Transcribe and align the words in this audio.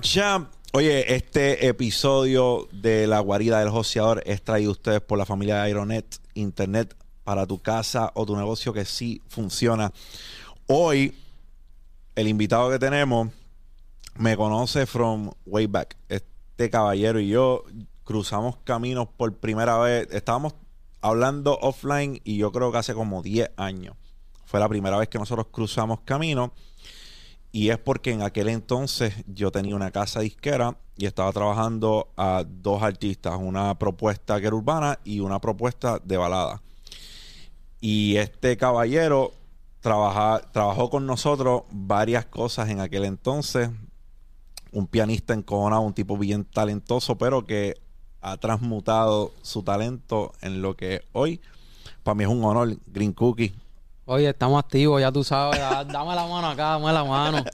Champ. 0.00 0.52
Oye, 0.72 1.14
este 1.14 1.66
episodio 1.66 2.68
de 2.72 3.06
La 3.06 3.20
Guarida 3.20 3.60
del 3.60 3.70
Joseador 3.70 4.22
es 4.26 4.42
traído 4.42 4.70
a 4.70 4.72
ustedes 4.72 5.00
por 5.00 5.18
la 5.18 5.24
familia 5.24 5.56
de 5.56 5.60
Aeronet, 5.62 6.20
Internet 6.34 6.94
para 7.24 7.46
tu 7.46 7.58
casa 7.60 8.10
o 8.14 8.26
tu 8.26 8.36
negocio 8.36 8.72
que 8.72 8.84
sí 8.84 9.22
funciona. 9.28 9.92
Hoy, 10.66 11.14
el 12.14 12.28
invitado 12.28 12.70
que 12.70 12.78
tenemos 12.78 13.28
me 14.16 14.36
conoce 14.36 14.86
from 14.86 15.30
way 15.46 15.66
back. 15.66 15.96
Este 16.08 16.70
caballero 16.70 17.20
y 17.20 17.28
yo 17.28 17.64
cruzamos 18.04 18.58
caminos 18.64 19.08
por 19.16 19.34
primera 19.36 19.78
vez. 19.78 20.08
Estábamos 20.10 20.54
hablando 21.00 21.58
offline 21.60 22.20
y 22.24 22.36
yo 22.36 22.52
creo 22.52 22.72
que 22.72 22.78
hace 22.78 22.94
como 22.94 23.22
10 23.22 23.50
años. 23.56 23.96
Fue 24.44 24.60
la 24.60 24.68
primera 24.68 24.96
vez 24.96 25.08
que 25.08 25.18
nosotros 25.18 25.48
cruzamos 25.50 26.00
caminos. 26.00 26.50
Y 27.50 27.70
es 27.70 27.78
porque 27.78 28.12
en 28.12 28.22
aquel 28.22 28.48
entonces 28.48 29.14
yo 29.26 29.50
tenía 29.50 29.74
una 29.74 29.90
casa 29.90 30.20
disquera 30.20 30.76
y 30.96 31.06
estaba 31.06 31.32
trabajando 31.32 32.08
a 32.16 32.44
dos 32.46 32.82
artistas, 32.82 33.38
una 33.40 33.78
propuesta 33.78 34.40
que 34.40 34.48
era 34.48 34.56
urbana 34.56 34.98
y 35.04 35.20
una 35.20 35.40
propuesta 35.40 35.98
de 35.98 36.16
balada. 36.16 36.60
Y 37.80 38.16
este 38.16 38.56
caballero 38.56 39.32
trabajó 39.80 40.90
con 40.90 41.06
nosotros 41.06 41.62
varias 41.70 42.26
cosas 42.26 42.68
en 42.68 42.80
aquel 42.80 43.04
entonces. 43.04 43.70
Un 44.72 44.86
pianista 44.86 45.32
encojonado, 45.32 45.82
un 45.82 45.94
tipo 45.94 46.18
bien 46.18 46.44
talentoso, 46.44 47.16
pero 47.16 47.46
que 47.46 47.80
ha 48.20 48.36
transmutado 48.36 49.32
su 49.42 49.62
talento 49.62 50.32
en 50.42 50.60
lo 50.60 50.76
que 50.76 51.02
hoy, 51.12 51.40
para 52.02 52.16
mí 52.16 52.24
es 52.24 52.30
un 52.30 52.44
honor, 52.44 52.76
Green 52.88 53.12
Cookie. 53.12 53.54
Oye, 54.10 54.30
estamos 54.30 54.58
activos, 54.58 55.02
ya 55.02 55.12
tú 55.12 55.22
sabes. 55.22 55.60
Dame 55.60 56.14
la 56.14 56.26
mano 56.26 56.48
acá, 56.48 56.70
dame 56.70 56.90
la 56.94 57.04
mano. 57.04 57.44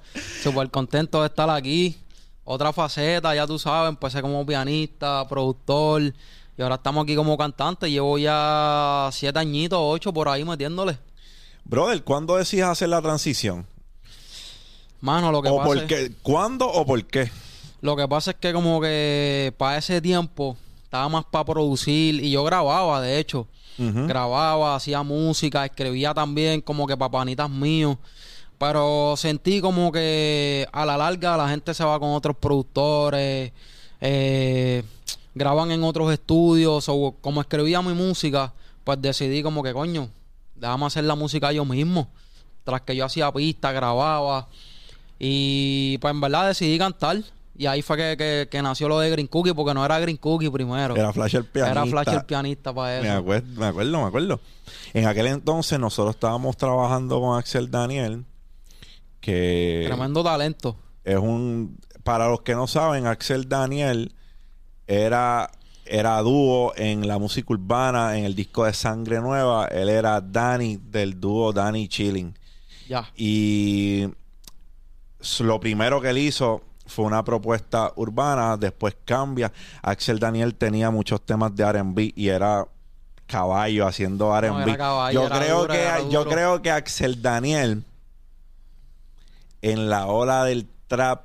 Súper 0.40 0.70
contento 0.70 1.20
de 1.20 1.26
estar 1.26 1.50
aquí. 1.50 1.98
Otra 2.44 2.72
faceta, 2.72 3.34
ya 3.34 3.44
tú 3.44 3.58
sabes. 3.58 3.88
Empecé 3.88 4.22
como 4.22 4.46
pianista, 4.46 5.26
productor. 5.28 6.14
Y 6.56 6.62
ahora 6.62 6.76
estamos 6.76 7.02
aquí 7.02 7.16
como 7.16 7.36
cantante. 7.36 7.90
Llevo 7.90 8.18
ya 8.18 9.08
siete 9.10 9.36
añitos, 9.36 9.80
ocho 9.82 10.12
por 10.12 10.28
ahí 10.28 10.44
metiéndole. 10.44 10.96
Brother, 11.64 12.04
¿cuándo 12.04 12.36
decides 12.36 12.66
hacer 12.66 12.88
la 12.88 13.02
transición? 13.02 13.66
Mano, 15.00 15.32
lo 15.32 15.42
que 15.42 15.48
¿O 15.48 15.56
pasa 15.56 15.66
por 15.66 15.86
qué? 15.88 16.12
¿Cuándo 16.22 16.68
o 16.68 16.86
por 16.86 17.04
qué? 17.04 17.32
Lo 17.80 17.96
que 17.96 18.06
pasa 18.06 18.30
es 18.30 18.36
que 18.36 18.52
como 18.52 18.80
que 18.80 19.52
para 19.58 19.78
ese 19.78 20.00
tiempo 20.00 20.56
estaba 20.94 21.08
más 21.08 21.24
para 21.24 21.44
producir 21.44 22.22
y 22.22 22.30
yo 22.30 22.44
grababa, 22.44 23.00
de 23.00 23.18
hecho. 23.18 23.48
Grababa, 23.76 24.76
hacía 24.76 25.02
música, 25.02 25.64
escribía 25.64 26.14
también 26.14 26.60
como 26.60 26.86
que 26.86 26.96
papanitas 26.96 27.50
míos. 27.50 27.96
Pero 28.58 29.14
sentí 29.16 29.60
como 29.60 29.90
que 29.90 30.68
a 30.70 30.86
la 30.86 30.96
larga 30.96 31.36
la 31.36 31.48
gente 31.48 31.74
se 31.74 31.82
va 31.82 31.98
con 31.98 32.10
otros 32.10 32.36
productores, 32.36 33.50
eh, 34.00 34.84
graban 35.34 35.72
en 35.72 35.82
otros 35.82 36.12
estudios, 36.12 36.88
o 36.88 37.16
como 37.20 37.40
escribía 37.40 37.82
mi 37.82 37.92
música, 37.92 38.52
pues 38.84 39.02
decidí 39.02 39.42
como 39.42 39.64
que 39.64 39.72
coño, 39.72 40.08
déjame 40.54 40.86
hacer 40.86 41.02
la 41.02 41.16
música 41.16 41.50
yo 41.50 41.64
mismo. 41.64 42.06
Tras 42.62 42.82
que 42.82 42.94
yo 42.94 43.04
hacía 43.04 43.32
pistas, 43.32 43.74
grababa. 43.74 44.46
Y 45.18 45.98
pues 45.98 46.14
en 46.14 46.20
verdad 46.20 46.46
decidí 46.46 46.78
cantar. 46.78 47.16
Y 47.56 47.66
ahí 47.66 47.82
fue 47.82 47.96
que, 47.96 48.16
que- 48.16 48.48
que 48.50 48.62
nació 48.62 48.88
lo 48.88 48.98
de 48.98 49.10
Green 49.10 49.26
Cookie, 49.28 49.52
porque 49.54 49.74
no 49.74 49.84
era 49.84 49.98
Green 50.00 50.16
Cookie 50.16 50.50
primero. 50.50 50.96
Era 50.96 51.12
Flash 51.12 51.36
el 51.36 51.44
pianista. 51.44 51.70
Era 51.82 51.86
Flash 51.90 52.14
el 52.14 52.24
pianista 52.24 52.74
para 52.74 53.00
Me 53.00 53.08
eso. 53.08 53.16
acuerdo, 53.18 53.60
me 53.60 53.66
acuerdo, 53.66 54.00
me 54.00 54.06
acuerdo. 54.08 54.40
En 54.92 55.06
aquel 55.06 55.26
entonces 55.28 55.78
nosotros 55.78 56.14
estábamos 56.16 56.56
trabajando 56.56 57.20
con 57.20 57.38
Axel 57.38 57.70
Daniel, 57.70 58.24
que 59.20 59.84
Tremendo 59.86 60.22
talento. 60.24 60.76
es 61.04 61.16
un... 61.16 61.78
Para 62.02 62.28
los 62.28 62.42
que 62.42 62.54
no 62.54 62.66
saben, 62.66 63.06
Axel 63.06 63.48
Daniel 63.48 64.12
era, 64.86 65.50
era 65.86 66.20
dúo 66.20 66.74
en 66.76 67.06
la 67.08 67.18
música 67.18 67.46
urbana, 67.54 68.18
en 68.18 68.24
el 68.26 68.34
disco 68.34 68.64
de 68.66 68.74
Sangre 68.74 69.20
Nueva. 69.20 69.68
Él 69.68 69.88
era 69.88 70.20
Danny 70.20 70.76
del 70.76 71.18
dúo 71.18 71.52
Danny 71.54 71.88
Chilling. 71.88 72.36
Ya. 72.88 73.10
Y 73.16 74.06
lo 75.40 75.58
primero 75.60 76.02
que 76.02 76.10
él 76.10 76.18
hizo 76.18 76.60
fue 76.86 77.04
una 77.04 77.24
propuesta 77.24 77.92
urbana, 77.96 78.56
después 78.56 78.96
cambia. 79.04 79.52
Axel 79.82 80.18
Daniel 80.18 80.54
tenía 80.54 80.90
muchos 80.90 81.20
temas 81.22 81.54
de 81.54 81.64
R&B 81.64 82.12
y 82.14 82.28
era 82.28 82.66
caballo 83.26 83.86
haciendo 83.86 84.36
R&B. 84.36 84.76
yo 85.12 85.28
creo 85.28 85.60
duro, 85.62 85.74
que 85.74 85.88
yo 86.10 86.24
creo 86.26 86.62
que 86.62 86.70
Axel 86.70 87.22
Daniel 87.22 87.84
en 89.62 89.88
la 89.88 90.06
ola 90.06 90.44
del 90.44 90.68
trap 90.88 91.24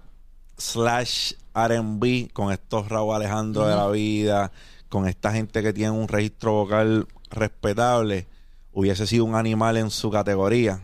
slash 0.58 1.34
R&B 1.54 2.30
con 2.32 2.54
estos 2.54 2.88
Raúl 2.88 3.16
Alejandro 3.16 3.68
de 3.68 3.76
la 3.76 3.90
vida, 3.90 4.52
con 4.88 5.08
esta 5.08 5.32
gente 5.32 5.62
que 5.62 5.74
tiene 5.74 5.92
un 5.92 6.08
registro 6.08 6.54
vocal 6.54 7.08
respetable, 7.30 8.28
hubiese 8.72 9.06
sido 9.08 9.26
un 9.26 9.36
animal 9.36 9.78
en 9.78 9.90
su 9.90 10.10
categoría, 10.10 10.80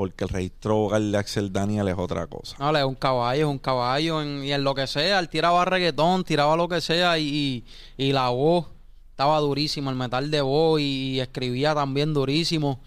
porque 0.00 0.24
el 0.24 0.30
registro 0.30 0.76
vocal 0.76 1.12
de 1.12 1.18
Axel 1.18 1.52
Daniel 1.52 1.86
es 1.88 1.98
otra 1.98 2.26
cosa. 2.26 2.56
No, 2.58 2.74
es 2.74 2.84
un 2.86 2.94
caballo, 2.94 3.42
es 3.42 3.46
un 3.46 3.58
caballo. 3.58 4.22
En, 4.22 4.42
y 4.42 4.50
en 4.50 4.64
lo 4.64 4.74
que 4.74 4.86
sea, 4.86 5.18
él 5.18 5.28
tiraba 5.28 5.62
reggaetón, 5.66 6.24
tiraba 6.24 6.56
lo 6.56 6.70
que 6.70 6.80
sea. 6.80 7.18
Y, 7.18 7.64
y, 7.98 8.06
y 8.06 8.12
la 8.14 8.30
voz 8.30 8.68
estaba 9.10 9.38
durísima, 9.40 9.90
el 9.90 9.98
metal 9.98 10.30
de 10.30 10.40
voz. 10.40 10.80
Y, 10.80 11.20
escribía 11.20 11.74
también 11.74 12.14
durísimo. 12.14 12.80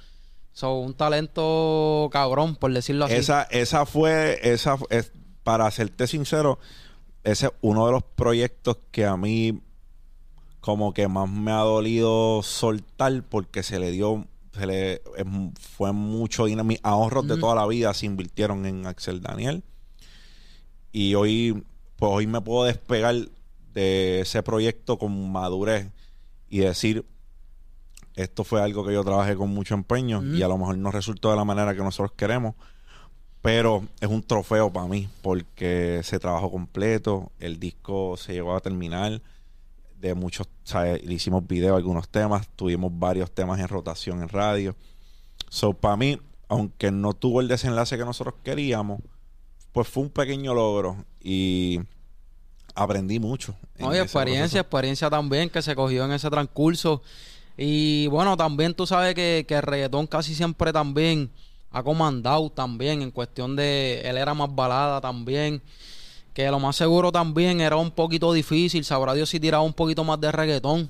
So, 0.53 0.73
un 0.79 0.95
talento 0.95 2.09
cabrón, 2.11 2.55
por 2.55 2.73
decirlo 2.73 3.05
así. 3.05 3.13
Esa, 3.13 3.43
esa 3.43 3.85
fue, 3.85 4.39
esa 4.41 4.79
es, 4.89 5.11
para 5.43 5.69
serte 5.69 6.07
sincero, 6.07 6.57
ese 7.23 7.45
es 7.45 7.51
uno 7.61 7.85
de 7.85 7.91
los 7.91 8.03
proyectos 8.15 8.77
que 8.89 9.05
a 9.05 9.15
mí 9.17 9.61
como 10.61 10.95
que 10.95 11.07
más 11.07 11.29
me 11.29 11.51
ha 11.51 11.59
dolido 11.59 12.41
soltar 12.41 13.21
porque 13.29 13.61
se 13.61 13.77
le 13.77 13.91
dio, 13.91 14.25
se 14.53 14.65
le 14.65 15.01
fue 15.59 15.91
mucho 15.91 16.45
dinero, 16.45 16.63
mis 16.63 16.79
ahorros 16.83 17.27
de 17.27 17.37
toda 17.37 17.55
la 17.55 17.67
vida 17.67 17.93
se 17.93 18.05
invirtieron 18.05 18.65
en 18.65 18.85
Axel 18.85 19.21
Daniel. 19.21 19.63
Y 20.91 21.15
hoy, 21.15 21.63
pues 21.95 22.11
hoy 22.13 22.27
me 22.27 22.41
puedo 22.41 22.65
despegar 22.65 23.15
de 23.73 24.21
ese 24.21 24.43
proyecto 24.43 24.97
con 24.97 25.31
madurez 25.31 25.87
y 26.49 26.59
decir 26.59 27.05
esto 28.15 28.43
fue 28.43 28.61
algo 28.61 28.85
que 28.85 28.93
yo 28.93 29.03
trabajé 29.03 29.35
con 29.35 29.49
mucho 29.49 29.73
empeño 29.73 30.23
y 30.23 30.43
a 30.43 30.47
lo 30.47 30.57
mejor 30.57 30.77
no 30.77 30.91
resultó 30.91 31.31
de 31.31 31.35
la 31.35 31.45
manera 31.45 31.73
que 31.73 31.81
nosotros 31.81 32.11
queremos, 32.15 32.53
pero 33.41 33.87
es 33.99 34.07
un 34.07 34.21
trofeo 34.21 34.71
para 34.71 34.87
mí 34.87 35.09
porque 35.23 36.01
se 36.03 36.19
trabajó 36.19 36.51
completo, 36.51 37.31
el 37.39 37.59
disco 37.59 38.15
se 38.17 38.33
llegó 38.33 38.55
a 38.55 38.61
terminar, 38.61 39.21
de 40.07 40.15
muchos, 40.15 40.47
¿sabes? 40.63 41.01
le 41.03 41.13
hicimos 41.13 41.47
video, 41.47 41.77
algunos 41.77 42.09
temas, 42.09 42.49
tuvimos 42.55 42.91
varios 42.93 43.31
temas 43.31 43.59
en 43.59 43.69
rotación 43.69 44.21
en 44.21 44.27
radio. 44.27 44.75
So, 45.49 45.73
para 45.73 45.95
mí, 45.95 46.19
aunque 46.49 46.91
no 46.91 47.13
tuvo 47.13 47.39
el 47.39 47.47
desenlace 47.47 47.97
que 47.97 48.03
nosotros 48.03 48.35
queríamos, 48.43 49.01
pues 49.71 49.87
fue 49.87 50.03
un 50.03 50.09
pequeño 50.09 50.53
logro 50.53 51.05
y 51.21 51.79
aprendí 52.75 53.17
mucho. 53.19 53.55
Oye, 53.79 54.01
experiencia, 54.01 54.41
proceso. 54.41 54.59
experiencia 54.59 55.09
también 55.09 55.49
que 55.49 55.61
se 55.61 55.73
cogió 55.73 56.03
en 56.03 56.11
ese 56.11 56.29
transcurso. 56.29 57.01
Y 57.55 58.07
bueno, 58.07 58.35
también 58.35 58.73
tú 58.73 58.85
sabes 58.85 59.15
que, 59.15 59.45
que 59.47 59.55
el 59.55 59.61
reggaetón 59.61 60.07
casi 60.07 60.35
siempre 60.35 60.73
también 60.73 61.31
ha 61.71 61.81
comandado 61.81 62.49
también 62.49 63.01
en 63.01 63.11
cuestión 63.11 63.55
de... 63.55 64.01
Él 64.03 64.17
era 64.17 64.33
más 64.33 64.53
balada 64.53 64.99
también. 64.99 65.61
Que 66.33 66.49
lo 66.49 66.59
más 66.59 66.75
seguro 66.75 67.11
también 67.11 67.61
era 67.61 67.77
un 67.77 67.91
poquito 67.91 68.33
difícil. 68.33 68.83
Sabrá 68.83 69.13
Dios 69.13 69.29
si 69.29 69.39
tiraba 69.39 69.63
un 69.63 69.73
poquito 69.73 70.03
más 70.03 70.19
de 70.19 70.31
reggaetón. 70.31 70.89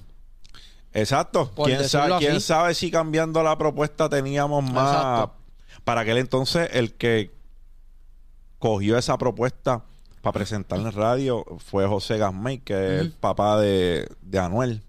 Exacto. 0.94 1.51
¿Quién, 1.66 1.88
sabe, 1.90 2.18
quién 2.19 2.40
sabe 2.40 2.74
si 2.74 2.92
cambiando 2.92 3.44
la 3.44 3.57
propuesta 3.57 4.10
teníamos 4.10 4.63
más... 4.63 4.95
Exacto. 4.95 5.34
Para 5.84 6.01
aquel 6.01 6.18
entonces, 6.18 6.69
el 6.72 6.94
que 6.94 7.31
cogió 8.57 8.98
esa 8.98 9.18
propuesta 9.18 9.84
para 10.22 10.34
presentar 10.34 10.80
en 10.80 10.92
radio 10.94 11.44
fue 11.57 11.86
José 11.86 12.18
Gasmey, 12.18 12.60
que 12.60 12.96
es 12.96 13.01
el 13.01 13.12
papá 13.12 13.60
de, 13.60 14.07
de 14.22 14.39
Anuel. 14.39 14.81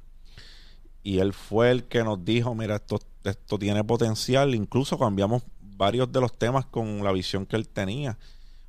Y 1.03 1.19
él 1.19 1.33
fue 1.33 1.73
el 1.73 1.85
que 1.85 2.05
nos 2.05 2.25
dijo, 2.25 2.55
mira, 2.55 2.77
esto, 2.77 3.01
esto 3.25 3.59
tiene 3.59 3.83
potencial. 3.83 4.55
Incluso 4.55 4.97
cambiamos 4.97 5.43
varios 5.61 6.13
de 6.13 6.21
los 6.21 6.39
temas 6.39 6.67
con 6.67 7.03
la 7.03 7.11
visión 7.11 7.47
que 7.47 7.57
él 7.57 7.69
tenía. 7.69 8.17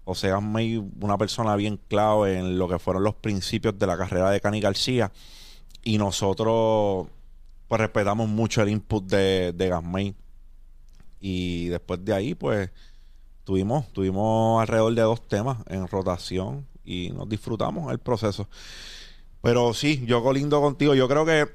José 0.05 0.29
Gasmey, 0.29 0.77
una 1.01 1.17
persona 1.17 1.55
bien 1.55 1.79
clave 1.87 2.37
en 2.37 2.57
lo 2.59 2.67
que 2.67 2.79
fueron 2.79 3.03
los 3.03 3.15
principios 3.15 3.77
de 3.77 3.87
la 3.87 3.97
carrera 3.97 4.29
de 4.29 4.39
Cani 4.39 4.61
García. 4.61 5.11
Y 5.83 5.97
nosotros, 5.97 7.07
pues, 7.67 7.81
respetamos 7.81 8.29
mucho 8.29 8.61
el 8.61 8.69
input 8.69 9.05
de, 9.05 9.51
de 9.53 9.69
Gasmey. 9.69 10.15
Y 11.19 11.67
después 11.67 12.05
de 12.05 12.13
ahí, 12.13 12.35
pues, 12.35 12.69
tuvimos, 13.43 13.91
tuvimos 13.93 14.61
alrededor 14.61 14.93
de 14.93 15.01
dos 15.01 15.27
temas 15.27 15.57
en 15.67 15.87
rotación 15.87 16.67
y 16.83 17.09
nos 17.09 17.27
disfrutamos 17.27 17.91
el 17.91 17.99
proceso. 17.99 18.47
Pero 19.41 19.73
sí, 19.73 20.03
yo 20.05 20.23
colindo 20.23 20.61
contigo. 20.61 20.93
Yo 20.95 21.07
creo 21.07 21.25
que 21.25 21.47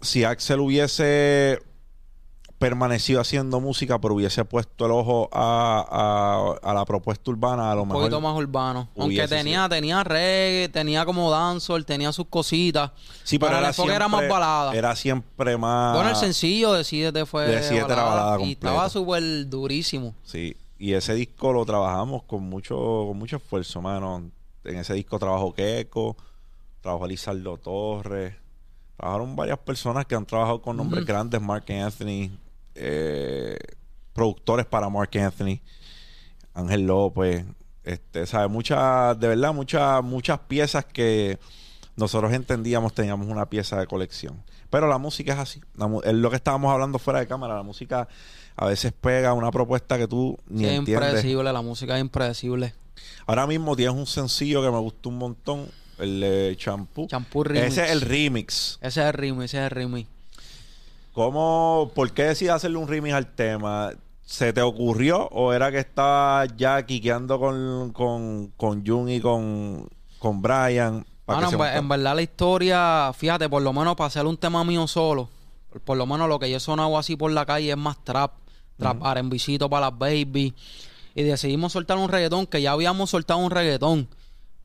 si 0.00 0.24
Axel 0.24 0.60
hubiese 0.60 1.62
permanecido 2.62 3.20
haciendo 3.20 3.60
música, 3.60 4.00
pero 4.00 4.14
hubiese 4.14 4.44
puesto 4.44 4.86
el 4.86 4.92
ojo 4.92 5.28
a, 5.32 6.54
a- 6.62 6.70
a 6.70 6.74
la 6.74 6.84
propuesta 6.84 7.30
urbana, 7.30 7.72
a 7.72 7.74
lo 7.74 7.82
Un 7.82 7.88
mejor. 7.88 8.02
poquito 8.02 8.20
más 8.20 8.36
urbano. 8.36 8.88
Aunque 8.96 9.26
tenía, 9.26 9.68
tenía 9.68 10.04
reggae, 10.04 10.68
tenía 10.68 11.04
como 11.04 11.30
dancehall, 11.30 11.84
tenía 11.84 12.12
sus 12.12 12.26
cositas. 12.28 12.92
Sí, 13.24 13.38
pero 13.38 13.52
el 13.52 13.58
era 13.58 13.68
enfoque 13.68 13.92
era 13.92 14.06
siempre- 14.08 14.28
más 14.28 14.40
balada. 14.40 14.74
Era 14.74 14.94
siempre 14.96 15.56
más. 15.56 15.94
Bueno, 15.96 16.10
el 16.10 16.16
sencillo 16.16 16.72
de 16.72 16.84
Sídete 16.84 17.26
fue 17.26 17.46
De 17.48 17.62
Sídete 17.62 17.92
era 17.92 18.04
balada 18.04 18.36
y 18.36 18.38
completa. 18.38 18.68
estaba 18.68 18.88
súper 18.88 19.48
durísimo. 19.48 20.14
Sí, 20.22 20.56
y 20.78 20.92
ese 20.92 21.14
disco 21.14 21.52
lo 21.52 21.64
trabajamos 21.66 22.22
con 22.22 22.42
mucho, 22.44 22.76
con 23.08 23.18
mucho 23.18 23.36
esfuerzo, 23.36 23.82
mano. 23.82 24.22
En 24.64 24.76
ese 24.78 24.94
disco 24.94 25.18
trabajó 25.18 25.52
Keiko, 25.52 26.16
trabajó 26.80 27.06
Lizardo 27.08 27.56
Torres, 27.58 28.34
trabajaron 28.96 29.34
varias 29.34 29.58
personas 29.58 30.06
que 30.06 30.14
han 30.14 30.24
trabajado 30.26 30.62
con 30.62 30.76
nombres 30.76 31.04
grandes, 31.04 31.40
Mark 31.42 31.64
Anthony, 31.68 32.30
eh, 32.74 33.56
productores 34.12 34.66
para 34.66 34.88
Mark 34.88 35.10
Anthony, 35.18 35.60
Ángel 36.54 36.86
López, 36.86 37.44
este, 37.84 38.26
¿sabes? 38.26 38.50
Muchas, 38.50 39.18
de 39.18 39.28
verdad, 39.28 39.52
muchas, 39.52 40.02
muchas 40.02 40.38
piezas 40.40 40.84
que 40.84 41.38
nosotros 41.96 42.32
entendíamos 42.32 42.94
teníamos 42.94 43.26
una 43.26 43.46
pieza 43.46 43.78
de 43.78 43.86
colección. 43.86 44.42
Pero 44.70 44.88
la 44.88 44.98
música 44.98 45.34
es 45.34 45.38
así. 45.38 45.60
La 45.76 45.90
es 46.04 46.14
lo 46.14 46.30
que 46.30 46.36
estábamos 46.36 46.72
hablando 46.72 46.98
fuera 46.98 47.20
de 47.20 47.26
cámara. 47.26 47.54
La 47.54 47.62
música 47.62 48.08
a 48.56 48.66
veces 48.66 48.92
pega 48.98 49.34
una 49.34 49.50
propuesta 49.50 49.98
que 49.98 50.08
tú 50.08 50.38
ni 50.48 50.64
es 50.64 50.70
entiendes. 50.78 50.94
impredecible, 50.94 51.52
la 51.52 51.62
música 51.62 51.96
es 51.96 52.00
impredecible. 52.00 52.74
Ahora 53.26 53.46
mismo 53.46 53.76
tienes 53.76 53.94
un 53.94 54.06
sencillo 54.06 54.62
que 54.62 54.70
me 54.70 54.78
gustó 54.78 55.10
un 55.10 55.18
montón, 55.18 55.68
el 55.98 56.20
de 56.20 56.56
Champú. 56.56 57.06
Champú 57.06 57.44
Remix. 57.44 57.66
Ese 57.66 57.84
es 57.84 57.90
el 57.90 58.00
remix. 58.00 58.78
Ese 58.80 59.00
es 59.00 59.06
el 59.06 59.12
remix, 59.12 59.44
ese 59.44 59.58
es 59.58 59.64
el 59.64 59.70
remix. 59.70 60.08
¿Cómo, 61.12 61.90
por 61.94 62.12
qué 62.12 62.24
decides 62.24 62.54
hacerle 62.54 62.78
un 62.78 62.88
remix 62.88 63.14
al 63.14 63.34
tema? 63.34 63.90
¿Se 64.22 64.52
te 64.52 64.62
ocurrió 64.62 65.28
o 65.28 65.52
era 65.52 65.70
que 65.70 65.78
estabas 65.78 66.48
ya 66.56 66.84
quiqueando 66.86 67.38
con, 67.38 67.92
con, 67.92 68.52
con 68.56 68.86
Jun 68.86 69.10
y 69.10 69.20
con, 69.20 69.88
con 70.18 70.40
Brian? 70.40 71.04
que 71.26 71.34
en, 71.34 71.76
en 71.76 71.88
verdad 71.88 72.14
la 72.14 72.22
historia, 72.22 73.12
fíjate, 73.14 73.48
por 73.48 73.62
lo 73.62 73.72
menos 73.72 73.94
para 73.94 74.08
hacer 74.08 74.26
un 74.26 74.36
tema 74.36 74.64
mío 74.64 74.86
solo, 74.86 75.28
por, 75.70 75.80
por 75.80 75.98
lo 75.98 76.06
menos 76.06 76.28
lo 76.28 76.38
que 76.38 76.50
yo 76.50 76.58
sonaba 76.60 76.98
así 76.98 77.16
por 77.16 77.30
la 77.30 77.44
calle 77.44 77.70
es 77.70 77.76
más 77.76 78.02
trap, 78.04 78.32
trap 78.78 79.04
R&Bcito 79.04 79.68
para 79.68 79.90
las 79.90 79.98
baby. 79.98 80.54
Y 81.14 81.22
decidimos 81.22 81.72
soltar 81.72 81.98
un 81.98 82.08
reggaetón, 82.08 82.46
que 82.46 82.62
ya 82.62 82.72
habíamos 82.72 83.10
soltado 83.10 83.38
un 83.40 83.50
reggaetón. 83.50 84.08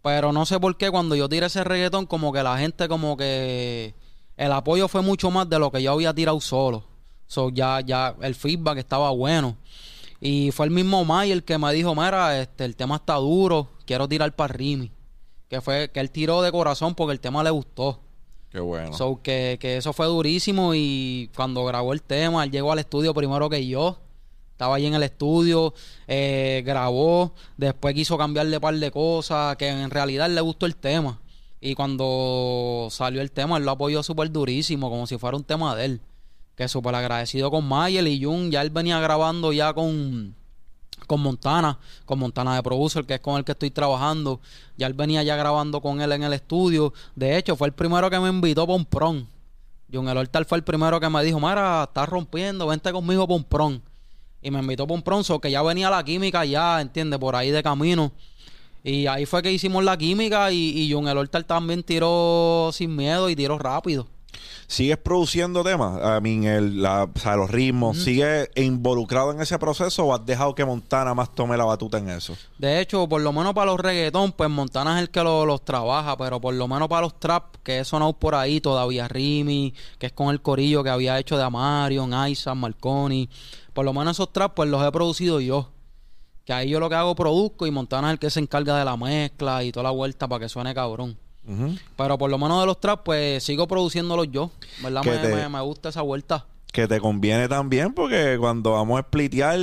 Pero 0.02 0.32
no 0.32 0.46
sé 0.46 0.60
por 0.60 0.78
qué 0.78 0.90
cuando 0.90 1.16
yo 1.16 1.28
tiré 1.28 1.48
ese 1.48 1.66
reggaetón, 1.66 2.06
como 2.06 2.32
que 2.32 2.42
la 2.42 2.58
gente 2.58 2.88
como 2.88 3.18
que 3.18 3.94
el 4.38 4.51
apoyo 4.51 4.88
fue 4.88 5.01
mucho 5.01 5.31
más 5.31 5.50
de 5.50 5.60
lo 5.60 5.72
que 5.72 5.81
yo 5.81 5.92
había 5.92 6.13
tirado 6.13 6.39
solo. 6.39 6.84
So, 7.25 7.50
ya, 7.50 7.81
ya 7.81 8.16
el 8.22 8.36
feedback 8.36 8.78
estaba 8.78 9.10
bueno. 9.10 9.57
Y 10.22 10.51
fue 10.51 10.66
el 10.68 10.72
mismo 10.72 11.04
May 11.04 11.31
el 11.31 11.44
que 11.44 11.57
me 11.57 11.74
dijo, 11.74 11.94
mira, 11.94 12.39
este, 12.39 12.66
el 12.66 12.75
tema 12.75 12.95
está 12.95 13.16
duro, 13.16 13.69
quiero 13.86 14.07
tirar 14.07 14.34
para 14.36 14.54
Rimi. 14.54 14.92
Que 15.50 15.62
fue, 15.62 15.89
que 15.92 16.00
él 16.00 16.12
tiró 16.12 16.42
de 16.42 16.51
corazón 16.51 16.95
porque 16.95 17.13
el 17.13 17.19
tema 17.19 17.44
le 17.44 17.50
gustó. 17.50 18.00
Qué 18.50 18.60
bueno. 18.60 18.94
So, 18.94 19.22
que, 19.22 19.57
que 19.60 19.78
eso 19.78 19.92
fue 19.92 20.06
durísimo 20.06 20.74
y 20.74 21.30
cuando 21.36 21.66
grabó 21.66 21.94
el 21.94 22.01
tema, 22.01 22.44
él 22.44 22.51
llegó 22.51 22.72
al 22.72 22.80
estudio 22.80 23.13
primero 23.13 23.50
que 23.50 23.66
yo. 23.68 23.98
Estaba 24.51 24.75
allí 24.75 24.88
en 24.88 24.95
el 24.95 25.04
estudio, 25.04 25.74
eh, 26.07 26.63
grabó, 26.66 27.36
después 27.57 27.94
quiso 27.94 28.18
cambiarle 28.18 28.57
un 28.57 28.62
par 28.62 28.74
de 28.74 28.89
cosas, 28.89 29.56
que 29.56 29.68
en 29.68 29.92
realidad 29.92 30.30
le 30.31 30.42
gustó 30.42 30.66
el 30.66 30.75
tema. 30.75 31.19
Y 31.59 31.75
cuando 31.75 32.88
salió 32.92 33.21
el 33.21 33.31
tema, 33.31 33.57
él 33.57 33.65
lo 33.65 33.71
apoyó 33.71 34.04
súper 34.04 34.31
durísimo, 34.31 34.89
como 34.89 35.07
si 35.07 35.18
fuera 35.18 35.38
un 35.38 35.44
tema 35.44 35.75
de 35.75 35.86
él. 35.86 36.01
Que 36.56 36.68
súper 36.68 36.95
agradecido 36.95 37.51
con 37.51 37.68
Mayer 37.68 38.06
y 38.07 38.24
Jun, 38.24 38.51
ya 38.51 38.62
él 38.62 38.69
venía 38.69 39.00
grabando 39.00 39.51
ya 39.54 39.74
con, 39.74 40.36
con 41.06 41.21
Montana, 41.21 41.80
con 42.06 42.19
Montana 42.19 42.56
de 42.56 42.63
Producer, 42.63 43.06
que 43.06 43.15
es 43.15 43.19
con 43.19 43.38
el 43.38 43.44
que 43.44 43.51
estoy 43.51 43.71
trabajando. 43.71 44.39
Ya 44.75 44.88
él 44.88 44.94
venía 44.94 45.24
ya 45.24 45.36
grabando 45.36 45.81
con 45.81 46.01
él 46.01 46.12
en 46.12 46.24
el 46.24 46.33
estudio. 46.33 46.94
De 47.15 47.38
hecho, 47.38 47.56
fue 47.56 47.68
el 47.68 47.74
primero 47.74 48.10
que 48.10 48.19
me 48.19 48.30
invitó 48.30 48.62
a 48.62 49.07
un. 49.10 49.27
John 49.92 50.10
El 50.10 50.18
Hortal 50.18 50.45
fue 50.45 50.57
el 50.57 50.63
primero 50.63 51.00
que 51.00 51.10
me 51.10 51.24
dijo, 51.24 51.39
Mara, 51.39 51.86
estás 51.86 52.10
rompiendo, 52.10 52.68
vente 52.68 52.92
conmigo 52.92 53.27
para 53.44 53.63
un. 53.63 53.81
Y 54.42 54.51
me 54.51 54.60
invitó 54.60 54.86
para 54.86 54.95
un 54.95 55.01
prom, 55.01 55.24
so 55.24 55.39
que 55.39 55.50
ya 55.50 55.62
venía 55.62 55.89
la 55.89 56.03
química 56.03 56.45
ya, 56.45 56.81
¿entiendes? 56.81 57.19
Por 57.19 57.36
ahí 57.36 57.51
de 57.51 57.63
camino. 57.63 58.12
Y 58.88 59.06
ahí 59.07 59.25
fue 59.25 59.42
que 59.44 59.51
hicimos 59.51 59.84
la 59.84 59.98
química 59.98 60.50
y, 60.51 60.69
y 60.80 60.92
John 60.94 61.07
El 61.10 61.18
Hortal 61.18 61.45
también 61.45 61.84
tiró 61.84 62.69
sin 62.72 62.95
miedo 62.95 63.30
y 63.30 63.36
tiró 63.36 63.57
rápido. 63.57 64.07
¿Sigues 64.69 64.98
produciendo 64.98 65.63
temas? 65.63 65.98
I 65.98 66.22
mean, 66.22 66.44
el, 66.44 66.81
la, 66.81 67.04
o 67.06 67.19
sea, 67.19 67.36
los 67.36 67.50
ritmos. 67.50 67.98
¿Sigues 68.04 68.50
involucrado 68.56 69.31
en 69.31 69.42
ese 69.42 69.57
proceso 69.60 70.06
o 70.06 70.13
has 70.13 70.25
dejado 70.25 70.54
que 70.56 70.63
Montana 70.66 71.13
más 71.13 71.34
tome 71.36 71.56
la 71.57 71.63
batuta 71.66 71.98
en 71.98 72.10
eso? 72.10 72.36
De 72.57 72.80
hecho, 72.81 73.07
por 73.07 73.22
lo 73.22 73.31
menos 73.34 73.54
para 73.54 73.72
los 73.72 73.80
reggaetón, 73.80 74.31
pues 74.34 74.50
Montana 74.50 74.95
es 74.98 75.01
el 75.04 75.10
que 75.10 75.22
lo- 75.24 75.45
los 75.45 75.63
trabaja, 75.63 76.18
pero 76.18 76.39
por 76.42 76.54
lo 76.54 76.68
menos 76.68 76.88
para 76.89 77.01
los 77.04 77.18
trap, 77.19 77.56
que 77.63 77.80
he 77.80 77.86
sonado 77.86 78.13
por 78.13 78.36
ahí 78.36 78.60
todavía 78.62 79.07
Rimi, 79.07 79.74
que 80.00 80.07
es 80.07 80.12
con 80.13 80.30
el 80.30 80.42
corillo 80.42 80.84
que 80.84 80.89
había 80.89 81.18
hecho 81.19 81.38
de 81.38 81.44
Amarion, 81.44 82.12
Isaac, 82.30 82.56
Marconi, 82.56 83.30
por 83.74 83.86
lo 83.86 83.94
menos 83.94 84.18
esos 84.18 84.34
trap, 84.34 84.54
pues 84.54 84.69
los 84.69 84.86
he 84.86 84.92
producido 84.92 85.39
yo. 85.39 85.72
Que 86.48 86.54
ahí 86.54 86.70
yo 86.70 86.80
lo 86.80 86.88
que 86.88 86.96
hago 86.96 87.14
produzco 87.14 87.68
y 87.68 87.72
Montana 87.72 88.08
es 88.08 88.14
el 88.14 88.20
que 88.20 88.30
se 88.30 88.40
encarga 88.40 88.80
de 88.80 88.86
la 88.86 88.96
mezcla 88.96 89.66
y 89.66 89.72
toda 89.74 89.84
la 89.84 89.92
vuelta 89.92 90.30
para 90.30 90.40
que 90.40 90.50
suene 90.50 90.74
cabrón. 90.74 91.18
Pero 91.98 92.18
por 92.18 92.30
lo 92.30 92.38
menos 92.38 92.60
de 92.62 92.66
los 92.66 92.80
trap, 92.80 93.04
pues 93.04 93.44
sigo 93.44 93.68
produciéndolos 93.68 94.28
yo. 94.32 94.50
¿Verdad? 94.82 95.04
Me, 95.04 95.18
te- 95.18 95.36
me- 95.36 95.50
me 95.50 95.62
gusta 95.62 95.90
esa 95.90 96.02
vuelta. 96.02 96.46
Que 96.72 96.88
te 96.88 97.00
conviene 97.02 97.48
también 97.50 97.94
porque 97.94 98.38
cuando 98.40 98.72
vamos 98.72 98.98
a 99.00 99.04
splitear 99.04 99.60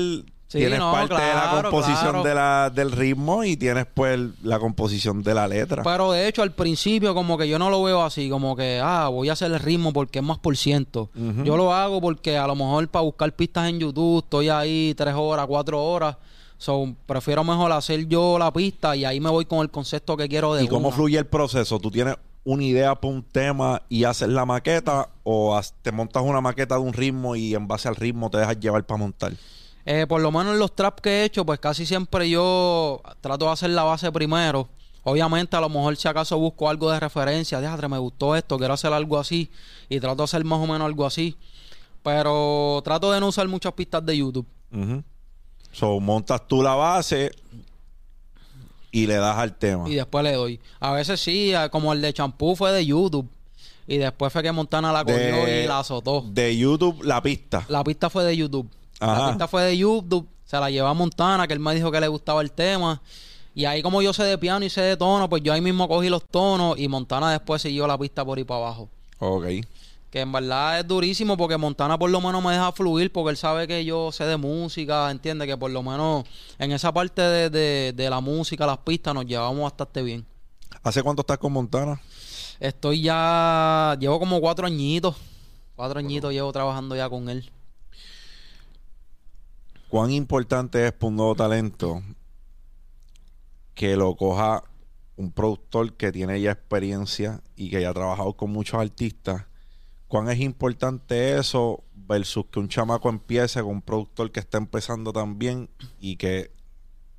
tienes 0.49 0.79
no, 0.79 0.93
parte 0.93 1.15
de 1.15 1.35
la 1.35 1.61
composición 1.63 2.11
claro. 2.11 2.23
de 2.23 2.35
la, 2.35 2.71
del 2.73 2.93
ritmo 2.93 3.45
y 3.45 3.57
tienes 3.57 3.87
pues 3.93 4.21
la 4.43 4.59
composición 4.59 5.23
de 5.23 5.35
la 5.35 5.49
letra. 5.49 5.83
Pero 5.83 6.13
de 6.13 6.29
hecho, 6.29 6.43
al 6.43 6.53
principio, 6.53 7.13
como 7.15 7.37
que 7.37 7.49
yo 7.49 7.59
no 7.59 7.71
lo 7.71 7.83
veo 7.83 8.03
así, 8.03 8.29
como 8.31 8.55
que, 8.55 8.81
ah, 8.83 9.09
voy 9.09 9.29
a 9.31 9.33
hacer 9.33 9.51
el 9.53 9.59
ritmo 9.59 9.93
porque 9.93 10.21
es 10.21 10.25
más 10.25 10.39
por 10.39 10.57
ciento. 10.57 11.11
Yo 11.45 11.57
lo 11.57 11.73
hago 11.75 12.01
porque 12.01 12.37
a 12.39 12.47
lo 12.47 12.55
mejor 12.55 12.87
para 12.89 13.03
buscar 13.05 13.33
pistas 13.33 13.69
en 13.69 13.81
YouTube 13.81 14.23
estoy 14.23 14.49
ahí 14.49 14.95
tres 14.97 15.15
horas, 15.17 15.47
cuatro 15.47 15.83
horas. 15.83 16.17
So, 16.59 16.95
prefiero 17.07 17.45
mejor 17.45 17.73
hacer 17.73 18.07
yo 18.07 18.39
la 18.39 18.53
pista 18.53 18.97
y 18.97 19.05
ahí 19.05 19.21
me 19.21 19.31
voy 19.31 19.45
con 19.45 19.59
el 19.61 19.71
concepto 19.71 20.17
que 20.17 20.29
quiero 20.29 20.55
de 20.55 20.65
¿Y 20.65 20.69
cómo 20.69 20.89
una. 20.89 20.97
fluye 20.97 21.19
el 21.19 21.27
proceso? 21.27 21.79
¿Tú 21.79 21.91
tienes 21.91 22.17
una 22.45 22.63
idea 22.63 22.95
para 22.95 23.13
un 23.13 23.23
tema 23.23 23.83
y 23.89 24.05
haces 24.05 24.29
la 24.29 24.47
maqueta 24.47 25.09
o 25.25 25.61
te 25.83 25.93
montas 25.93 26.23
una 26.23 26.41
maqueta 26.41 26.77
de 26.77 26.81
un 26.83 26.93
ritmo 26.93 27.37
y 27.37 27.55
en 27.55 27.67
base 27.67 27.89
al 27.89 27.97
ritmo 27.97 28.31
te 28.31 28.39
dejas 28.39 28.59
llevar 28.61 28.85
para 28.87 28.99
montar? 28.99 29.33
Eh, 29.87 30.07
por 30.09 30.21
lo 30.23 30.31
menos 30.31 30.55
en 30.55 30.59
los 30.59 30.75
traps 30.75 31.03
que 31.03 31.11
he 31.11 31.25
hecho, 31.25 31.45
pues 31.45 31.59
casi 31.61 31.85
siempre 31.85 32.31
yo 32.31 33.03
trato 33.21 33.45
de 33.47 33.53
hacer 33.53 33.71
la 33.71 33.83
base 33.85 34.11
primero. 34.13 34.69
Obviamente, 35.03 35.55
a 35.57 35.61
lo 35.61 35.69
mejor 35.69 35.95
si 35.97 36.09
acaso 36.09 36.39
busco 36.39 36.71
algo 36.71 36.91
de 36.91 36.99
referencia, 36.99 37.61
déjate, 37.61 37.87
me 37.89 37.99
gustó 37.99 38.35
esto, 38.37 38.57
quiero 38.57 38.73
hacer 38.73 38.91
algo 38.95 39.19
así. 39.19 39.51
Y 39.91 40.01
trato 40.01 40.17
de 40.19 40.25
hacer 40.25 40.45
más 40.45 40.59
o 40.61 40.67
menos 40.67 40.87
algo 40.87 41.05
así. 41.05 41.37
Pero 42.03 42.81
trato 42.85 43.13
de 43.13 43.21
no 43.21 43.29
usar 43.29 43.47
muchas 43.49 43.73
pistas 43.75 44.05
de 44.07 44.17
YouTube. 44.17 44.47
Ujú. 44.73 45.03
So, 45.75 46.01
montas 46.01 46.47
tú 46.49 46.63
la 46.63 46.75
base 46.75 47.31
y 48.91 49.07
le 49.07 49.15
das 49.17 49.37
al 49.37 49.55
tema. 49.57 49.89
Y 49.89 49.95
después 49.97 50.23
le 50.25 50.33
doy. 50.33 50.61
A 50.81 50.93
veces 50.93 51.21
sí, 51.21 51.53
como 51.71 51.93
el 51.93 52.01
de 52.01 52.13
champú 52.13 52.55
fue 52.55 52.73
de 52.73 52.87
YouTube. 52.87 53.29
Y 53.87 53.99
después 53.99 54.33
fue 54.33 54.43
que 54.43 54.53
Montana 54.53 54.93
la 54.93 55.05
cogió 55.05 55.19
De- 55.19 55.65
y 55.65 55.67
la 55.67 55.81
azotó. 55.81 56.25
De 56.27 56.57
YouTube, 56.57 57.03
la 57.03 57.21
pista. 57.23 57.65
La 57.69 57.85
pista 57.85 58.09
fue 58.09 58.25
de 58.25 58.37
YouTube. 58.37 58.69
Ajá. 59.01 59.21
La 59.27 59.29
pista 59.31 59.49
fue 59.49 59.63
de 59.65 59.77
YouTube. 59.77 60.27
Se 60.47 60.59
la 60.59 60.71
llevó 60.71 60.89
a 60.89 60.95
Montana, 60.95 61.47
que 61.47 61.53
él 61.53 61.61
me 61.61 61.75
dijo 61.75 61.91
que 61.91 62.01
le 62.01 62.09
gustaba 62.09 62.41
el 62.41 62.53
tema. 62.53 63.03
Y 63.55 63.67
ahí 63.67 63.83
como 63.83 64.01
yo 64.01 64.13
sé 64.13 64.23
de 64.25 64.39
piano 64.39 64.65
y 64.65 64.71
sé 64.71 64.81
de 64.81 64.97
tono, 64.97 65.29
pues 65.29 65.43
yo 65.43 65.53
ahí 65.53 65.61
mismo 65.61 65.87
cogí 65.89 66.09
los 66.09 66.25
tonos 66.25 66.79
y 66.79 66.89
Montana 66.89 67.31
después 67.33 67.61
siguió 67.63 67.87
la 67.87 67.99
pista 67.99 68.25
por 68.25 68.39
ahí 68.39 68.45
para 68.45 68.61
abajo. 68.61 68.89
Ok. 69.19 69.45
Que 70.15 70.21
en 70.21 70.31
verdad 70.31 70.79
es 70.79 70.87
durísimo 70.87 71.37
porque 71.37 71.57
Montana 71.57 71.99
por 71.99 72.09
lo 72.09 72.21
menos 72.21 72.41
me 72.41 72.53
deja 72.53 72.71
fluir 72.71 73.11
porque 73.11 73.31
él 73.31 73.37
sabe 73.37 73.67
que 73.67 73.85
yo 73.85 74.13
sé 74.13 74.23
de 74.25 74.37
música, 74.37 75.11
entiende 75.11 75.45
que 75.45 75.57
por 75.57 75.73
lo 75.73 75.83
menos 75.83 76.25
en 76.57 76.71
esa 76.71 76.93
parte 76.93 77.21
de, 77.21 77.51
de- 77.51 77.93
de 77.97 78.11
la 78.11 78.21
música, 78.21 78.65
las 78.65 78.79
pistas, 78.79 79.13
nos 79.13 79.27
llevamos 79.27 79.65
bastante 79.65 80.05
bien. 80.05 80.25
¿Hace 80.85 81.03
cuánto 81.03 81.23
estás 81.23 81.39
con 81.39 81.53
Montana? 81.53 82.01
Estoy 82.61 83.03
ya, 83.03 83.97
llevo 83.99 84.21
como 84.21 84.41
cuatro 84.41 84.69
añitos, 84.69 85.17
cuatro 85.75 85.99
añitos 85.99 86.33
llevo 86.33 86.53
trabajando 86.53 86.95
ya 86.95 87.09
con 87.11 87.29
él. 87.29 87.51
¿Cuán 89.89 90.13
importante 90.13 90.87
es 90.87 90.93
para 90.93 91.09
un 91.09 91.17
nuevo 91.17 91.35
talento 91.35 92.05
que 93.75 93.97
lo 93.97 94.15
coja 94.15 94.63
un 95.17 95.33
productor 95.33 95.95
que 95.95 96.13
tiene 96.13 96.41
ya 96.41 96.53
experiencia 96.53 97.41
y 97.57 97.69
que 97.69 97.81
ya 97.83 97.91
ha 97.91 97.95
trabajado 97.95 98.33
con 98.35 98.53
muchos 98.53 98.81
artistas? 98.81 99.47
¿Cuán 100.15 100.31
es 100.31 100.39
importante 100.39 101.37
eso 101.41 101.83
versus 101.93 102.45
que 102.49 102.61
un 102.61 102.69
chamaco 102.69 103.09
empiece 103.09 103.61
con 103.63 103.71
un 103.73 103.83
productor 103.83 104.31
que 104.31 104.39
está 104.39 104.59
empezando 104.59 105.13
también 105.13 105.69
y 105.99 106.15
que 106.15 106.53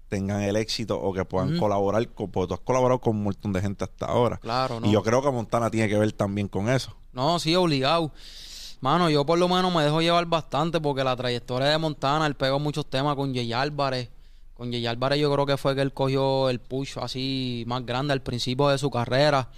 tengan 0.07 0.43
el 0.43 0.55
éxito 0.55 0.97
o 1.01 1.11
que 1.11 1.25
puedan 1.25 1.59
colaborar 1.59 2.07
con, 2.13 2.31
porque 2.31 2.47
tú 2.47 2.53
has 2.53 2.61
colaborado 2.61 3.01
con 3.01 3.17
un 3.17 3.23
montón 3.23 3.51
de 3.51 3.59
gente 3.59 3.83
hasta 3.83 4.05
ahora. 4.05 4.37
Claro, 4.37 4.79
¿no? 4.79 4.87
Y 4.87 4.93
yo 4.93 5.03
creo 5.03 5.21
que 5.21 5.29
Montana 5.29 5.69
tiene 5.69 5.89
que 5.89 5.97
ver 5.97 6.13
también 6.13 6.47
con 6.47 6.69
eso. 6.69 6.95
No, 7.11 7.37
sí, 7.37 7.53
obligado. 7.53 8.13
Mano, 8.79 9.09
yo 9.09 9.25
por 9.25 9.39
lo 9.39 9.49
menos 9.49 9.75
me 9.75 9.83
dejo 9.83 9.99
llevar 9.99 10.25
bastante 10.27 10.79
porque 10.79 11.03
la 11.03 11.17
trayectoria 11.17 11.67
de 11.67 11.77
Montana, 11.77 12.25
él 12.27 12.35
pegó 12.35 12.59
muchos 12.59 12.89
temas 12.89 13.17
con 13.17 13.35
Jay 13.35 13.51
Álvarez. 13.51 14.09
Con 14.53 14.71
Jay 14.71 14.87
Álvarez 14.87 15.19
yo 15.19 15.29
creo 15.33 15.45
que 15.45 15.57
fue 15.57 15.75
que 15.75 15.81
él 15.81 15.91
cogió 15.91 16.49
el 16.49 16.61
push 16.61 16.97
así 17.01 17.65
más 17.67 17.85
grande 17.85 18.13
al 18.13 18.21
principio 18.21 18.69
de 18.69 18.77
su 18.77 18.89
carrera. 18.89 19.49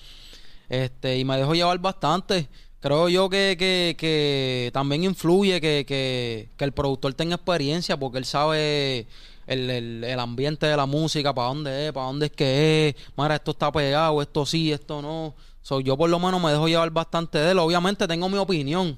Este, 0.69 1.19
y 1.19 1.23
me 1.23 1.37
dejo 1.37 1.53
llevar 1.53 1.77
bastante. 1.77 2.49
Creo 2.79 3.09
yo 3.09 3.29
que, 3.29 3.55
que, 3.57 3.95
que 3.97 4.69
también 4.71 5.03
influye 5.03 5.59
que, 5.59 5.85
que, 5.87 6.49
que 6.55 6.63
el 6.63 6.71
productor 6.73 7.13
tenga 7.15 7.35
experiencia 7.35 7.97
porque 7.97 8.19
él 8.19 8.25
sabe 8.25 9.07
el, 9.47 10.03
el, 10.03 10.19
ambiente 10.19 10.67
de 10.67 10.77
la 10.77 10.85
música, 10.85 11.33
para 11.33 11.47
dónde 11.47 11.87
es, 11.87 11.93
para 11.93 12.05
dónde 12.05 12.27
es 12.27 12.31
que 12.33 12.89
es. 12.89 12.95
Mira, 13.17 13.35
esto 13.35 13.51
está 13.51 13.71
pegado, 13.71 14.21
esto 14.21 14.45
sí, 14.45 14.71
esto 14.71 15.01
no. 15.01 15.33
So, 15.63 15.79
yo 15.79 15.97
por 15.97 16.09
lo 16.09 16.19
menos 16.19 16.41
me 16.41 16.51
dejo 16.51 16.67
llevar 16.67 16.91
bastante 16.91 17.39
de 17.39 17.51
él. 17.51 17.59
Obviamente 17.59 18.07
tengo 18.07 18.29
mi 18.29 18.37
opinión. 18.37 18.97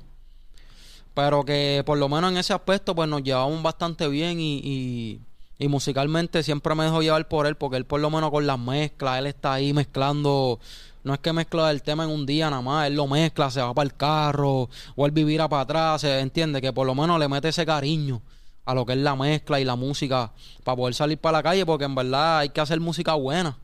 Pero 1.13 1.43
que 1.43 1.83
por 1.85 1.97
lo 1.97 2.09
menos 2.09 2.31
en 2.31 2.37
ese 2.37 2.53
aspecto 2.53 2.93
pues 2.95 3.09
nos 3.09 3.23
llevamos 3.23 3.61
bastante 3.63 4.07
bien 4.07 4.39
y, 4.39 4.59
y, 4.63 5.19
y 5.57 5.67
musicalmente 5.67 6.43
siempre 6.43 6.75
me 6.75 6.83
dejo 6.85 7.01
llevar 7.01 7.27
por 7.27 7.47
él 7.47 7.55
porque 7.55 7.77
él 7.77 7.85
por 7.85 7.99
lo 7.99 8.09
menos 8.09 8.29
con 8.29 8.45
las 8.45 8.59
mezclas, 8.59 9.19
él 9.19 9.25
está 9.25 9.53
ahí 9.53 9.73
mezclando 9.73 10.59
no 11.03 11.13
es 11.13 11.19
que 11.19 11.33
mezcla 11.33 11.71
el 11.71 11.81
tema 11.81 12.03
en 12.03 12.09
un 12.09 12.25
día 12.25 12.49
nada 12.49 12.61
más, 12.61 12.87
él 12.87 12.95
lo 12.95 13.07
mezcla, 13.07 13.49
se 13.49 13.61
va 13.61 13.73
para 13.73 13.85
el 13.85 13.95
carro, 13.95 14.69
o 14.95 15.05
él 15.05 15.11
vivir 15.11 15.39
para 15.49 15.61
atrás, 15.61 16.01
se 16.01 16.19
entiende 16.19 16.61
que 16.61 16.73
por 16.73 16.85
lo 16.85 16.95
menos 16.95 17.19
le 17.19 17.27
mete 17.27 17.49
ese 17.49 17.65
cariño 17.65 18.21
a 18.65 18.73
lo 18.73 18.85
que 18.85 18.93
es 18.93 18.99
la 18.99 19.15
mezcla 19.15 19.59
y 19.59 19.65
la 19.65 19.75
música 19.75 20.31
para 20.63 20.75
poder 20.75 20.93
salir 20.93 21.17
para 21.17 21.39
la 21.39 21.43
calle, 21.43 21.65
porque 21.65 21.85
en 21.85 21.95
verdad 21.95 22.39
hay 22.39 22.49
que 22.49 22.61
hacer 22.61 22.79
música 22.79 23.15
buena. 23.15 23.57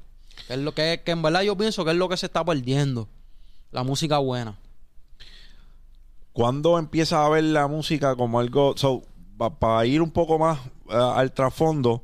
Que 0.48 0.54
es 0.54 0.60
lo 0.60 0.74
que, 0.74 1.01
que 1.06 1.12
en 1.12 1.22
verdad 1.22 1.42
yo 1.42 1.56
pienso 1.56 1.86
que 1.86 1.92
es 1.92 1.98
lo 1.98 2.10
que 2.10 2.18
se 2.18 2.25
está 2.25 2.44
perdiendo, 2.44 3.08
la 3.72 3.84
música 3.84 4.18
buena. 4.18 4.58
¿Cuándo 6.34 6.77
empiezas 6.80 7.20
a 7.20 7.30
ver 7.30 7.44
la 7.44 7.68
música 7.68 8.15
como 8.15 8.39
algo, 8.39 8.75
so, 8.75 9.04
para 9.60 9.86
ir 9.86 10.01
un 10.01 10.12
poco 10.12 10.38
más 10.39 10.60
uh, 10.88 10.92
al 10.92 11.32
trasfondo, 11.32 12.04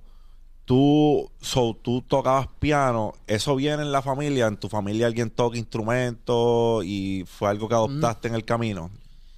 tú, 0.66 1.30
so, 1.42 1.76
tú 1.82 2.02
tocabas 2.02 2.48
piano, 2.60 3.14
eso 3.28 3.56
viene 3.56 3.84
en 3.84 3.92
la 3.92 4.02
familia, 4.02 4.48
en 4.48 4.58
tu 4.58 4.70
familia 4.70 5.08
alguien 5.08 5.30
toca 5.30 5.58
instrumentos 5.58 6.84
y 6.86 7.26
fue 7.28 7.50
algo 7.50 7.68
que 7.68 7.76
adoptaste 7.76 8.28
en 8.28 8.36
el 8.36 8.46
camino. 8.46 8.90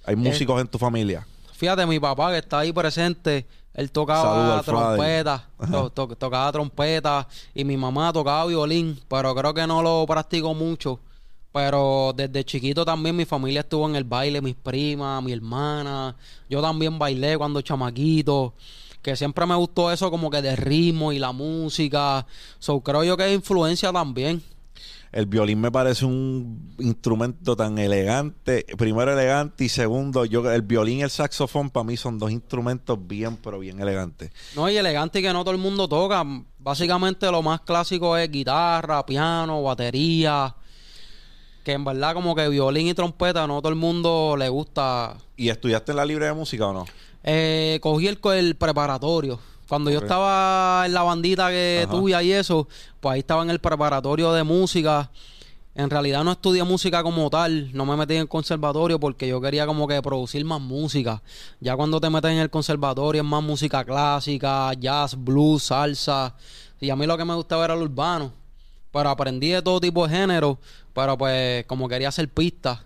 ¿Hay 0.04 0.16
músicos 0.16 0.60
en 0.60 0.68
tu 0.68 0.78
familia? 0.78 1.26
Fíjate, 1.54 1.86
mi 1.86 1.98
papá 1.98 2.30
que 2.30 2.38
está 2.38 2.58
ahí 2.60 2.72
presente, 2.72 3.46
él 3.72 3.90
tocaba 3.90 4.62
trompeta, 4.62 5.48
to, 5.70 5.90
to, 5.90 6.08
tocaba 6.08 6.52
trompeta 6.52 7.26
y 7.54 7.64
mi 7.64 7.76
mamá 7.76 8.12
tocaba 8.12 8.46
violín, 8.46 9.00
pero 9.08 9.34
creo 9.34 9.54
que 9.54 9.66
no 9.66 9.82
lo 9.82 10.04
practicó 10.06 10.52
mucho. 10.54 11.00
Pero 11.52 12.12
desde 12.16 12.44
chiquito 12.44 12.84
también 12.84 13.14
mi 13.14 13.24
familia 13.24 13.60
estuvo 13.60 13.88
en 13.88 13.94
el 13.94 14.02
baile, 14.02 14.40
mis 14.42 14.56
primas, 14.56 15.22
mi 15.22 15.32
hermana. 15.32 16.16
Yo 16.50 16.60
también 16.60 16.98
bailé 16.98 17.38
cuando 17.38 17.62
chamaquito. 17.62 18.54
Que 19.04 19.16
siempre 19.16 19.44
me 19.44 19.54
gustó 19.54 19.92
eso 19.92 20.10
como 20.10 20.30
que 20.30 20.40
de 20.40 20.56
ritmo 20.56 21.12
y 21.12 21.18
la 21.18 21.30
música. 21.30 22.26
So, 22.58 22.80
creo 22.80 23.04
yo 23.04 23.18
que 23.18 23.28
es 23.28 23.34
influencia 23.34 23.92
también. 23.92 24.42
El 25.12 25.26
violín 25.26 25.60
me 25.60 25.70
parece 25.70 26.06
un 26.06 26.74
instrumento 26.78 27.54
tan 27.54 27.78
elegante. 27.78 28.64
Primero 28.78 29.12
elegante 29.12 29.64
y 29.64 29.68
segundo, 29.68 30.24
yo 30.24 30.50
el 30.50 30.62
violín 30.62 31.00
y 31.00 31.02
el 31.02 31.10
saxofón 31.10 31.68
para 31.68 31.84
mí 31.84 31.98
son 31.98 32.18
dos 32.18 32.32
instrumentos 32.32 32.98
bien, 33.06 33.36
pero 33.36 33.58
bien 33.58 33.78
elegantes. 33.78 34.32
No, 34.56 34.68
y 34.70 34.76
elegante 34.76 35.20
y 35.20 35.22
que 35.22 35.32
no 35.34 35.44
todo 35.44 35.54
el 35.54 35.60
mundo 35.60 35.86
toca. 35.86 36.24
Básicamente 36.58 37.30
lo 37.30 37.42
más 37.42 37.60
clásico 37.60 38.16
es 38.16 38.30
guitarra, 38.30 39.04
piano, 39.04 39.62
batería 39.62 40.56
que 41.64 41.72
en 41.72 41.84
verdad 41.84 42.12
como 42.12 42.34
que 42.34 42.46
violín 42.48 42.88
y 42.88 42.94
trompeta 42.94 43.46
no 43.46 43.60
todo 43.60 43.70
el 43.70 43.78
mundo 43.78 44.36
le 44.38 44.48
gusta. 44.50 45.16
¿Y 45.36 45.48
estudiaste 45.48 45.92
en 45.92 45.96
la 45.96 46.04
libre 46.04 46.26
de 46.26 46.34
música 46.34 46.66
o 46.66 46.72
no? 46.74 46.84
Eh, 47.24 47.78
cogí 47.82 48.06
el, 48.06 48.18
el 48.34 48.54
preparatorio. 48.56 49.40
Cuando 49.66 49.88
okay. 49.88 49.98
yo 49.98 50.04
estaba 50.04 50.84
en 50.84 50.92
la 50.92 51.02
bandita 51.02 51.48
que 51.48 51.88
tuve 51.90 52.22
y 52.22 52.32
eso, 52.32 52.68
pues 53.00 53.14
ahí 53.14 53.20
estaba 53.20 53.42
en 53.42 53.50
el 53.50 53.58
preparatorio 53.58 54.32
de 54.32 54.44
música. 54.44 55.10
En 55.74 55.90
realidad 55.90 56.22
no 56.22 56.32
estudié 56.32 56.62
música 56.62 57.02
como 57.02 57.28
tal, 57.30 57.70
no 57.72 57.84
me 57.84 57.96
metí 57.96 58.14
en 58.14 58.20
el 58.20 58.28
conservatorio 58.28 59.00
porque 59.00 59.26
yo 59.26 59.40
quería 59.40 59.66
como 59.66 59.88
que 59.88 60.00
producir 60.02 60.44
más 60.44 60.60
música. 60.60 61.20
Ya 61.58 61.74
cuando 61.74 62.00
te 62.00 62.10
metes 62.10 62.30
en 62.30 62.38
el 62.38 62.50
conservatorio 62.50 63.22
es 63.22 63.28
más 63.28 63.42
música 63.42 63.84
clásica, 63.84 64.72
jazz, 64.74 65.16
blues, 65.16 65.64
salsa. 65.64 66.36
Y 66.78 66.90
a 66.90 66.96
mí 66.96 67.06
lo 67.06 67.16
que 67.16 67.24
me 67.24 67.34
gustaba 67.34 67.64
era 67.64 67.74
el 67.74 67.82
urbano. 67.82 68.32
Pero 68.92 69.08
aprendí 69.08 69.48
de 69.48 69.62
todo 69.62 69.80
tipo 69.80 70.06
de 70.06 70.14
género. 70.14 70.58
Pero 70.92 71.18
pues 71.18 71.66
como 71.66 71.88
quería 71.88 72.08
hacer 72.10 72.28
pistas, 72.28 72.80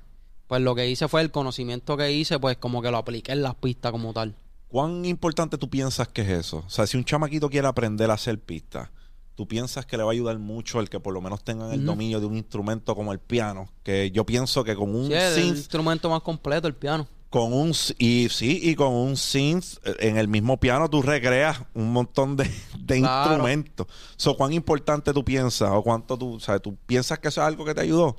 pues 0.48 0.62
lo 0.62 0.74
que 0.74 0.88
hice 0.88 1.06
fue 1.06 1.20
el 1.20 1.30
conocimiento 1.30 1.96
que 1.96 2.10
hice, 2.10 2.40
pues 2.40 2.56
como 2.56 2.82
que 2.82 2.90
lo 2.90 2.96
apliqué 2.96 3.32
en 3.32 3.42
las 3.42 3.54
pistas 3.54 3.92
como 3.92 4.12
tal. 4.12 4.34
¿Cuán 4.68 5.04
importante 5.04 5.56
tú 5.56 5.70
piensas 5.70 6.08
que 6.08 6.22
es 6.22 6.28
eso? 6.28 6.64
O 6.66 6.70
sea, 6.70 6.86
si 6.86 6.96
un 6.96 7.04
chamaquito 7.04 7.48
quiere 7.48 7.68
aprender 7.68 8.10
a 8.10 8.14
hacer 8.14 8.40
pistas, 8.40 8.88
¿tú 9.34 9.46
piensas 9.46 9.86
que 9.86 9.96
le 9.96 10.02
va 10.02 10.10
a 10.10 10.12
ayudar 10.12 10.38
mucho 10.38 10.80
el 10.80 10.88
que 10.88 11.00
por 11.00 11.14
lo 11.14 11.20
menos 11.20 11.44
tengan 11.44 11.72
el 11.72 11.84
dominio 11.84 12.18
de 12.18 12.26
un 12.26 12.36
instrumento 12.36 12.94
como 12.94 13.12
el 13.12 13.18
piano? 13.18 13.68
Que 13.82 14.10
yo 14.10 14.24
pienso 14.24 14.64
que 14.64 14.74
con 14.74 14.94
un 14.94 15.06
sí, 15.06 15.12
synth, 15.12 15.36
el 15.36 15.46
instrumento 15.48 16.10
más 16.10 16.22
completo, 16.22 16.66
el 16.66 16.74
piano. 16.74 17.06
Con 17.30 17.52
un 17.52 17.74
y 17.98 18.28
sí, 18.30 18.58
y 18.62 18.74
con 18.74 18.92
un 18.94 19.18
synth 19.18 19.76
en 20.00 20.16
el 20.16 20.28
mismo 20.28 20.58
piano 20.58 20.88
tú 20.88 21.02
recreas 21.02 21.60
un 21.74 21.92
montón 21.92 22.36
de, 22.36 22.44
de 22.78 23.00
claro. 23.00 23.32
instrumentos. 23.32 23.86
So, 24.16 24.34
¿Cuán 24.34 24.54
importante 24.54 25.12
tú 25.12 25.22
piensas 25.22 25.70
o 25.72 25.82
cuánto 25.82 26.16
tú, 26.16 26.36
o 26.36 26.40
sea, 26.40 26.58
tú 26.58 26.74
piensas 26.86 27.18
que 27.18 27.28
eso 27.28 27.42
es 27.42 27.46
algo 27.46 27.66
que 27.66 27.74
te 27.74 27.82
ayudó? 27.82 28.16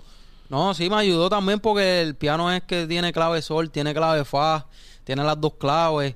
No, 0.50 0.74
sí 0.74 0.90
me 0.90 0.96
ayudó 0.96 1.30
también 1.30 1.60
porque 1.60 2.02
el 2.02 2.16
piano 2.16 2.52
es 2.52 2.64
que 2.64 2.88
tiene 2.88 3.14
clave 3.14 3.40
sol, 3.44 3.70
tiene 3.70 3.94
clave 3.94 4.26
fa, 4.26 4.66
tiene 5.04 5.24
las 5.24 5.40
dos 5.40 5.54
claves. 5.60 6.16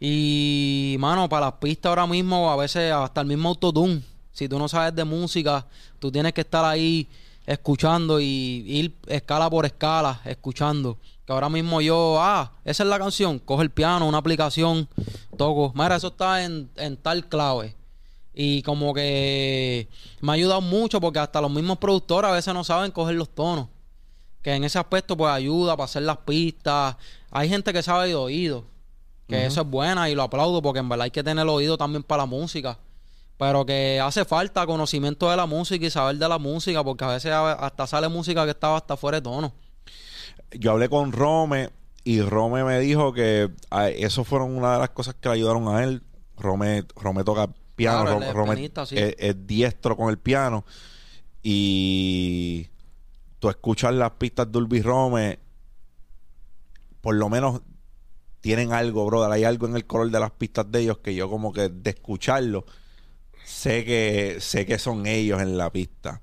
Y, 0.00 0.96
mano, 0.98 1.28
para 1.28 1.46
las 1.46 1.54
pistas 1.56 1.90
ahora 1.90 2.06
mismo, 2.06 2.50
a 2.50 2.56
veces 2.56 2.90
hasta 2.90 3.20
el 3.20 3.26
mismo 3.26 3.50
autotune. 3.50 4.02
Si 4.32 4.48
tú 4.48 4.58
no 4.58 4.66
sabes 4.66 4.94
de 4.94 5.04
música, 5.04 5.66
tú 5.98 6.10
tienes 6.10 6.32
que 6.32 6.40
estar 6.40 6.64
ahí 6.64 7.06
escuchando 7.44 8.18
y 8.18 8.64
ir 8.66 8.96
escala 9.08 9.50
por 9.50 9.66
escala, 9.66 10.22
escuchando. 10.24 10.96
Que 11.26 11.32
ahora 11.32 11.50
mismo 11.50 11.82
yo, 11.82 12.16
ah, 12.18 12.52
esa 12.64 12.82
es 12.82 12.88
la 12.88 12.98
canción, 12.98 13.38
coge 13.38 13.62
el 13.62 13.70
piano, 13.70 14.08
una 14.08 14.18
aplicación, 14.18 14.88
toco. 15.36 15.72
Mira, 15.74 15.96
eso 15.96 16.08
está 16.08 16.44
en, 16.44 16.70
en 16.76 16.96
tal 16.96 17.28
clave. 17.28 17.75
Y 18.38 18.60
como 18.62 18.92
que 18.92 19.88
me 20.20 20.30
ha 20.30 20.34
ayudado 20.34 20.60
mucho 20.60 21.00
porque 21.00 21.18
hasta 21.18 21.40
los 21.40 21.50
mismos 21.50 21.78
productores 21.78 22.30
a 22.30 22.34
veces 22.34 22.52
no 22.52 22.64
saben 22.64 22.90
coger 22.90 23.14
los 23.14 23.30
tonos. 23.30 23.68
Que 24.42 24.52
en 24.52 24.62
ese 24.62 24.78
aspecto 24.78 25.16
pues 25.16 25.32
ayuda 25.32 25.74
para 25.74 25.86
hacer 25.86 26.02
las 26.02 26.18
pistas. 26.18 26.96
Hay 27.30 27.48
gente 27.48 27.72
que 27.72 27.82
sabe 27.82 28.08
de 28.08 28.14
oído. 28.14 28.66
Que 29.26 29.36
uh 29.36 29.38
-huh. 29.38 29.46
eso 29.46 29.62
es 29.62 29.66
buena 29.66 30.10
y 30.10 30.14
lo 30.14 30.22
aplaudo 30.22 30.60
porque 30.60 30.80
en 30.80 30.88
verdad 30.88 31.04
hay 31.04 31.10
que 31.10 31.24
tener 31.24 31.42
el 31.42 31.48
oído 31.48 31.78
también 31.78 32.02
para 32.02 32.24
la 32.24 32.26
música. 32.26 32.78
Pero 33.38 33.64
que 33.64 34.00
hace 34.00 34.26
falta 34.26 34.66
conocimiento 34.66 35.30
de 35.30 35.36
la 35.38 35.46
música 35.46 35.86
y 35.86 35.90
saber 35.90 36.16
de 36.16 36.28
la 36.28 36.38
música 36.38 36.84
porque 36.84 37.04
a 37.06 37.08
veces 37.08 37.32
hasta 37.32 37.86
sale 37.86 38.08
música 38.08 38.44
que 38.44 38.50
estaba 38.50 38.76
hasta 38.76 38.98
fuera 38.98 39.16
de 39.16 39.22
tono. 39.22 39.54
Yo 40.52 40.72
hablé 40.72 40.90
con 40.90 41.10
Rome 41.10 41.70
y 42.04 42.20
Rome 42.20 42.64
me 42.64 42.80
dijo 42.80 43.14
que 43.14 43.50
eso 43.96 44.24
fueron 44.24 44.54
una 44.54 44.74
de 44.74 44.78
las 44.80 44.90
cosas 44.90 45.14
que 45.14 45.30
le 45.30 45.36
ayudaron 45.36 45.68
a 45.68 45.84
él. 45.84 46.02
Rome, 46.36 46.84
Rome 46.96 47.24
toca 47.24 47.48
piano, 47.76 48.18
claro, 48.18 48.44
pianista, 48.44 48.86
sí. 48.86 48.96
es, 48.98 49.14
es, 49.18 49.46
diestro 49.46 49.96
con 49.96 50.10
el 50.10 50.18
piano 50.18 50.64
y 51.42 52.68
tú 53.38 53.48
escuchas 53.48 53.94
las 53.94 54.12
pistas 54.12 54.50
de 54.50 54.58
Ulby 54.58 54.82
Rome, 54.82 55.38
por 57.00 57.14
lo 57.14 57.28
menos 57.28 57.60
tienen 58.40 58.72
algo, 58.72 59.06
brother. 59.06 59.30
Hay 59.30 59.44
algo 59.44 59.66
en 59.66 59.76
el 59.76 59.86
color 59.86 60.10
de 60.10 60.18
las 60.18 60.32
pistas 60.32 60.70
de 60.70 60.80
ellos 60.80 60.98
que 60.98 61.14
yo 61.14 61.30
como 61.30 61.52
que 61.52 61.68
de 61.68 61.90
escucharlo 61.90 62.64
sé 63.46 63.84
que 63.84 64.38
sé 64.40 64.66
que 64.66 64.78
son 64.78 65.06
ellos 65.06 65.40
en 65.40 65.56
la 65.56 65.70
pista. 65.70 66.20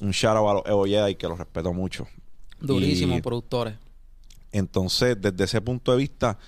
Un 0.00 0.12
shout 0.12 0.36
out 0.36 0.48
a 0.48 0.54
los 0.54 0.66
Evo 0.66 0.84
Jedi 0.86 1.16
que 1.16 1.26
los 1.26 1.36
respeto 1.36 1.72
mucho. 1.72 2.06
Durísimos 2.60 3.20
productores. 3.20 3.74
Entonces, 4.52 5.20
desde 5.20 5.44
ese 5.44 5.60
punto 5.60 5.92
de 5.92 5.98
vista, 5.98 6.38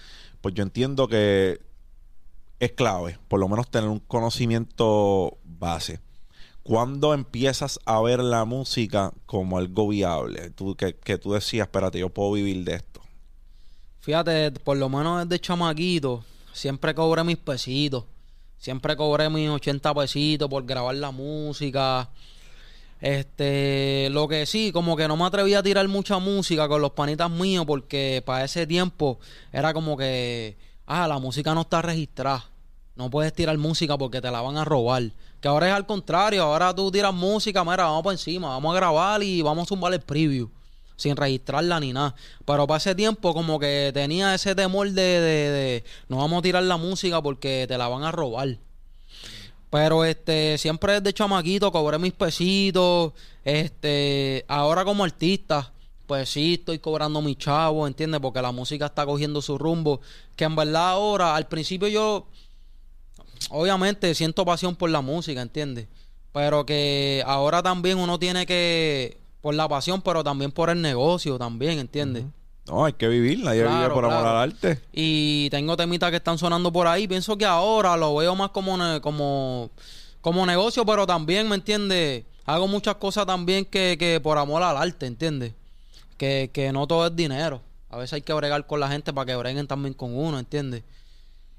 pues 0.40 0.54
yo 0.54 0.62
entiendo 0.62 1.08
que 1.08 1.60
es 2.60 2.72
clave, 2.72 3.18
por 3.28 3.40
lo 3.40 3.48
menos 3.48 3.70
tener 3.70 3.88
un 3.88 4.00
conocimiento 4.00 5.38
base. 5.44 6.00
¿Cuándo 6.62 7.14
empiezas 7.14 7.80
a 7.86 8.00
ver 8.02 8.20
la 8.20 8.44
música 8.44 9.12
como 9.26 9.58
algo 9.58 9.88
viable? 9.88 10.50
Tú, 10.50 10.74
que, 10.74 10.94
que 10.94 11.16
tú 11.16 11.32
decías, 11.32 11.66
espérate, 11.66 11.98
yo 11.98 12.10
puedo 12.10 12.32
vivir 12.32 12.64
de 12.64 12.74
esto. 12.74 13.00
Fíjate, 14.00 14.50
por 14.52 14.76
lo 14.76 14.88
menos 14.88 15.26
desde 15.26 15.40
chamaquito, 15.40 16.24
siempre 16.52 16.94
cobré 16.94 17.24
mis 17.24 17.38
pesitos. 17.38 18.04
Siempre 18.58 18.96
cobré 18.96 19.30
mis 19.30 19.48
80 19.48 19.94
pesitos 19.94 20.48
por 20.48 20.66
grabar 20.66 20.96
la 20.96 21.10
música. 21.10 22.10
Este, 23.00 24.08
lo 24.10 24.26
que 24.26 24.44
sí, 24.44 24.72
como 24.72 24.96
que 24.96 25.06
no 25.06 25.16
me 25.16 25.24
atreví 25.24 25.54
a 25.54 25.62
tirar 25.62 25.86
mucha 25.86 26.18
música 26.18 26.66
con 26.68 26.82
los 26.82 26.90
panitas 26.90 27.30
míos 27.30 27.64
porque 27.64 28.22
para 28.26 28.44
ese 28.44 28.66
tiempo 28.66 29.20
era 29.52 29.72
como 29.72 29.96
que, 29.96 30.56
ah, 30.88 31.06
la 31.06 31.18
música 31.18 31.54
no 31.54 31.60
está 31.60 31.82
registrada. 31.82 32.44
No 32.96 33.10
puedes 33.10 33.32
tirar 33.32 33.56
música 33.58 33.96
porque 33.96 34.20
te 34.20 34.30
la 34.30 34.40
van 34.40 34.56
a 34.56 34.64
robar. 34.64 35.12
Que 35.40 35.46
ahora 35.46 35.68
es 35.68 35.74
al 35.74 35.86
contrario, 35.86 36.42
ahora 36.42 36.74
tú 36.74 36.90
tiras 36.90 37.14
música, 37.14 37.62
mira, 37.62 37.84
vamos 37.84 38.02
por 38.02 38.12
encima, 38.12 38.48
vamos 38.48 38.74
a 38.74 38.76
grabar 38.76 39.22
y 39.22 39.40
vamos 39.40 39.62
a 39.62 39.68
zumbar 39.68 39.92
el 39.92 40.00
preview. 40.00 40.50
sin 40.96 41.16
registrarla 41.16 41.78
ni 41.78 41.92
nada. 41.92 42.16
Pero 42.44 42.66
para 42.66 42.78
ese 42.78 42.94
tiempo 42.94 43.32
como 43.34 43.60
que 43.60 43.92
tenía 43.94 44.34
ese 44.34 44.54
temor 44.56 44.90
de, 44.90 45.02
de, 45.02 45.50
de 45.50 45.84
no 46.08 46.16
vamos 46.16 46.40
a 46.40 46.42
tirar 46.42 46.64
la 46.64 46.76
música 46.76 47.22
porque 47.22 47.66
te 47.68 47.78
la 47.78 47.86
van 47.86 48.02
a 48.02 48.10
robar. 48.10 48.58
Pero 49.70 50.04
este, 50.04 50.58
siempre 50.58 50.94
desde 50.94 51.12
chamaquito 51.12 51.70
cobré 51.70 51.98
mis 51.98 52.14
pesitos. 52.14 53.12
Este, 53.44 54.44
ahora 54.48 54.84
como 54.84 55.04
artista, 55.04 55.72
pues 56.08 56.30
sí 56.30 56.54
estoy 56.54 56.78
cobrando 56.78 57.20
mi 57.20 57.36
chavo, 57.36 57.86
¿entiendes? 57.86 58.18
Porque 58.20 58.40
la 58.40 58.50
música 58.50 58.86
está 58.86 59.04
cogiendo 59.04 59.42
su 59.42 59.58
rumbo. 59.58 60.00
Que 60.36 60.44
en 60.44 60.56
verdad 60.56 60.88
ahora, 60.88 61.36
al 61.36 61.46
principio 61.46 61.86
yo, 61.86 62.26
obviamente 63.50 64.14
siento 64.14 64.44
pasión 64.46 64.74
por 64.74 64.88
la 64.88 65.02
música, 65.02 65.42
¿entiendes? 65.42 65.86
Pero 66.32 66.64
que 66.64 67.22
ahora 67.26 67.62
también 67.62 67.98
uno 67.98 68.18
tiene 68.18 68.46
que, 68.46 69.18
por 69.42 69.54
la 69.54 69.68
pasión, 69.68 70.00
pero 70.00 70.24
también 70.24 70.50
por 70.50 70.70
el 70.70 70.80
negocio 70.80 71.36
también, 71.36 71.78
¿entiendes? 71.78 72.24
No, 72.66 72.86
hay 72.86 72.94
que 72.94 73.06
vivir, 73.06 73.40
nadie 73.44 73.62
vive 73.62 73.74
Claro, 73.74 73.94
por 73.94 74.06
amor 74.06 74.26
al 74.26 74.50
arte. 74.50 74.80
Y 74.92 75.50
tengo 75.50 75.76
temitas 75.76 76.10
que 76.10 76.16
están 76.16 76.38
sonando 76.38 76.72
por 76.72 76.86
ahí. 76.86 77.06
Pienso 77.06 77.36
que 77.36 77.44
ahora 77.44 77.98
lo 77.98 78.16
veo 78.16 78.34
más 78.34 78.48
como, 78.48 78.78
como, 79.02 79.70
como 80.22 80.46
negocio, 80.46 80.86
pero 80.86 81.06
también, 81.06 81.50
¿me 81.50 81.56
entiendes? 81.56 82.24
Hago 82.46 82.66
muchas 82.66 82.94
cosas 82.94 83.26
también 83.26 83.66
que, 83.66 83.96
que 83.98 84.20
por 84.20 84.38
amor 84.38 84.62
al 84.62 84.78
arte, 84.78 85.04
¿entiendes? 85.04 85.52
Que, 86.18 86.50
que 86.52 86.70
no 86.72 86.86
todo 86.86 87.06
es 87.06 87.16
dinero. 87.16 87.62
A 87.88 87.96
veces 87.96 88.12
hay 88.14 88.20
que 88.22 88.34
bregar 88.34 88.66
con 88.66 88.80
la 88.80 88.88
gente 88.88 89.12
para 89.14 89.24
que 89.24 89.36
breguen 89.36 89.66
también 89.66 89.94
con 89.94 90.14
uno, 90.14 90.38
¿entiendes? 90.38 90.82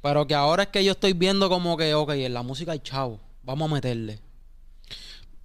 Pero 0.02 0.28
que 0.28 0.36
ahora 0.36 0.64
es 0.64 0.70
que 0.70 0.84
yo 0.84 0.92
estoy 0.92 1.14
viendo 1.14 1.50
como 1.50 1.76
que, 1.76 1.94
ok, 1.96 2.12
en 2.12 2.34
la 2.34 2.44
música 2.44 2.74
hay 2.74 2.80
chavo. 2.80 3.20
Vamos 3.44 3.72
a 3.72 3.74
meterle. 3.74 4.20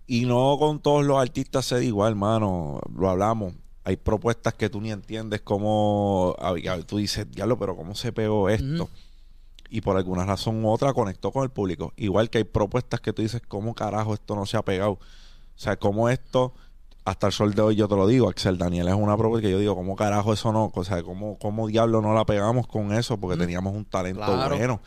Y 0.07 0.27
no 0.27 0.57
con 0.59 0.81
todos 0.81 1.05
los 1.05 1.19
artistas 1.19 1.65
se 1.65 1.77
da 1.77 1.83
igual, 1.83 2.11
hermano. 2.13 2.81
Lo 2.95 3.09
hablamos. 3.09 3.55
Hay 3.85 3.97
propuestas 3.97 4.55
que 4.55 4.69
tú 4.69 4.81
ni 4.81 4.91
entiendes 4.91 5.41
cómo. 5.41 6.35
a- 6.39 6.51
a- 6.73 6.83
Tú 6.83 6.99
dices, 6.99 7.31
diablo, 7.31 7.59
pero 7.59 7.77
¿cómo 7.77 7.95
se 7.95 8.13
pegó 8.13 8.49
esto? 8.49 8.89
Y 9.71 9.81
por 9.81 9.97
alguna 9.97 10.25
razón 10.25 10.65
u 10.65 10.71
otra 10.71 10.93
conectó 10.93 11.33
con 11.33 11.43
el 11.43 11.51
público. 11.51 11.93
Igual 11.97 12.31
que 12.31 12.39
hay 12.39 12.45
propuestas 12.45 13.01
que 13.01 13.13
tú 13.13 13.23
dices, 13.23 13.43
¿cómo 13.49 13.75
carajo 13.75 14.15
esto 14.15 14.35
no 14.37 14.47
se 14.47 14.57
ha 14.57 14.63
pegado? 14.63 14.93
O 14.93 14.99
sea, 15.57 15.77
¿cómo 15.77 16.09
esto, 16.09 16.55
hasta 17.05 17.27
el 17.27 17.33
sol 17.33 17.55
de 17.55 17.61
hoy, 17.63 17.77
yo 17.77 17.87
te 17.87 17.97
lo 17.97 18.07
digo, 18.07 18.29
Axel 18.29 18.57
Daniel 18.57 18.89
es 18.89 18.95
una 18.95 19.17
propuesta 19.17 19.47
que 19.47 19.53
yo 19.53 19.59
digo, 19.59 19.75
¿cómo 19.75 19.95
carajo 19.95 20.33
eso 20.33 20.53
no? 20.53 20.73
O 20.75 20.85
sea, 20.85 21.03
¿cómo, 21.03 21.39
cómo 21.39 21.67
diablo 21.67 22.01
no 22.01 22.15
la 22.15 22.25
pegamos 22.25 22.67
con 22.67 22.93
eso? 22.95 23.19
Porque 23.19 23.35
Ujú. 23.35 23.43
teníamos 23.43 23.75
un 23.75 23.85
talento 23.85 24.25
Claro. 24.25 24.57
bueno. 24.57 24.81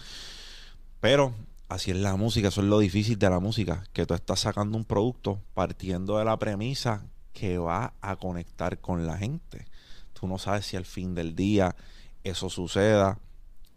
Pero 1.00 1.34
así 1.70 1.92
es 1.92 1.98
la 1.98 2.16
música, 2.16 2.48
eso 2.48 2.62
es 2.62 2.68
lo 2.68 2.80
difícil 2.80 3.20
de 3.20 3.30
la 3.30 3.40
música, 3.40 3.84
que 3.94 4.06
tú 4.08 4.14
estás 4.16 4.40
sacando 4.40 4.78
un 4.78 4.86
producto 4.86 5.40
partiendo 5.54 6.18
de 6.18 6.26
la 6.26 6.38
premisa 6.40 7.06
que 7.34 7.60
va 7.60 7.94
a 8.02 8.16
conectar 8.16 8.80
con 8.80 9.06
la 9.06 9.18
gente. 9.18 9.68
Tú 10.14 10.28
no 10.28 10.40
sabes 10.40 10.66
si 10.66 10.76
al 10.76 10.86
fin 10.86 11.14
del 11.14 11.36
día 11.36 11.76
eso 12.24 12.50
suceda 12.50 13.20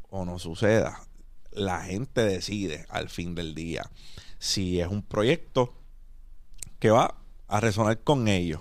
o 0.08 0.24
no 0.24 0.38
suceda. 0.38 1.02
La 1.52 1.82
gente 1.82 2.22
decide 2.24 2.86
al 2.88 3.10
fin 3.10 3.34
del 3.34 3.54
día 3.54 3.90
si 4.38 4.80
es 4.80 4.88
un 4.88 5.02
proyecto 5.02 5.74
que 6.78 6.88
va 6.90 7.16
a 7.50 7.60
resonar 7.60 7.98
con 7.98 8.28
ellos. 8.28 8.60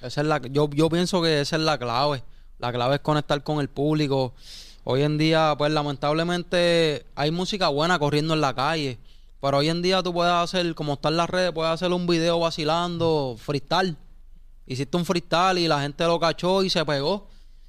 Esa 0.00 0.22
es 0.22 0.26
la, 0.26 0.40
yo, 0.50 0.68
yo 0.70 0.88
pienso 0.88 1.22
que 1.22 1.40
esa 1.40 1.56
es 1.56 1.62
la 1.62 1.78
clave. 1.78 2.24
La 2.58 2.72
clave 2.72 2.96
es 2.96 3.00
conectar 3.02 3.42
con 3.44 3.60
el 3.60 3.68
público. 3.68 4.34
Hoy 4.84 5.02
en 5.02 5.18
día, 5.18 5.54
pues 5.56 5.70
lamentablemente 5.70 7.06
hay 7.14 7.30
música 7.30 7.68
buena 7.68 7.98
corriendo 7.98 8.34
en 8.34 8.40
la 8.40 8.54
calle. 8.54 8.98
Pero 9.40 9.58
hoy 9.58 9.68
en 9.68 9.82
día 9.82 10.02
tú 10.02 10.12
puedes 10.12 10.32
hacer, 10.32 10.74
como 10.74 10.94
está 10.94 11.08
en 11.08 11.18
las 11.18 11.28
redes, 11.28 11.52
puedes 11.52 11.72
hacer 11.72 11.92
un 11.92 12.06
video 12.06 12.40
vacilando, 12.40 13.36
freestyle. 13.38 13.96
Hiciste 14.66 14.96
un 14.96 15.04
freestyle 15.04 15.58
y 15.58 15.68
la 15.68 15.82
gente 15.82 16.04
lo 16.04 16.18
cachó 16.18 16.62
y 16.62 16.70
se 16.70 16.84
pegó. 16.84 17.28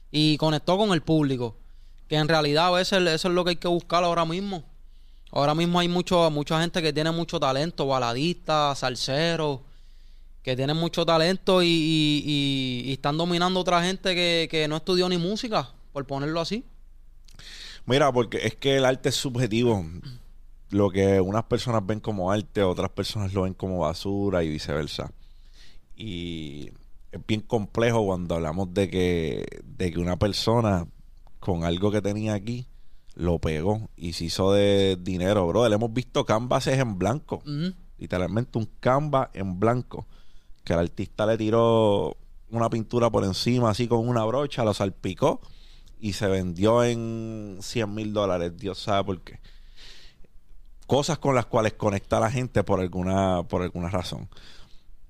Y 0.10 0.38
conectó 0.38 0.78
con 0.78 0.92
el 0.92 1.02
público. 1.02 1.58
Que 2.08 2.16
en 2.16 2.28
realidad 2.28 2.68
a 2.68 2.72
veces 2.72 3.02
eso 3.02 3.28
es 3.28 3.34
lo 3.34 3.44
que 3.44 3.52
hay 3.52 3.56
que 3.58 3.68
buscar 3.68 4.04
ahora 4.04 4.26
mismo. 4.26 4.64
Ahora 5.32 5.54
mismo 5.54 5.80
hay 5.80 5.88
mucho, 5.88 6.30
mucha 6.30 6.62
gente 6.62 6.82
que 6.82 6.94
tiene 6.94 7.12
mucho 7.12 7.40
talento, 7.40 7.88
baladistas, 7.88 8.80
salseros, 8.80 9.62
que 10.44 10.56
tienen 10.56 10.78
mucho 10.78 11.06
talento 11.06 11.64
y, 11.64 11.68
y- 11.68 12.24
y- 12.26 12.90
y 12.90 12.94
están 12.94 13.18
dominando 13.18 13.60
otra 13.60 13.82
gente 13.84 14.14
que, 14.14 14.48
que 14.52 14.68
no 14.68 14.76
estudió 14.78 15.08
ni 15.10 15.18
música, 15.18 15.70
por 15.94 16.06
ponerlo 16.06 16.40
así. 16.42 16.64
Mira, 17.86 18.12
porque 18.12 18.38
es 18.46 18.56
que 18.56 18.78
el 18.78 18.86
arte 18.86 19.10
es 19.10 19.16
subjetivo. 19.16 19.86
Lo 20.70 20.90
que 20.90 21.20
unas 21.22 21.44
personas 21.44 21.86
ven 21.86 22.00
como 22.00 22.32
arte, 22.32 22.64
otras 22.64 22.90
personas 22.90 23.34
lo 23.34 23.44
ven 23.44 23.54
como 23.54 23.80
basura 23.80 24.44
y 24.44 24.50
viceversa. 24.50 25.12
Y 25.96 26.72
es 27.12 27.22
bien 27.28 27.42
complejo 27.42 28.06
cuando 28.06 28.36
hablamos 28.36 28.74
de 28.74 28.90
que, 28.90 29.46
de 29.64 29.92
que 29.92 30.00
una 30.00 30.18
persona 30.18 30.88
con 31.40 31.64
algo 31.64 31.92
que 31.92 32.02
tenía 32.02 32.34
aquí 32.34 32.68
lo 33.16 33.38
pegó 33.38 33.90
y 33.96 34.14
se 34.14 34.26
hizo 34.26 34.54
de 34.54 34.98
dinero, 35.00 35.46
bro. 35.48 35.68
Le 35.70 35.76
hemos 35.76 35.94
visto 35.94 36.26
canvases 36.26 36.80
en 36.80 36.98
blanco, 36.98 37.44
literalmente 38.00 38.58
un 38.58 38.68
canvas 38.80 39.30
en 39.34 39.60
blanco, 39.60 40.08
que 40.64 40.74
el 40.74 40.80
artista 40.80 41.26
le 41.26 41.38
tiró 41.38 42.16
una 42.50 42.70
pintura 42.70 43.10
por 43.10 43.24
encima, 43.24 43.70
así 43.70 43.88
con 43.88 44.08
una 44.08 44.24
brocha, 44.26 44.64
lo 44.64 44.74
salpicó 44.74 45.42
y 46.00 46.14
se 46.14 46.28
vendió 46.28 46.84
en 46.84 47.58
100 47.62 47.94
mil 47.94 48.14
dólares. 48.14 48.58
Dios 48.58 48.78
sabe 48.78 49.04
por 49.06 49.22
qué. 49.22 49.40
Cosas 50.86 51.18
con 51.18 51.34
las 51.34 51.46
cuales 51.46 51.74
conecta 51.74 52.18
a 52.18 52.20
la 52.20 52.30
gente 52.30 52.64
por 52.64 52.80
alguna, 52.80 53.44
por 53.44 53.62
alguna 53.62 53.90
razón. 53.90 54.30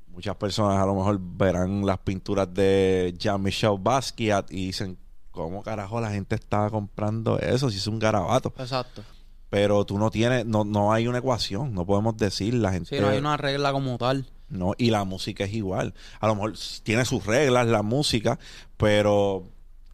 Muchas 0.08 0.36
personas 0.36 0.78
a 0.78 0.86
lo 0.86 0.94
mejor 0.94 1.20
verán 1.20 1.86
las 1.86 1.98
pinturas 1.98 2.54
de 2.54 3.16
Jean-Michel 3.18 3.78
Basquiat 3.80 4.52
y 4.52 4.68
dicen, 4.68 4.98
¿cómo 5.32 5.64
carajo 5.64 6.00
la 6.00 6.12
gente 6.12 6.36
estaba 6.36 6.70
comprando 6.70 7.40
eso 7.40 7.72
si 7.72 7.78
es 7.78 7.88
un 7.88 7.98
garabato? 7.98 8.54
Exacto. 8.60 9.04
Pero 9.50 9.84
tú 9.86 9.98
no 9.98 10.12
tienes, 10.12 10.46
no, 10.46 10.64
no 10.64 10.94
hay 10.94 11.08
una 11.08 11.18
ecuación, 11.18 11.74
no 11.74 11.86
podemos 11.86 12.16
decir, 12.18 12.54
la 12.54 12.72
gente... 12.72 12.96
Sí, 12.96 13.02
no 13.02 13.10
hay 13.10 13.18
una 13.18 13.38
regla 13.38 13.72
como 13.72 13.98
tal. 13.98 14.28
No, 14.54 14.74
y 14.78 14.92
la 14.92 15.04
música 15.04 15.46
es 15.46 15.54
igual. 15.54 15.94
A 16.20 16.28
lo 16.28 16.36
mejor 16.36 16.54
tiene 16.84 17.06
sus 17.06 17.26
reglas 17.26 17.66
la 17.68 17.82
música, 17.82 18.38
pero 18.78 19.44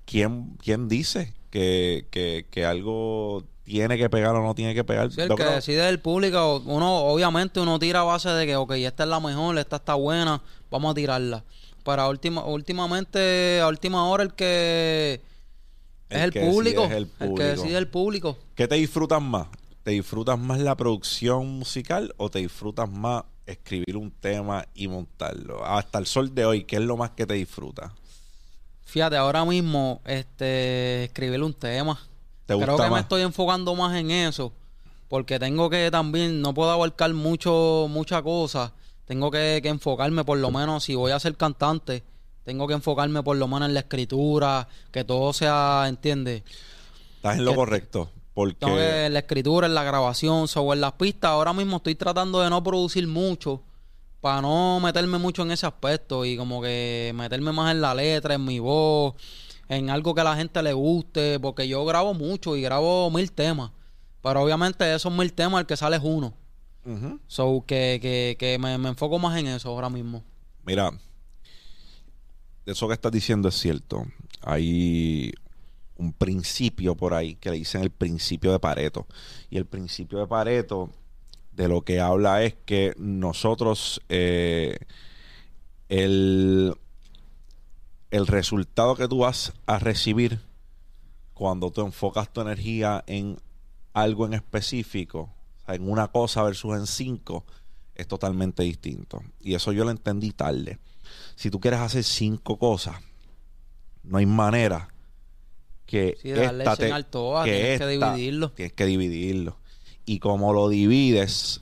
¿quién, 0.06 0.58
quién 0.62 0.90
dice 0.90 1.34
que, 1.50 2.08
que, 2.12 2.46
que 2.52 2.66
algo 2.66 3.44
tiene 3.64 3.98
que 3.98 4.10
pegar 4.10 4.36
o 4.36 4.44
no 4.44 4.54
tiene 4.56 4.76
que 4.76 4.84
pegar? 4.84 5.12
Sí, 5.12 5.22
el 5.22 5.34
que 5.34 5.44
decide 5.46 5.88
el 5.88 6.00
público, 6.00 6.62
uno 6.66 6.94
obviamente 7.06 7.62
uno 7.62 7.80
tira 7.80 8.02
a 8.02 8.04
base 8.04 8.30
de 8.30 8.46
que, 8.46 8.58
ok, 8.58 8.74
esta 8.74 9.04
es 9.04 9.10
la 9.10 9.22
mejor, 9.22 9.58
esta 9.58 9.78
está 9.78 9.96
buena, 9.96 10.42
vamos 10.70 10.92
a 10.92 10.96
tirarla. 10.96 11.44
Pero 11.86 12.10
última, 12.10 12.44
últimamente, 12.44 13.62
a 13.62 13.68
última 13.70 14.10
hora, 14.10 14.24
el 14.24 14.34
que 14.34 15.22
El 16.10 16.18
es 16.18 16.24
el 16.26 16.32
que 16.32 16.42
público, 16.42 16.84
es 16.84 16.92
el 16.92 16.98
el 16.98 17.08
que 17.10 17.26
público. 17.28 17.44
decide 17.62 17.78
el 17.78 17.88
público. 17.88 18.38
¿Qué 18.56 18.68
te 18.68 18.76
disfrutas 18.76 19.22
más? 19.22 19.48
¿Te 19.84 19.92
disfrutas 19.92 20.38
más 20.38 20.60
la 20.60 20.76
producción 20.76 21.48
musical 21.60 22.14
o 22.18 22.30
te 22.30 22.40
disfrutas 22.40 22.90
más 22.92 23.24
escribir 23.52 23.98
un 23.98 24.12
tema 24.12 24.66
y 24.76 24.88
montarlo? 24.88 25.66
Hasta 25.66 26.00
el 26.00 26.06
sol 26.06 26.34
de 26.34 26.46
hoy, 26.46 26.64
¿qué 26.64 26.78
es 26.78 26.82
lo 26.82 26.98
más 26.98 27.12
que 27.12 27.26
te 27.26 27.34
disfrutas? 27.34 27.92
Fíjate, 28.86 29.18
ahora 29.18 29.46
mismo, 29.46 30.02
este, 30.06 31.04
escribir 31.06 31.44
un 31.44 31.54
tema. 31.54 32.00
¿Te 32.46 32.58
Creo 32.58 32.78
que 32.78 32.90
me 32.90 33.00
estoy 33.00 33.22
enfocando 33.22 33.76
más 33.76 33.96
en 33.96 34.10
eso. 34.12 34.52
Porque 35.08 35.40
tengo 35.40 35.70
que 35.70 35.90
también, 35.92 36.42
no 36.42 36.54
puedo 36.54 36.72
abarcar 36.72 37.14
mucho, 37.14 37.88
mucha 37.90 38.22
cosa. 38.22 38.74
Tengo 39.06 39.32
que, 39.32 39.60
que 39.62 39.70
enfocarme 39.70 40.24
por 40.24 40.38
lo 40.38 40.52
menos, 40.52 40.84
si 40.84 40.96
voy 40.96 41.12
a 41.12 41.20
ser 41.20 41.36
cantante, 41.36 42.04
tengo 42.44 42.68
que 42.68 42.74
enfocarme 42.76 43.22
por 43.24 43.38
lo 43.38 43.48
menos 43.48 43.68
en 43.68 43.74
la 43.74 43.80
escritura, 43.82 44.68
que 44.92 45.04
todo 45.04 45.34
sea, 45.34 45.86
¿entiendes? 45.88 46.44
Estás 47.16 47.38
en 47.38 47.46
lo 47.46 47.52
que- 47.52 47.58
correcto. 47.58 48.12
Porque 48.34 48.56
Tengo 48.56 48.76
que 48.76 49.06
en 49.08 49.14
la 49.14 49.20
escritura, 49.20 49.68
en 49.68 49.74
la 49.74 49.84
grabación, 49.84 50.48
sobre 50.48 50.76
en 50.76 50.82
las 50.82 50.94
pistas. 50.94 51.32
Ahora 51.32 51.54
mismo 51.54 51.78
estoy 51.78 51.96
tratando 51.96 52.42
de 52.42 52.50
no 52.50 52.64
producir 52.64 53.08
mucho 53.08 53.62
para 54.22 54.42
no 54.42 54.80
meterme 54.82 55.18
mucho 55.18 55.44
en 55.44 55.52
ese 55.52 55.66
aspecto 55.66 56.26
y 56.26 56.38
como 56.38 56.62
que 56.62 57.12
meterme 57.16 57.52
más 57.52 57.72
en 57.72 57.82
la 57.82 57.96
letra, 57.96 58.36
en 58.36 58.44
mi 58.44 58.60
voz, 58.60 59.16
en 59.70 59.90
algo 59.90 60.14
que 60.14 60.22
a 60.22 60.26
la 60.26 60.36
gente 60.36 60.62
le 60.62 60.74
guste, 60.74 61.40
porque 61.40 61.68
yo 61.68 61.86
grabo 61.86 62.14
mucho 62.14 62.56
y 62.56 62.62
grabo 62.62 63.10
mil 63.10 63.32
temas. 63.32 63.72
Pero 64.22 64.42
obviamente 64.42 64.84
de 64.84 64.96
esos 64.96 65.14
mil 65.14 65.32
temas 65.34 65.62
el 65.62 65.68
que 65.68 65.78
sale 65.78 65.98
es 65.98 66.04
uno. 66.04 66.34
Ujú. 66.86 67.20
So 67.28 67.64
que, 67.66 68.00
que, 68.02 68.36
que 68.40 68.58
me, 68.58 68.78
me 68.78 68.90
enfoco 68.90 69.20
más 69.20 69.38
en 69.38 69.48
eso 69.48 69.70
ahora 69.70 69.90
mismo. 69.90 70.24
Mira, 70.66 70.92
eso 72.66 72.88
que 72.88 72.94
estás 72.94 73.12
diciendo 73.12 73.48
es 73.48 73.56
cierto. 73.56 74.06
Hay 74.42 75.32
un 76.00 76.14
principio 76.14 76.96
por 76.96 77.14
ahí 77.14 77.36
que 77.36 77.52
le 77.52 77.58
dicen 77.58 77.82
el 77.82 77.92
principio 77.92 78.52
de 78.54 78.60
Pareto. 78.60 79.06
Y 79.50 79.58
el 79.58 79.66
principio 79.66 80.20
de 80.20 80.28
Pareto 80.28 80.90
de 81.52 81.68
lo 81.68 81.82
que 81.82 82.00
habla 82.00 82.42
es 82.44 82.56
que 82.66 82.94
nosotros 82.98 84.02
eh, 84.08 84.78
el, 85.90 86.74
el 88.12 88.28
resultado 88.28 88.96
que 88.96 89.10
tú 89.10 89.20
vas 89.20 89.54
a 89.66 89.78
recibir 89.78 90.40
cuando 91.34 91.70
tú 91.70 91.82
enfocas 91.82 92.32
tu 92.32 92.40
energía 92.42 93.04
en 93.06 93.38
algo 93.94 94.26
en 94.26 94.34
específico, 94.34 95.34
en 95.68 95.90
una 95.90 96.08
cosa 96.08 96.44
versus 96.44 96.78
en 96.78 96.88
cinco, 96.88 97.44
es 97.96 98.08
totalmente 98.08 98.64
distinto. 98.64 99.22
Y 99.42 99.54
eso 99.54 99.74
yo 99.74 99.84
lo 99.84 99.92
entendí 99.92 100.32
tarde. 100.32 100.80
Si 101.36 101.52
tú 101.52 101.60
quieres 101.60 101.82
hacer 101.82 102.06
cinco 102.06 102.58
cosas, 102.58 102.96
no 104.04 104.18
hay 104.18 104.26
manera 104.26 104.88
que 105.90 106.18
Sí, 106.22 106.32
esta 106.32 106.76
señal 106.76 107.06
toda, 107.08 107.44
tienes 107.44 107.80
que 107.80 107.94
esta- 107.94 108.14
dividirlo. 108.14 108.52
Tienes 108.52 108.74
que 108.74 108.86
dividirlo. 108.86 109.58
Y 110.06 110.20
como 110.20 110.54
lo 110.54 110.70
divides, 110.70 111.62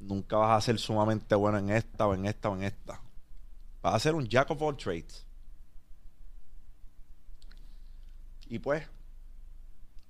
nunca 0.00 0.36
vas 0.36 0.58
a 0.58 0.60
ser 0.64 0.78
sumamente 0.78 1.34
bueno 1.34 1.58
en 1.58 1.70
esta 1.70 2.06
o 2.06 2.14
en 2.14 2.26
esta 2.26 2.48
o 2.50 2.56
en 2.56 2.62
esta. 2.64 3.00
Vas 3.82 3.94
a 3.94 3.98
ser 3.98 4.14
un 4.14 4.26
jack 4.28 4.50
of 4.50 4.62
all 4.62 4.76
trades. 4.76 5.24
Y 8.48 8.58
pues, 8.58 8.84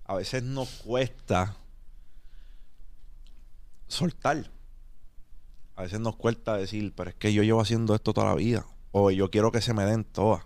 a 0.04 0.14
veces 0.14 0.42
nos 0.42 0.68
cuesta 0.68 1.56
soltar. 3.88 4.50
A 5.74 5.82
veces 5.82 6.00
nos 6.00 6.16
cuesta 6.16 6.56
decir, 6.56 6.92
pero 6.96 7.10
es 7.10 7.16
que 7.16 7.32
yo 7.32 7.42
llevo 7.42 7.60
haciendo 7.60 7.94
esto 7.94 8.12
toda 8.12 8.26
la 8.28 8.34
vida. 8.34 8.66
O 8.92 9.10
yo 9.10 9.30
quiero 9.30 9.52
que 9.52 9.60
se 9.60 9.74
me 9.74 9.84
den 9.84 10.04
todas. 10.04 10.42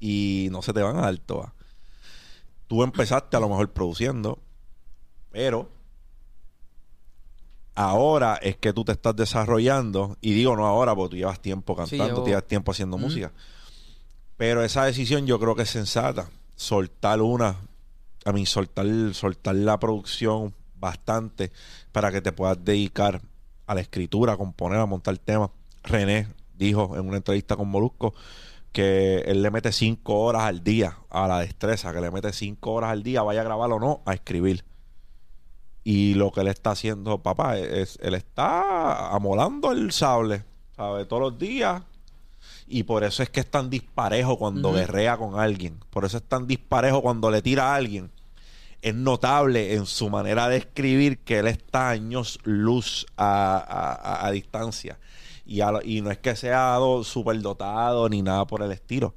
Y 0.00 0.48
no 0.50 0.62
se 0.62 0.72
te 0.72 0.82
van 0.82 0.96
a 0.98 1.02
dar 1.02 1.18
todas. 1.18 1.50
Tú 2.68 2.82
empezaste 2.82 3.36
a 3.36 3.40
lo 3.40 3.48
mejor 3.48 3.70
produciendo, 3.70 4.38
pero 5.30 5.70
ahora 7.74 8.36
es 8.36 8.56
que 8.56 8.72
tú 8.72 8.84
te 8.84 8.92
estás 8.92 9.14
desarrollando. 9.16 10.16
Y 10.20 10.32
digo 10.32 10.56
no 10.56 10.66
ahora, 10.66 10.94
porque 10.94 11.10
tú 11.10 11.16
llevas 11.16 11.40
tiempo 11.40 11.74
Sí, 11.74 11.76
cantando, 11.96 12.04
llevo- 12.06 12.22
tú 12.24 12.28
llevas 12.28 12.46
tiempo 12.46 12.72
haciendo 12.72 12.98
música. 12.98 13.32
Pero 14.36 14.62
esa 14.62 14.84
decisión 14.84 15.26
yo 15.26 15.38
creo 15.38 15.54
que 15.54 15.62
es 15.62 15.70
sensata. 15.70 16.28
Soltar 16.56 17.20
una, 17.22 17.56
a 18.24 18.32
mí, 18.32 18.46
soltar, 18.46 18.86
soltar 19.12 19.54
la 19.54 19.78
producción 19.78 20.54
bastante 20.78 21.52
para 21.92 22.10
que 22.12 22.20
te 22.20 22.32
puedas 22.32 22.62
dedicar 22.62 23.20
a 23.66 23.74
la 23.74 23.80
escritura, 23.80 24.34
a 24.34 24.36
componer, 24.36 24.78
a 24.78 24.86
montar 24.86 25.16
temas. 25.18 25.50
René 25.82 26.28
dijo 26.54 26.96
en 26.96 27.06
una 27.06 27.18
entrevista 27.18 27.56
con 27.56 27.68
Molusco 27.68 28.14
que 28.76 29.20
él 29.26 29.40
le 29.42 29.50
mete 29.50 29.72
cinco 29.72 30.20
horas 30.20 30.42
al 30.42 30.62
día 30.62 30.98
a 31.08 31.26
la 31.26 31.38
destreza, 31.40 31.94
que 31.94 32.00
le 32.02 32.10
mete 32.10 32.30
cinco 32.34 32.72
horas 32.74 32.90
al 32.90 33.02
día, 33.02 33.22
vaya 33.22 33.40
a 33.40 33.44
grabar 33.44 33.72
o 33.72 33.80
no, 33.80 34.02
a 34.04 34.12
escribir. 34.12 34.64
Y 35.82 36.12
lo 36.14 36.30
que 36.30 36.40
él 36.42 36.48
está 36.48 36.72
haciendo, 36.72 37.22
papá, 37.22 37.56
es 37.58 37.98
él 38.02 38.14
está 38.14 39.14
amolando 39.14 39.72
el 39.72 39.92
sable, 39.92 40.44
¿sabe? 40.76 41.06
Todos 41.06 41.22
los 41.22 41.38
días. 41.38 41.82
Y 42.66 42.82
por 42.82 43.02
eso 43.04 43.22
es 43.22 43.30
que 43.30 43.40
es 43.40 43.50
tan 43.50 43.70
disparejo 43.70 44.36
cuando 44.36 44.72
guerrea 44.80 45.16
con 45.16 45.38
alguien. 45.40 45.78
Por 45.90 46.04
eso 46.04 46.18
es 46.18 46.24
tan 46.24 46.46
disparejo 46.46 47.00
cuando 47.00 47.30
le 47.30 47.40
tira 47.40 47.72
a 47.72 47.76
alguien. 47.76 48.10
Es 48.82 48.94
notable 48.94 49.74
en 49.74 49.86
su 49.86 50.10
manera 50.10 50.48
de 50.48 50.58
escribir 50.58 51.20
que 51.20 51.38
él 51.38 51.46
está 51.46 51.88
años 51.88 52.38
luz 52.42 53.06
a, 53.16 53.56
a- 53.56 53.94
a- 53.94 54.26
a 54.26 54.30
distancia. 54.32 54.98
Y, 55.46 55.60
a 55.60 55.70
lo- 55.70 55.82
y 55.82 56.00
no 56.00 56.10
es 56.10 56.18
que 56.18 56.34
sea 56.36 56.78
súper 57.04 57.40
dotado 57.40 58.08
ni 58.08 58.20
nada 58.22 58.44
por 58.46 58.62
el 58.62 58.72
estilo. 58.72 59.14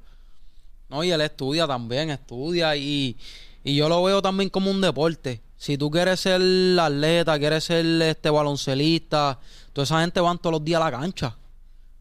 No, 0.88 1.04
y 1.04 1.10
él 1.10 1.20
estudia 1.20 1.66
también, 1.66 2.10
estudia 2.10 2.74
y, 2.76 3.16
y 3.62 3.76
yo 3.76 3.88
lo 3.88 4.02
veo 4.02 4.20
también 4.22 4.50
como 4.50 4.70
un 4.70 4.80
deporte. 4.80 5.40
Si 5.56 5.76
tú 5.76 5.90
quieres 5.90 6.20
ser 6.20 6.40
atleta, 6.80 7.38
quieres 7.38 7.64
ser 7.64 7.84
este 8.02 8.30
baloncelista, 8.30 9.38
toda 9.72 9.84
esa 9.84 10.00
gente 10.00 10.20
van 10.20 10.38
todos 10.38 10.52
los 10.54 10.64
días 10.64 10.80
a 10.80 10.84
la 10.84 10.90
cancha. 10.98 11.36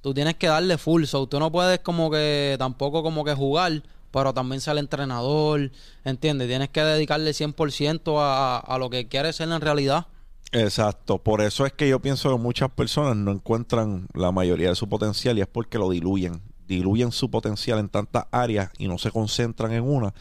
Tú 0.02 0.14
tienes 0.14 0.36
que 0.36 0.48
darle 0.48 0.78
full, 0.78 1.04
so 1.06 1.28
tú 1.28 1.40
no 1.40 1.52
puedes 1.52 1.80
como 1.80 2.10
que 2.10 2.56
tampoco 2.58 3.04
como 3.04 3.24
que 3.26 3.34
jugar, 3.36 3.84
pero 4.12 4.34
también 4.34 4.62
ser 4.62 4.78
entrenador, 4.78 5.72
¿entiendes? 6.06 6.48
Tienes 6.48 6.70
que 6.70 6.82
dedicarle 6.82 7.34
100% 7.34 8.20
a, 8.20 8.58
a 8.60 8.78
lo 8.78 8.90
que 8.90 9.08
quieres 9.08 9.36
ser 9.36 9.50
en 9.52 9.60
realidad. 9.60 10.08
Exacto, 10.52 11.20
por 11.20 11.42
eso 11.42 11.66
es 11.66 11.74
que 11.74 11.88
yo 11.88 12.00
pienso 12.00 12.32
que 12.32 12.42
muchas 12.42 12.72
personas 12.72 13.16
no 13.16 13.32
encuentran 13.32 14.08
la 14.14 14.32
mayoría 14.32 14.70
de 14.70 14.76
su 14.76 14.90
potencial 14.90 15.38
y 15.38 15.42
es 15.42 15.48
porque 15.48 15.78
lo 15.78 15.90
diluyen. 15.90 16.42
Diluyen 16.68 17.12
su 17.12 17.30
potencial 17.30 17.80
en 17.80 17.90
tantas 17.90 18.26
áreas 18.32 18.72
y 18.78 18.88
no 18.88 18.98
se 18.98 19.12
concentran 19.12 19.72
en 19.74 19.84
una 19.84 20.14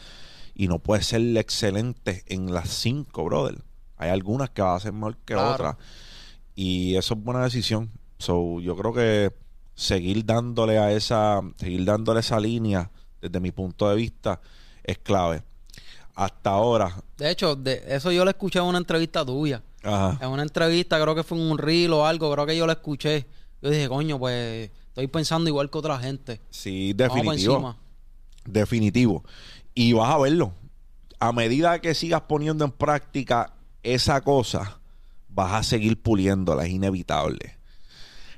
y 0.53 0.67
no 0.67 0.79
puede 0.79 1.01
ser 1.03 1.21
excelente 1.37 2.23
en 2.27 2.53
las 2.53 2.69
cinco, 2.69 3.23
brother. 3.25 3.63
Hay 3.97 4.09
algunas 4.09 4.49
que 4.51 4.61
va 4.61 4.75
a 4.75 4.79
ser 4.79 4.93
mejor 4.93 5.17
que 5.17 5.33
Claro. 5.33 5.53
otras 5.53 5.75
y 6.55 6.95
eso 6.95 7.13
es 7.15 7.23
buena 7.23 7.43
decisión. 7.43 7.89
So, 8.17 8.59
yo 8.59 8.75
creo 8.75 8.93
que 8.93 9.33
seguir 9.73 10.25
dándole 10.25 10.77
a 10.77 10.91
esa, 10.91 11.41
seguir 11.57 11.85
dándole 11.85 12.19
esa 12.19 12.39
línea 12.39 12.91
desde 13.21 13.39
mi 13.39 13.51
punto 13.51 13.89
de 13.89 13.95
vista 13.95 14.41
es 14.83 14.97
clave. 14.99 15.41
Hasta 16.15 16.49
ahora, 16.49 17.01
De 17.17 17.31
hecho, 17.31 17.55
de 17.55 17.81
eso 17.87 18.11
yo 18.11 18.25
lo 18.25 18.29
escuché 18.29 18.59
en 18.59 18.65
una 18.65 18.77
entrevista 18.77 19.25
tuya. 19.25 19.63
Ajá, 19.83 20.17
En 20.21 20.29
una 20.29 20.43
entrevista, 20.43 21.01
creo 21.01 21.15
que 21.15 21.23
fue 21.23 21.37
en 21.37 21.49
un 21.51 21.57
reel 21.57 21.93
o 21.93 22.05
algo, 22.05 22.31
creo 22.33 22.45
que 22.45 22.57
yo 22.57 22.65
lo 22.65 22.71
escuché. 22.71 23.25
Yo 23.61 23.69
dije, 23.69 23.87
coño, 23.89 24.17
pues 24.19 24.71
estoy 24.87 25.07
pensando 25.07 25.49
igual 25.49 25.69
que 25.69 25.77
otra 25.77 25.97
gente. 25.99 26.41
sí, 26.49 26.93
definitivo. 26.93 27.75
Definitivo. 28.45 29.23
Y 29.73 29.93
vas 29.93 30.09
a 30.13 30.17
verlo. 30.17 30.53
A 31.19 31.31
medida 31.33 31.79
que 31.79 31.93
sigas 31.93 32.21
poniendo 32.21 32.63
en 32.65 32.71
práctica 32.71 33.53
esa 33.83 34.21
cosa, 34.21 34.79
vas 35.27 35.53
a 35.53 35.63
seguir 35.63 36.01
puliéndola, 36.01 36.65
es 36.65 36.71
inevitable. 36.71 37.57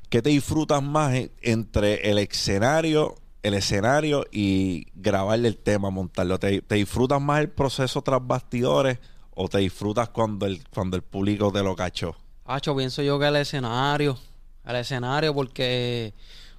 ¿Qué 0.09 0.21
te 0.21 0.29
disfrutas 0.29 0.81
más 0.83 1.13
en- 1.13 1.31
entre 1.41 2.09
el 2.09 2.17
escenario, 2.17 3.15
el 3.43 3.53
escenario 3.53 4.25
y 4.31 4.87
grabarle 4.95 5.47
el 5.47 5.57
tema, 5.57 5.89
montarlo? 5.89 6.37
¿Te, 6.39 6.61
te 6.61 6.75
disfrutas 6.75 7.21
más 7.21 7.39
el 7.41 7.49
proceso 7.49 8.01
tras 8.01 8.25
bastidores 8.25 8.99
o 9.35 9.47
te 9.47 9.59
disfrutas 9.59 10.09
cuando 10.09 10.45
el, 10.45 10.63
cuando 10.69 10.97
el 10.97 11.03
público 11.03 11.51
te 11.51 11.63
lo 11.63 11.75
cachó? 11.75 12.15
Hacho, 12.45 12.75
pienso 12.75 13.01
yo 13.01 13.19
que 13.19 13.27
el 13.27 13.35
escenario, 13.37 14.17
el 14.65 14.75
escenario, 14.75 15.33
porque 15.33 16.13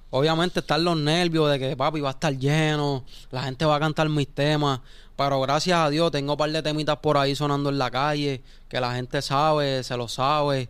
obviamente 0.09 0.59
están 0.59 0.83
los 0.83 0.97
nervios 0.97 1.51
de 1.51 1.59
que 1.59 1.75
papi 1.75 1.99
va 1.99 2.09
a 2.09 2.13
estar 2.13 2.37
lleno, 2.37 3.05
la 3.31 3.43
gente 3.43 3.65
va 3.65 3.75
a 3.75 3.79
cantar 3.79 4.09
mis 4.09 4.27
temas, 4.27 4.79
pero 5.15 5.39
gracias 5.41 5.77
a 5.77 5.89
Dios 5.89 6.11
tengo 6.11 6.33
un 6.33 6.37
par 6.37 6.51
de 6.51 6.61
temitas 6.63 6.97
por 6.97 7.17
ahí 7.17 7.35
sonando 7.35 7.69
en 7.69 7.77
la 7.77 7.91
calle, 7.91 8.41
que 8.67 8.79
la 8.79 8.95
gente 8.95 9.21
sabe, 9.21 9.83
se 9.83 9.95
lo 9.95 10.07
sabe, 10.07 10.69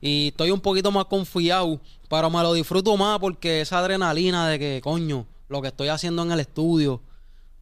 y 0.00 0.28
estoy 0.28 0.50
un 0.50 0.60
poquito 0.60 0.90
más 0.90 1.06
confiado, 1.06 1.80
pero 2.08 2.30
me 2.30 2.42
lo 2.42 2.52
disfruto 2.52 2.96
más 2.96 3.18
porque 3.18 3.60
esa 3.60 3.78
adrenalina 3.78 4.48
de 4.48 4.58
que, 4.58 4.80
coño, 4.82 5.26
lo 5.48 5.62
que 5.62 5.68
estoy 5.68 5.88
haciendo 5.88 6.22
en 6.22 6.32
el 6.32 6.40
estudio 6.40 7.00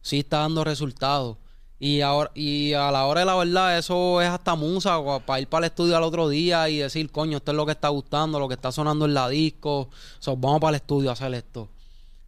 sí 0.01 0.19
está 0.19 0.39
dando 0.39 0.63
resultados. 0.63 1.37
Y 1.79 2.01
ahora 2.01 2.31
y 2.33 2.73
a 2.73 2.89
la 2.89 3.05
hora 3.05 3.21
de 3.21 3.25
la 3.25 3.35
verdad, 3.35 3.77
eso 3.77 4.21
es 4.21 4.29
hasta 4.29 4.55
musa 4.55 4.97
para 5.25 5.41
ir 5.41 5.47
para 5.47 5.65
el 5.65 5.71
estudio 5.71 5.97
al 5.97 6.03
otro 6.03 6.29
día 6.29 6.69
y 6.69 6.77
decir, 6.77 7.11
coño, 7.11 7.37
esto 7.37 7.51
es 7.51 7.57
lo 7.57 7.65
que 7.65 7.73
está 7.73 7.89
gustando, 7.89 8.39
lo 8.39 8.47
que 8.47 8.53
está 8.53 8.71
sonando 8.71 9.05
en 9.05 9.13
la 9.13 9.27
disco. 9.27 9.89
So, 10.19 10.37
vamos 10.37 10.61
para 10.61 10.69
el 10.69 10.75
estudio 10.75 11.09
a 11.09 11.13
hacer 11.13 11.33
esto. 11.33 11.67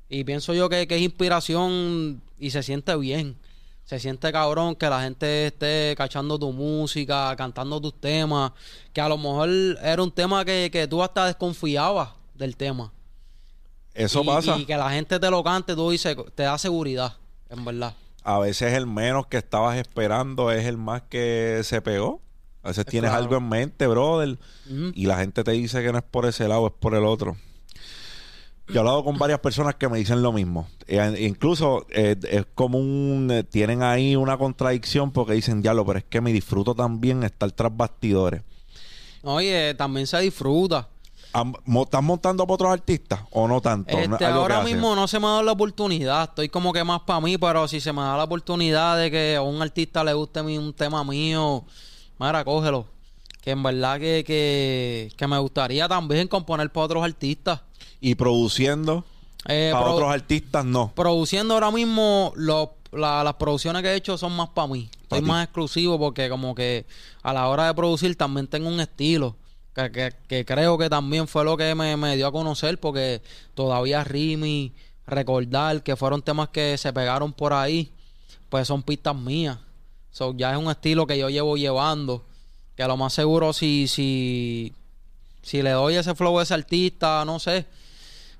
Y 0.09 0.23
pienso 0.23 0.53
yo 0.53 0.69
que, 0.69 0.87
que 0.87 0.95
es 0.97 1.01
inspiración 1.01 2.21
y 2.37 2.49
se 2.49 2.61
siente 2.61 2.95
bien. 2.97 3.37
Se 3.85 3.99
siente 3.99 4.33
cabrón 4.33 4.75
que 4.75 4.89
la 4.89 5.01
gente 5.01 5.47
esté 5.47 5.95
cachando 5.97 6.37
tu 6.37 6.51
música, 6.51 7.33
cantando 7.37 7.79
tus 7.79 7.93
temas. 7.93 8.51
Que 8.91 8.99
a 8.99 9.07
lo 9.07 9.17
mejor 9.17 9.49
era 9.81 10.03
un 10.03 10.11
tema 10.11 10.43
que, 10.43 10.69
que 10.69 10.87
tú 10.87 11.01
hasta 11.01 11.25
desconfiabas 11.25 12.09
del 12.35 12.57
tema. 12.57 12.91
Eso 13.93 14.23
y, 14.23 14.25
pasa. 14.25 14.57
Y 14.57 14.65
que 14.65 14.75
la 14.75 14.89
gente 14.91 15.17
te 15.19 15.31
lo 15.31 15.41
cante, 15.41 15.73
tú 15.73 15.89
dices, 15.89 16.17
te 16.35 16.43
da 16.43 16.57
seguridad, 16.57 17.15
en 17.49 17.63
verdad. 17.63 17.93
A 18.29 18.39
veces 18.39 18.73
el 18.73 18.87
menos 18.87 19.27
que 19.27 19.37
estabas 19.37 19.77
esperando 19.77 20.51
es 20.51 20.65
el 20.65 20.75
más 20.75 21.03
que 21.03 21.61
se 21.63 21.81
pegó. 21.81 22.21
A 22.61 22.67
veces 22.67 22.85
tienes 22.85 23.11
claro. 23.11 23.23
algo 23.23 23.37
en 23.37 23.47
mente, 23.47 23.87
brother, 23.87 24.37
y 24.93 25.05
la 25.05 25.17
gente 25.19 25.45
te 25.45 25.51
dice 25.51 25.81
que 25.81 25.93
no 25.93 25.97
es 25.97 26.03
por 26.03 26.25
ese 26.25 26.45
lado, 26.49 26.67
es 26.67 26.73
por 26.77 26.93
el 26.93 27.05
otro. 27.05 27.37
Yo 28.67 28.75
he 28.75 28.79
hablado 28.79 29.05
con 29.05 29.17
varias 29.17 29.39
personas 29.39 29.75
que 29.75 29.87
me 29.87 29.97
dicen 29.97 30.21
lo 30.21 30.33
mismo. 30.33 30.67
E- 30.87 31.25
incluso 31.25 31.87
eh, 31.89 32.17
es 32.29 32.45
como 32.53 32.77
un... 32.79 33.29
eh, 33.31 33.43
tienen 33.45 33.81
ahí 33.81 34.17
una 34.17 34.37
contradicción 34.37 35.11
porque 35.13 35.31
dicen, 35.31 35.61
diablo, 35.61 35.85
pero 35.85 35.99
es 35.99 36.03
que 36.03 36.19
me 36.19 36.33
disfruto 36.33 36.75
también 36.75 37.23
estar 37.23 37.49
tras 37.53 37.75
bastidores. 37.77 38.41
Oye, 39.23 39.73
también 39.75 40.05
se 40.05 40.19
disfruta. 40.19 40.89
¿Estás 41.33 42.03
montando 42.03 42.45
para 42.45 42.53
otros 42.55 42.71
artistas 42.73 43.19
o 43.31 43.47
no 43.47 43.61
tanto? 43.61 43.95
Este, 43.97 44.25
ahora 44.25 44.61
mismo 44.61 44.95
no 44.95 45.07
se 45.07 45.19
me 45.19 45.27
ha 45.27 45.29
dado 45.29 45.43
la 45.43 45.51
oportunidad. 45.51 46.23
Estoy 46.29 46.49
como 46.49 46.73
que 46.73 46.83
más 46.83 47.01
para 47.01 47.19
mí, 47.21 47.37
pero 47.37 47.67
si 47.67 47.79
se 47.79 47.93
me 47.93 48.01
da 48.01 48.17
la 48.17 48.23
oportunidad 48.23 48.97
de 48.97 49.11
que 49.11 49.35
a 49.35 49.41
un 49.41 49.61
artista 49.61 50.03
le 50.03 50.13
guste 50.13 50.41
mi- 50.43 50.57
un 50.57 50.73
tema 50.73 51.03
mío, 51.03 51.63
mira, 52.19 52.43
cógelo. 52.43 52.85
Que 53.41 53.51
en 53.51 53.63
verdad 53.63 53.99
que, 53.99 54.23
que, 54.25 55.11
que 55.15 55.27
me 55.27 55.37
gustaría 55.37 55.87
también 55.87 56.27
componer 56.27 56.69
para 56.71 56.85
otros 56.85 57.03
artistas. 57.03 57.61
Y 58.01 58.15
produciendo 58.15 59.05
Eh, 59.47 59.69
para 59.71 59.85
otros 59.91 60.09
artistas, 60.11 60.65
no. 60.65 60.91
produciendo 60.95 61.53
ahora 61.53 61.71
mismo 61.71 62.33
lo- 62.35 62.73
la- 62.91 63.23
las 63.23 63.35
producciones 63.35 63.81
que 63.83 63.89
he 63.89 63.95
hecho 63.95 64.17
son 64.17 64.35
más 64.35 64.49
para 64.49 64.67
mí. 64.67 64.89
Ti. 65.09 65.21
más 65.21 65.45
exclusivo 65.45 65.97
porque 65.97 66.27
como 66.29 66.53
que 66.53 66.85
a 67.23 67.31
la 67.31 67.47
hora 67.47 67.67
de 67.67 67.73
producir 67.73 68.17
también 68.17 68.45
tengo 68.47 68.67
un 68.67 68.81
estilo. 68.81 69.37
Que, 69.77 70.43
creo 70.43 70.75
que 70.79 70.89
también 70.89 71.27
fue 71.27 71.43
lo 71.43 71.55
que 71.55 71.75
me, 71.75 71.95
me 71.97 72.15
dio 72.15 72.25
a 72.25 72.31
conocer 72.31 72.79
porque 72.79 73.21
todavía 73.53 74.03
Rimi, 74.03 74.73
recordar 75.05 75.83
que 75.83 75.95
fueron 75.95 76.23
temas 76.23 76.49
que 76.49 76.79
se 76.79 76.91
pegaron 76.91 77.31
por 77.31 77.53
ahí, 77.53 77.91
pues 78.49 78.67
son 78.67 78.81
pistas 78.81 79.15
mías. 79.15 79.59
So, 80.09 80.33
ya 80.35 80.51
es 80.51 80.57
un 80.57 80.71
estilo 80.71 81.05
que 81.05 81.19
yo 81.19 81.29
llevo 81.29 81.57
llevando. 81.57 82.25
Que 82.75 82.81
a 82.81 82.87
lo 82.87 82.97
más 82.97 83.13
seguro 83.13 83.53
si, 83.53 83.87
si, 83.87 84.73
Si 85.43 85.61
le 85.61 85.71
doy 85.71 85.95
ese 85.95 86.15
flow 86.15 86.39
a 86.39 86.43
ese 86.43 86.55
artista, 86.55 87.23
no 87.23 87.37
sé. 87.37 87.67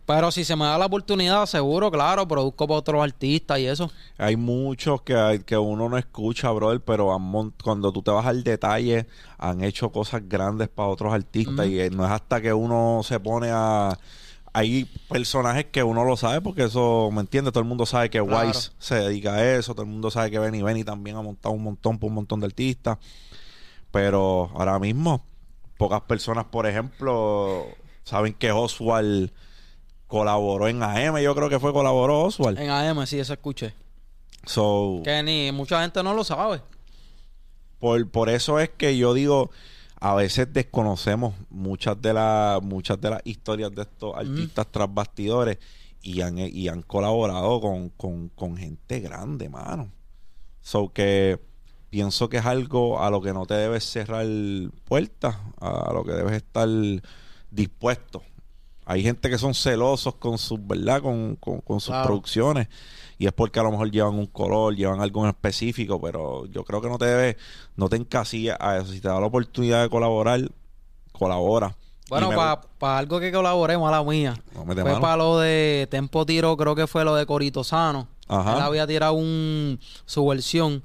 Pero 0.07 0.31
si 0.31 0.45
se 0.45 0.55
me 0.55 0.63
da 0.63 0.77
la 0.77 0.85
oportunidad, 0.85 1.45
seguro, 1.47 1.91
claro, 1.91 2.25
produzco 2.25 2.65
para 2.65 2.79
otros 2.79 3.03
artistas 3.03 3.59
y 3.59 3.67
eso. 3.67 3.91
Hay 4.17 4.37
muchos 4.37 5.01
que, 5.01 5.13
hay- 5.13 5.39
que 5.39 5.57
uno 5.57 5.89
no 5.89 5.97
escucha, 5.97 6.49
brother, 6.51 6.79
pero 6.79 7.13
han 7.13 7.51
cuando 7.61 7.91
tú 7.91 8.01
te 8.01 8.11
vas 8.11 8.25
al 8.25 8.41
detalle, 8.41 9.05
han 9.37 9.61
hecho 9.65 9.91
cosas 9.91 10.21
grandes 10.29 10.69
para 10.69 10.87
otros 10.87 11.13
artistas 11.13 11.67
y 11.67 11.81
eh, 11.81 11.89
no 11.89 12.05
es 12.05 12.11
hasta 12.11 12.39
que 12.41 12.53
uno 12.53 13.01
se 13.03 13.19
pone 13.19 13.49
a... 13.51 13.99
Hay 14.53 14.85
personajes 15.09 15.65
que 15.65 15.83
uno 15.83 16.05
lo 16.05 16.15
sabe 16.15 16.39
porque 16.39 16.63
eso, 16.63 17.09
¿me 17.11 17.19
entiendes? 17.19 17.51
Todo 17.51 17.61
el 17.63 17.67
mundo 17.69 17.85
sabe 17.85 18.09
que 18.09 18.23
Claro. 18.23 18.47
Wise 18.47 18.71
se 18.79 18.95
dedica 18.95 19.33
a 19.35 19.55
eso, 19.55 19.73
todo 19.73 19.83
el 19.83 19.91
mundo 19.91 20.09
sabe 20.09 20.31
que 20.31 20.39
Benny 20.39 20.63
Benny 20.63 20.85
también 20.85 21.17
ha 21.17 21.21
montado 21.21 21.53
un 21.53 21.61
montón 21.63 21.99
por 21.99 22.07
un 22.07 22.15
montón 22.15 22.39
de 22.39 22.45
artistas. 22.47 22.97
Pero 23.91 24.49
ahora 24.55 24.79
mismo, 24.79 25.21
pocas 25.77 26.01
personas, 26.01 26.45
por 26.45 26.65
ejemplo, 26.65 27.65
saben 28.03 28.33
que 28.33 28.51
Oswald 28.51 29.31
colaboró 30.07 30.67
en 30.67 30.81
AM, 30.83 31.17
yo 31.19 31.35
creo 31.35 31.49
que 31.49 31.59
fue 31.59 31.73
colaboró 31.73 32.21
Oswald. 32.23 32.57
En 32.59 32.69
AM, 32.69 33.05
sí, 33.05 33.19
eso 33.19 33.33
escuché. 33.33 33.73
So, 34.45 35.01
Que 35.03 35.21
ni 35.23 35.51
mucha 35.51 35.81
gente 35.81 36.01
no 36.03 36.13
lo 36.13 36.23
sabe. 36.23 36.61
por, 37.79 38.09
por 38.09 38.29
eso 38.29 38.59
es 38.59 38.69
que 38.69 38.97
yo 38.97 39.13
digo, 39.13 39.51
a 39.99 40.15
veces 40.15 40.51
desconocemos 40.53 41.33
muchas 41.49 42.01
de 42.01 42.13
las 42.13 42.61
muchas 42.63 42.99
de 43.01 43.09
las 43.09 43.21
historias 43.25 43.71
de 43.73 43.81
estos 43.81 44.15
artistas 44.15 44.67
tras 44.71 44.93
bastidores 44.93 45.57
y 46.01 46.21
han, 46.21 46.37
y 46.37 46.67
han 46.69 46.81
colaborado 46.83 47.59
con, 47.59 47.89
con, 47.89 48.29
con 48.29 48.55
gente 48.55 48.99
grande, 49.01 49.49
mano. 49.49 49.89
So 50.61 50.89
que 50.93 51.39
pienso 51.89 52.29
que 52.29 52.37
es 52.37 52.45
algo 52.45 53.01
a 53.01 53.09
lo 53.09 53.21
que 53.21 53.33
no 53.33 53.45
te 53.45 53.55
debes 53.55 53.83
cerrar 53.83 54.25
puertas, 54.85 55.35
a 55.59 55.91
lo 55.93 56.03
que 56.05 56.11
debes 56.11 56.33
estar 56.33 56.69
dispuesto. 57.51 58.21
Hay 58.89 59.04
gente 59.04 59.30
que 59.30 59.38
son 59.38 59.54
celosos 59.54 60.15
con 60.15 60.38
sus, 60.38 60.65
¿verdad? 60.65 61.02
Con, 61.02 61.36
con, 61.36 61.60
con 61.60 61.80
sus 61.82 61.89
Claro. 61.89 62.06
producciones. 62.08 62.67
Y 63.19 63.26
es 63.26 63.34
porque 63.34 63.60
a 63.60 63.63
lo 63.63 63.71
mejor 63.71 63.91
llevan 63.91 64.15
un 64.15 64.28
color, 64.28 64.76
llevan 64.76 65.02
algo 65.02 65.23
en 65.23 65.30
específico, 65.30 66.00
pero 66.00 66.45
yo 66.45 66.63
creo 66.63 66.82
que 66.82 66.88
no 66.88 66.97
te 66.97 67.06
debes, 67.06 67.36
no 67.76 67.89
te 67.89 67.97
encasillas 67.97 68.56
a 68.60 68.78
eso. 68.78 68.91
Si 68.93 69.02
te 69.02 69.08
da 69.10 69.19
la 69.19 69.26
oportunidad 69.26 69.82
de 69.84 69.89
colaborar, 69.89 70.39
colabora. 71.12 71.76
Bueno, 72.10 72.30
para 72.30 72.62
gu- 72.62 72.65
algo 73.00 73.19
que 73.19 73.32
colaboré, 73.32 73.78
mala 73.78 74.02
mía. 74.04 74.41
No, 74.56 74.63
Fue 74.65 75.02
para 75.02 75.17
lo 75.17 75.39
de 75.39 75.88
Tempo 75.91 76.26
Tiro, 76.26 76.56
creo 76.56 76.73
que 76.76 76.88
fue 76.88 77.04
lo 77.04 77.15
de 77.15 77.26
Corito 77.26 77.63
Sano. 77.65 78.08
Ajá. 78.30 78.56
Él 78.56 78.62
había 78.62 78.88
tirado 78.88 79.13
un, 79.13 79.80
su 80.06 80.26
versión. 80.26 80.84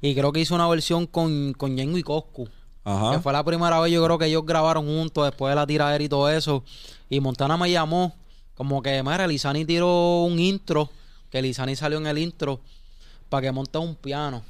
Y 0.00 0.14
creo 0.14 0.32
que 0.32 0.40
hizo 0.40 0.54
una 0.54 0.66
versión 0.68 1.06
con, 1.06 1.52
con 1.52 1.76
Yengo 1.76 1.98
y 1.98 2.02
Coscu. 2.02 2.48
Ajá. 2.84 3.12
Que 3.12 3.20
fue 3.20 3.32
la 3.32 3.44
primera 3.44 3.78
vez, 3.80 3.92
yo 3.92 4.04
creo 4.04 4.18
que 4.18 4.26
ellos 4.26 4.44
grabaron 4.44 4.86
juntos 4.86 5.24
después 5.24 5.50
de 5.50 5.56
la 5.56 5.66
tiradera 5.66 6.02
y 6.02 6.08
todo 6.08 6.28
eso. 6.28 6.64
Y 7.08 7.20
Montana 7.20 7.56
me 7.56 7.70
llamó, 7.70 8.14
como 8.54 8.82
que, 8.82 9.02
mira, 9.02 9.26
Lizani 9.26 9.64
tiró 9.64 10.22
un 10.22 10.38
intro, 10.38 10.90
que 11.30 11.40
Lizani 11.42 11.76
salió 11.76 11.98
en 11.98 12.06
el 12.06 12.18
intro, 12.18 12.60
para 13.28 13.42
que 13.42 13.52
monte 13.52 13.78
un 13.78 13.94
piano. 13.94 14.42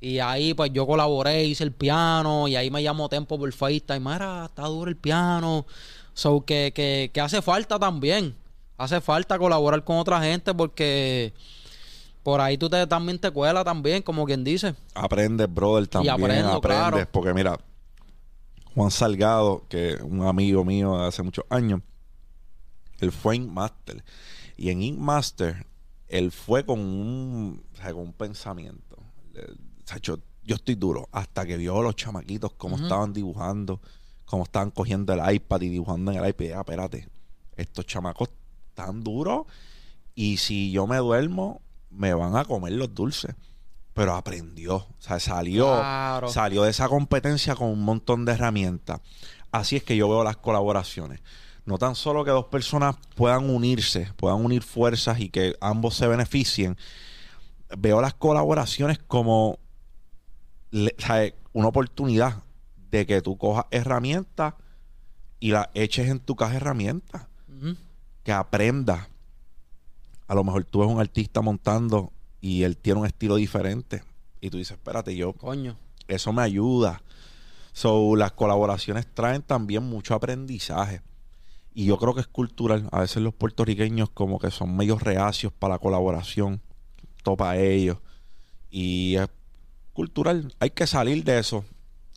Y 0.00 0.20
ahí, 0.20 0.54
pues 0.54 0.72
yo 0.72 0.86
colaboré, 0.86 1.44
hice 1.44 1.64
el 1.64 1.72
piano, 1.72 2.46
y 2.46 2.56
ahí 2.56 2.70
me 2.70 2.82
llamó 2.82 3.08
Tempo 3.08 3.38
por 3.38 3.52
FaceTime. 3.52 4.00
Mira, 4.00 4.44
está 4.46 4.62
duro 4.66 4.90
el 4.90 4.96
piano. 4.96 5.66
So, 6.14 6.44
que, 6.44 6.72
que, 6.74 7.10
que 7.12 7.20
hace 7.20 7.42
falta 7.42 7.78
también. 7.78 8.36
Hace 8.76 9.00
falta 9.00 9.38
colaborar 9.38 9.82
con 9.82 9.96
otra 9.96 10.20
gente 10.20 10.54
porque 10.54 11.32
por 12.22 12.40
ahí 12.40 12.56
tú 12.56 12.68
te, 12.68 12.86
también 12.86 13.18
te 13.18 13.30
cuelas 13.30 13.64
también, 13.64 14.02
como 14.02 14.24
quien 14.24 14.44
dice. 14.44 14.74
Aprendes, 14.94 15.52
brother, 15.52 15.88
también 15.88 16.14
aprendo, 16.14 16.52
aprendes. 16.52 16.90
claro. 16.90 17.08
Porque 17.10 17.34
mira, 17.34 17.58
Juan 18.78 18.90
Salgado, 18.90 19.66
que 19.68 19.94
es 19.94 20.00
un 20.00 20.22
amigo 20.22 20.64
mío 20.64 20.96
de 20.98 21.06
hace 21.08 21.22
muchos 21.22 21.44
años, 21.50 21.80
él 23.00 23.12
fue 23.12 23.36
Ink 23.36 23.50
Master. 23.50 24.04
Y 24.56 24.70
en 24.70 24.82
Ink 24.82 24.98
Master, 24.98 25.66
él 26.08 26.30
fue 26.30 26.64
con 26.64 26.80
un, 26.80 27.62
o 27.72 27.76
sea, 27.76 27.92
con 27.92 28.02
un 28.02 28.12
pensamiento. 28.12 28.96
Le- 29.32 29.42
o 29.44 29.86
sea, 29.86 29.98
yo, 29.98 30.18
yo 30.44 30.56
estoy 30.56 30.74
duro. 30.74 31.08
Hasta 31.12 31.44
que 31.46 31.56
vio 31.56 31.78
a 31.78 31.82
los 31.82 31.96
chamaquitos 31.96 32.52
cómo 32.52 32.76
estaban 32.84 33.12
dibujando, 33.12 33.80
cómo 34.24 34.44
estaban 34.44 34.70
cogiendo 34.70 35.12
el 35.12 35.34
iPad 35.34 35.60
y 35.62 35.68
dibujando 35.70 36.12
en 36.12 36.18
el 36.18 36.28
iPad. 36.28 36.52
"Ah, 36.56 36.60
espérate, 36.60 37.08
estos 37.56 37.86
chamacos 37.86 38.30
tan 38.74 39.02
duros. 39.02 39.46
Y 40.14 40.36
si 40.38 40.70
yo 40.70 40.86
me 40.86 40.96
duermo, 40.98 41.62
me 41.90 42.14
van 42.14 42.36
a 42.36 42.44
comer 42.44 42.72
los 42.74 42.94
dulces. 42.94 43.34
Pero 43.98 44.14
aprendió. 44.14 44.76
O 44.76 44.94
sea, 44.98 45.18
salió, 45.20 45.66
Claro. 45.66 46.28
salió 46.28 46.62
de 46.62 46.70
esa 46.70 46.88
competencia 46.88 47.54
con 47.56 47.68
un 47.68 47.82
montón 47.84 48.24
de 48.24 48.32
herramientas. 48.32 49.00
Así 49.50 49.76
es 49.76 49.82
que 49.82 49.96
yo 49.96 50.08
veo 50.08 50.22
las 50.24 50.36
colaboraciones. 50.36 51.20
No 51.64 51.78
tan 51.78 51.94
solo 51.94 52.24
que 52.24 52.30
dos 52.30 52.46
personas 52.46 52.96
puedan 53.16 53.50
unirse, 53.50 54.12
puedan 54.16 54.42
unir 54.44 54.62
fuerzas 54.62 55.20
y 55.20 55.28
que 55.30 55.54
ambos 55.60 55.94
se 55.96 56.06
beneficien. 56.06 56.76
Veo 57.76 58.00
las 58.00 58.14
colaboraciones 58.14 58.98
como 58.98 59.58
le- 60.70 60.94
¿sabe? 60.98 61.34
una 61.52 61.68
oportunidad 61.68 62.42
de 62.90 63.04
que 63.04 63.20
tú 63.20 63.36
cojas 63.36 63.64
herramientas 63.70 64.54
y 65.40 65.50
las 65.50 65.68
eches 65.74 66.08
en 66.08 66.20
tu 66.20 66.36
caja 66.36 66.56
herramientas 66.56 67.26
que 68.22 68.32
aprenda. 68.32 69.08
A 70.26 70.34
lo 70.34 70.44
mejor 70.44 70.64
tú 70.64 70.80
ves 70.80 70.88
un 70.88 71.00
artista 71.00 71.40
montando 71.40 72.12
y 72.40 72.62
él 72.62 72.76
tiene 72.76 73.00
un 73.00 73.06
estilo 73.06 73.36
diferente. 73.36 74.02
Y 74.40 74.50
tú 74.50 74.58
dices, 74.58 74.76
espérate, 74.76 75.14
yo, 75.16 75.32
Coño. 75.32 75.76
eso 76.06 76.32
me 76.32 76.42
ayuda. 76.42 77.02
So, 77.72 78.16
las 78.16 78.32
colaboraciones 78.32 79.06
traen 79.12 79.42
también 79.42 79.82
mucho 79.82 80.14
aprendizaje. 80.14 81.02
Y 81.74 81.84
yo 81.84 81.96
creo 81.98 82.14
que 82.14 82.20
es 82.20 82.26
cultural. 82.26 82.88
A 82.90 83.00
veces 83.00 83.22
los 83.22 83.34
puertorriqueños 83.34 84.10
como 84.10 84.38
que 84.38 84.50
son 84.50 84.76
medios 84.76 85.02
reacios 85.02 85.52
para 85.52 85.74
la 85.74 85.78
colaboración. 85.78 86.60
Topa 87.22 87.56
ellos. 87.56 87.98
Y 88.70 89.16
es 89.16 89.28
cultural. 89.92 90.54
Hay 90.60 90.70
que 90.70 90.86
salir 90.86 91.24
de 91.24 91.38
eso. 91.38 91.64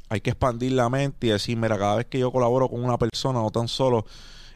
Hay 0.09 0.21
que 0.21 0.31
expandir 0.31 0.71
la 0.73 0.89
mente 0.89 1.27
y 1.27 1.29
decir, 1.29 1.57
mira, 1.57 1.77
cada 1.77 1.95
vez 1.97 2.05
que 2.07 2.19
yo 2.19 2.31
colaboro 2.31 2.69
con 2.69 2.83
una 2.83 2.97
persona, 2.97 3.39
no 3.39 3.49
tan 3.51 3.67
solo 3.67 4.05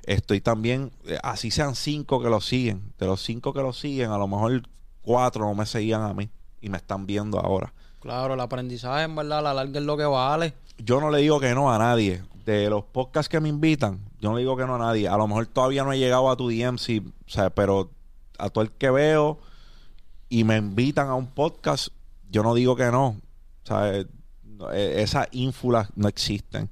estoy 0.06 0.42
también, 0.42 0.92
eh, 1.06 1.18
así 1.24 1.52
sean 1.52 1.76
cinco 1.76 2.22
que 2.22 2.30
lo 2.30 2.42
siguen. 2.42 2.94
De 2.98 3.06
los 3.06 3.22
cinco 3.22 3.54
que 3.54 3.62
lo 3.62 3.74
siguen, 3.74 4.12
a 4.12 4.18
lo 4.18 4.28
mejor 4.28 4.64
cuatro 5.06 5.46
no 5.46 5.54
me 5.54 5.66
seguían 5.66 6.02
a 6.02 6.14
mí 6.14 6.30
y 6.62 6.70
me 6.70 6.78
están 6.78 7.06
viendo 7.06 7.40
ahora. 7.40 7.72
Claro, 8.00 8.34
el 8.34 8.40
aprendizaje 8.40 9.04
en 9.04 9.16
verdad 9.16 9.40
a 9.40 9.42
la 9.42 9.54
larga 9.54 9.80
es 9.80 9.86
lo 9.86 9.98
que 9.98 10.06
vale. 10.06 10.54
Yo 10.78 11.00
no 11.00 11.10
le 11.10 11.20
digo 11.20 11.40
que 11.40 11.54
no 11.56 11.72
a 11.72 11.78
nadie. 11.78 12.24
De 12.46 12.70
los 12.70 12.84
podcasts 12.84 13.28
que 13.28 13.40
me 13.40 13.50
invitan, 13.50 14.00
yo 14.20 14.30
no 14.30 14.36
le 14.36 14.42
digo 14.42 14.56
que 14.56 14.66
no 14.66 14.76
a 14.76 14.78
nadie. 14.78 15.08
A 15.08 15.18
lo 15.18 15.28
mejor 15.28 15.48
todavía 15.48 15.84
no 15.84 15.92
he 15.92 15.98
llegado 15.98 16.30
a 16.30 16.36
tu 16.36 16.50
DM, 16.50 16.78
sí, 16.78 17.02
o 17.26 17.30
sea, 17.30 17.50
pero 17.50 17.90
a 18.38 18.50
todo 18.50 18.64
el 18.64 18.72
que 18.72 18.92
veo 18.92 19.40
y 20.30 20.44
me 20.44 20.58
invitan 20.58 21.08
a 21.08 21.16
un 21.16 21.28
podcast, 21.28 21.88
yo 22.30 22.44
no 22.44 22.54
digo 22.54 22.76
que 22.76 22.86
no. 22.92 23.08
O 23.08 23.68
sea, 23.68 23.96
eh, 23.96 24.06
eh, 24.74 24.96
esas 24.98 25.28
ínfulas 25.32 25.90
no 25.96 26.08
existen. 26.08 26.70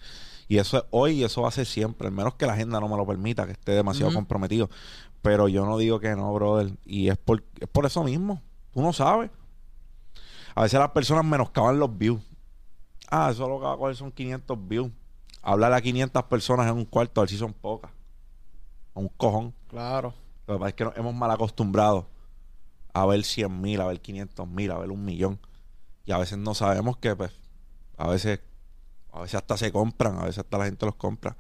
Y 0.48 0.58
eso 0.58 0.78
es 0.78 0.84
hoy 0.92 1.22
y 1.22 1.24
eso 1.24 1.42
va 1.42 1.48
a 1.48 1.52
ser 1.52 1.66
siempre. 1.66 2.08
Al 2.08 2.14
menos 2.14 2.36
que 2.36 2.46
la 2.46 2.54
agenda 2.54 2.80
no 2.80 2.88
me 2.88 2.98
lo 2.98 3.08
permita, 3.08 3.46
que 3.46 3.54
esté 3.54 3.72
demasiado 3.72 4.14
comprometido. 4.14 4.70
Pero 5.24 5.48
yo 5.48 5.66
no 5.66 5.78
digo 5.78 6.00
que 6.00 6.16
no, 6.16 6.32
brother. 6.34 6.74
Y 6.86 7.08
es 7.10 7.18
por, 7.18 7.44
es 7.60 7.68
por 7.68 7.88
eso 7.88 8.04
mismo. 8.04 8.42
Tú 8.74 8.82
no 8.82 8.94
sabes. 8.94 9.32
A 10.54 10.64
veces 10.64 10.80
las 10.80 10.92
personas 10.92 11.26
menoscaban 11.26 11.80
los 11.80 11.98
views. 11.98 12.22
Ah, 13.10 13.30
eso 13.32 13.48
lo 13.48 13.58
que 13.58 13.66
va 13.66 13.74
a 13.74 13.78
coger 13.78 13.96
son 13.96 14.12
500 14.12 14.68
views. 14.68 14.92
Hablar 15.42 15.74
a 15.74 15.82
500 15.82 16.24
personas 16.26 16.68
en 16.70 16.76
un 16.76 16.86
cuarto, 16.86 17.22
a 17.22 17.24
ver 17.24 17.30
si 17.30 17.38
son 17.38 17.54
pocas. 17.54 17.90
Un 18.94 19.08
cojón. 19.08 19.54
Claro. 19.70 20.14
Lo 20.46 20.56
que 20.56 20.60
pasa 20.60 20.70
es 20.70 20.76
que 20.76 20.84
nos 20.84 20.98
hemos 20.98 21.16
mal 21.16 21.32
acostumbrado 21.32 22.08
a 22.94 23.06
ver 23.06 23.24
100 23.24 23.62
mil, 23.62 23.80
a 23.82 23.88
ver 23.88 24.02
500 24.02 24.48
mil, 24.48 24.72
a 24.72 24.78
ver 24.78 24.92
un 24.92 25.04
millón. 25.04 25.40
Y 26.06 26.12
a 26.12 26.18
veces 26.18 26.38
no 26.38 26.54
sabemos 26.54 26.98
que, 26.98 27.16
pues, 27.16 27.32
a 27.98 28.10
veces, 28.10 28.42
a 29.14 29.22
veces 29.22 29.36
hasta 29.36 29.56
se 29.56 29.72
compran, 29.72 30.18
a 30.20 30.24
veces 30.24 30.40
hasta 30.40 30.58
la 30.58 30.66
gente 30.66 30.86
los 30.86 30.96
compra. 30.96 31.38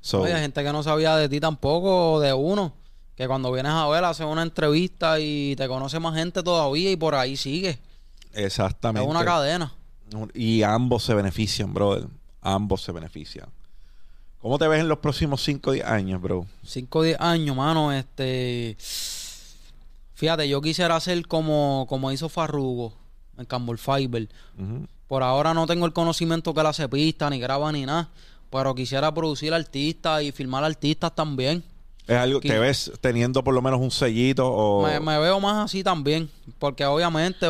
So, 0.00 0.22
Oye, 0.22 0.32
hay 0.32 0.40
gente 0.40 0.62
que 0.62 0.72
no 0.72 0.82
sabía 0.82 1.16
de 1.16 1.28
ti 1.28 1.40
tampoco, 1.40 2.20
de 2.20 2.32
uno. 2.32 2.79
Que 3.20 3.28
cuando 3.28 3.52
vienes 3.52 3.72
a 3.72 3.86
ver, 3.86 4.02
hace 4.02 4.24
una 4.24 4.40
entrevista 4.40 5.20
y 5.20 5.54
te 5.54 5.68
conoce 5.68 6.00
más 6.00 6.14
gente 6.14 6.42
todavía 6.42 6.90
y 6.90 6.96
por 6.96 7.14
ahí 7.14 7.36
sigue. 7.36 7.78
exactamente. 8.32 9.04
Es 9.04 9.10
una 9.14 9.22
cadena. 9.26 9.74
Y 10.32 10.62
ambos 10.62 11.02
se 11.02 11.12
benefician, 11.12 11.74
brother. 11.74 12.06
Ambos 12.40 12.80
se 12.80 12.92
benefician. 12.92 13.46
¿Cómo 14.40 14.56
te 14.56 14.66
ves 14.68 14.80
en 14.80 14.88
los 14.88 15.00
próximos 15.00 15.42
5 15.44 15.68
o 15.68 15.72
10 15.74 15.84
años, 15.84 16.22
bro? 16.22 16.46
5 16.64 16.98
o 16.98 17.02
10 17.02 17.20
años, 17.20 17.54
mano, 17.54 17.92
este... 17.92 18.78
Fíjate, 20.14 20.48
yo 20.48 20.62
quisiera 20.62 20.96
hacer 20.96 21.26
como, 21.26 21.84
como 21.90 22.10
hizo 22.12 22.30
Farrugo 22.30 22.94
en 23.36 23.44
Campbell 23.44 23.76
Fiber. 23.76 24.30
Por 25.08 25.22
ahora 25.22 25.52
no 25.52 25.66
tengo 25.66 25.84
el 25.84 25.92
conocimiento 25.92 26.54
que 26.54 26.60
él 26.60 26.66
hace 26.66 26.88
pista, 26.88 27.28
ni 27.28 27.38
graba, 27.38 27.70
ni 27.70 27.84
nada. 27.84 28.08
Pero 28.48 28.74
quisiera 28.74 29.12
producir 29.12 29.52
artistas 29.52 30.22
y 30.22 30.32
filmar 30.32 30.64
artistas 30.64 31.14
también. 31.14 31.62
¿Es 32.10 32.16
algo, 32.16 32.40
¿Te 32.40 32.58
ves 32.58 32.90
teniendo 33.00 33.44
por 33.44 33.54
lo 33.54 33.62
menos 33.62 33.78
un 33.78 33.92
sellito 33.92 34.44
o...? 34.44 34.84
Me, 34.84 34.98
me 34.98 35.16
veo 35.20 35.38
más 35.38 35.64
así 35.64 35.84
también. 35.84 36.28
Porque 36.58 36.84
obviamente 36.84 37.46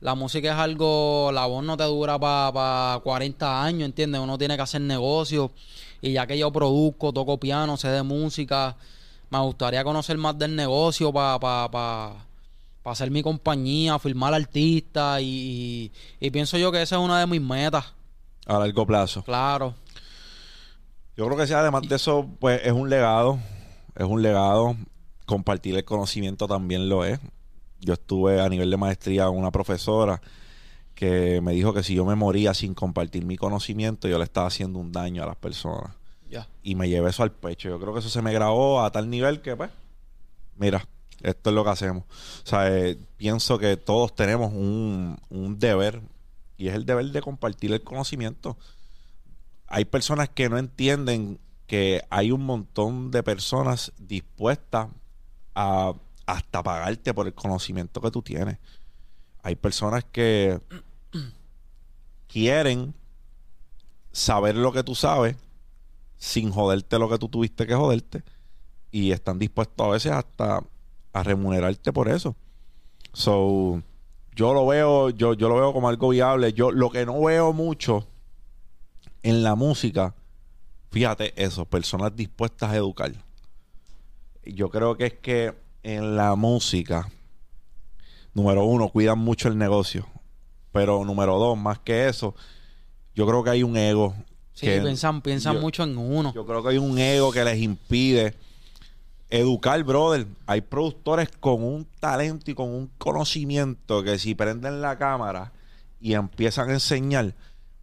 la 0.00 0.14
música 0.14 0.52
es 0.52 0.58
algo... 0.58 1.30
La 1.32 1.46
voz 1.46 1.64
no 1.64 1.74
te 1.74 1.84
dura 1.84 2.18
para 2.18 3.00
40 3.02 3.64
años, 3.64 3.86
¿entiendes? 3.86 4.20
Uno 4.20 4.36
tiene 4.36 4.56
que 4.56 4.62
hacer 4.62 4.82
negocios. 4.82 5.52
Y 6.02 6.12
ya 6.12 6.26
que 6.26 6.36
yo 6.36 6.52
produzco, 6.52 7.14
toco 7.14 7.40
piano, 7.40 7.78
sé 7.78 7.88
de 7.88 8.02
música, 8.02 8.76
me 9.30 9.38
gustaría 9.38 9.82
conocer 9.84 10.18
más 10.18 10.38
del 10.38 10.54
negocio 10.54 11.10
para 11.10 11.38
pa, 11.40 11.70
pa, 11.70 12.12
pa 12.82 12.90
hacer 12.90 13.10
mi 13.10 13.22
compañía, 13.22 13.98
firmar 13.98 14.34
artistas 14.34 15.22
y, 15.22 15.90
y, 16.20 16.30
pienso 16.30 16.58
yo 16.58 16.70
que 16.70 16.82
esa 16.82 16.96
es 16.96 17.02
una 17.02 17.20
de 17.20 17.26
mis 17.26 17.40
metas. 17.40 17.86
A 18.44 18.58
largo 18.58 18.86
plazo. 18.86 19.22
Claro. 19.22 19.74
Yo 21.20 21.26
creo 21.26 21.36
que 21.36 21.46
sí, 21.46 21.52
además 21.52 21.82
de 21.86 21.96
eso, 21.96 22.26
pues 22.38 22.62
es 22.64 22.72
un 22.72 22.88
legado. 22.88 23.38
Es 23.94 24.06
un 24.06 24.22
legado. 24.22 24.74
Compartir 25.26 25.76
el 25.76 25.84
conocimiento 25.84 26.48
también 26.48 26.88
lo 26.88 27.04
es. 27.04 27.20
Yo 27.78 27.92
estuve 27.92 28.40
a 28.40 28.48
nivel 28.48 28.70
de 28.70 28.78
maestría 28.78 29.26
con 29.26 29.36
una 29.36 29.50
profesora 29.50 30.22
que 30.94 31.42
me 31.42 31.52
dijo 31.52 31.74
que 31.74 31.82
si 31.82 31.94
yo 31.94 32.06
me 32.06 32.14
moría 32.14 32.54
sin 32.54 32.72
compartir 32.72 33.26
mi 33.26 33.36
conocimiento, 33.36 34.08
yo 34.08 34.16
le 34.16 34.24
estaba 34.24 34.46
haciendo 34.46 34.78
un 34.78 34.92
daño 34.92 35.22
a 35.22 35.26
las 35.26 35.36
personas. 35.36 35.90
Y 36.62 36.74
me 36.74 36.88
llevé 36.88 37.10
eso 37.10 37.22
al 37.22 37.32
pecho. 37.32 37.68
Yo 37.68 37.78
creo 37.78 37.92
que 37.92 38.00
eso 38.00 38.08
se 38.08 38.22
me 38.22 38.32
grabó 38.32 38.82
a 38.82 38.90
tal 38.90 39.10
nivel 39.10 39.42
que, 39.42 39.54
pues, 39.54 39.70
mira, 40.56 40.88
esto 41.20 41.50
es 41.50 41.54
lo 41.54 41.64
que 41.64 41.70
hacemos. 41.70 42.04
O 42.44 42.46
sea, 42.46 42.74
eh, 42.74 42.96
pienso 43.18 43.58
que 43.58 43.76
todos 43.76 44.14
tenemos 44.14 44.54
un, 44.54 45.18
un 45.28 45.58
deber 45.58 46.00
y 46.56 46.68
es 46.68 46.74
el 46.74 46.86
deber 46.86 47.04
de 47.10 47.20
compartir 47.20 47.74
el 47.74 47.82
conocimiento. 47.82 48.56
Hay 49.70 49.86
personas 49.86 50.28
que 50.28 50.48
no 50.48 50.58
entienden 50.58 51.38
que 51.66 52.02
hay 52.10 52.32
un 52.32 52.44
montón 52.44 53.10
de 53.10 53.22
personas 53.22 53.92
dispuestas 53.98 54.88
a 55.54 55.94
hasta 56.26 56.62
pagarte 56.62 57.14
por 57.14 57.26
el 57.26 57.34
conocimiento 57.34 58.00
que 58.00 58.10
tú 58.10 58.22
tienes. 58.22 58.58
Hay 59.42 59.56
personas 59.56 60.04
que 60.04 60.60
quieren 62.28 62.94
saber 64.12 64.56
lo 64.56 64.72
que 64.72 64.84
tú 64.84 64.94
sabes 64.94 65.36
sin 66.16 66.50
joderte 66.50 66.98
lo 66.98 67.08
que 67.08 67.18
tú 67.18 67.28
tuviste 67.28 67.66
que 67.66 67.74
joderte 67.74 68.22
y 68.90 69.12
están 69.12 69.38
dispuestos 69.38 69.86
a 69.86 69.90
veces 69.90 70.12
hasta 70.12 70.62
a 71.12 71.22
remunerarte 71.22 71.92
por 71.92 72.08
eso. 72.08 72.36
So, 73.12 73.82
yo 74.36 74.52
lo 74.52 74.66
veo, 74.66 75.10
yo, 75.10 75.34
yo 75.34 75.48
lo 75.48 75.56
veo 75.56 75.72
como 75.72 75.88
algo 75.88 76.10
viable. 76.10 76.52
Yo 76.52 76.70
lo 76.70 76.90
que 76.90 77.06
no 77.06 77.20
veo 77.22 77.52
mucho 77.52 78.06
en 79.22 79.42
la 79.42 79.54
música, 79.54 80.14
fíjate 80.90 81.32
eso, 81.42 81.64
personas 81.64 82.14
dispuestas 82.14 82.70
a 82.70 82.76
educar. 82.76 83.12
Yo 84.44 84.70
creo 84.70 84.96
que 84.96 85.06
es 85.06 85.14
que 85.14 85.54
en 85.82 86.16
la 86.16 86.34
música, 86.36 87.08
número 88.34 88.64
uno, 88.64 88.88
cuidan 88.88 89.18
mucho 89.18 89.48
el 89.48 89.58
negocio. 89.58 90.06
Pero 90.72 91.04
número 91.04 91.38
dos, 91.38 91.58
más 91.58 91.78
que 91.80 92.08
eso, 92.08 92.34
yo 93.14 93.26
creo 93.26 93.42
que 93.42 93.50
hay 93.50 93.62
un 93.62 93.76
ego. 93.76 94.14
Sí, 94.52 94.66
piensan, 94.66 95.20
piensan 95.20 95.60
mucho 95.60 95.82
en 95.82 95.96
uno. 95.96 96.32
Yo 96.34 96.46
creo 96.46 96.62
que 96.62 96.70
hay 96.70 96.78
un 96.78 96.98
ego 96.98 97.32
que 97.32 97.44
les 97.44 97.60
impide 97.60 98.34
educar, 99.30 99.82
brother. 99.84 100.26
Hay 100.46 100.60
productores 100.60 101.28
con 101.40 101.62
un 101.62 101.86
talento 101.98 102.50
y 102.50 102.54
con 102.54 102.68
un 102.68 102.90
conocimiento 102.98 104.02
que 104.02 104.18
si 104.18 104.34
prenden 104.34 104.80
la 104.80 104.98
cámara 104.98 105.52
y 106.00 106.14
empiezan 106.14 106.70
a 106.70 106.74
enseñar, 106.74 107.34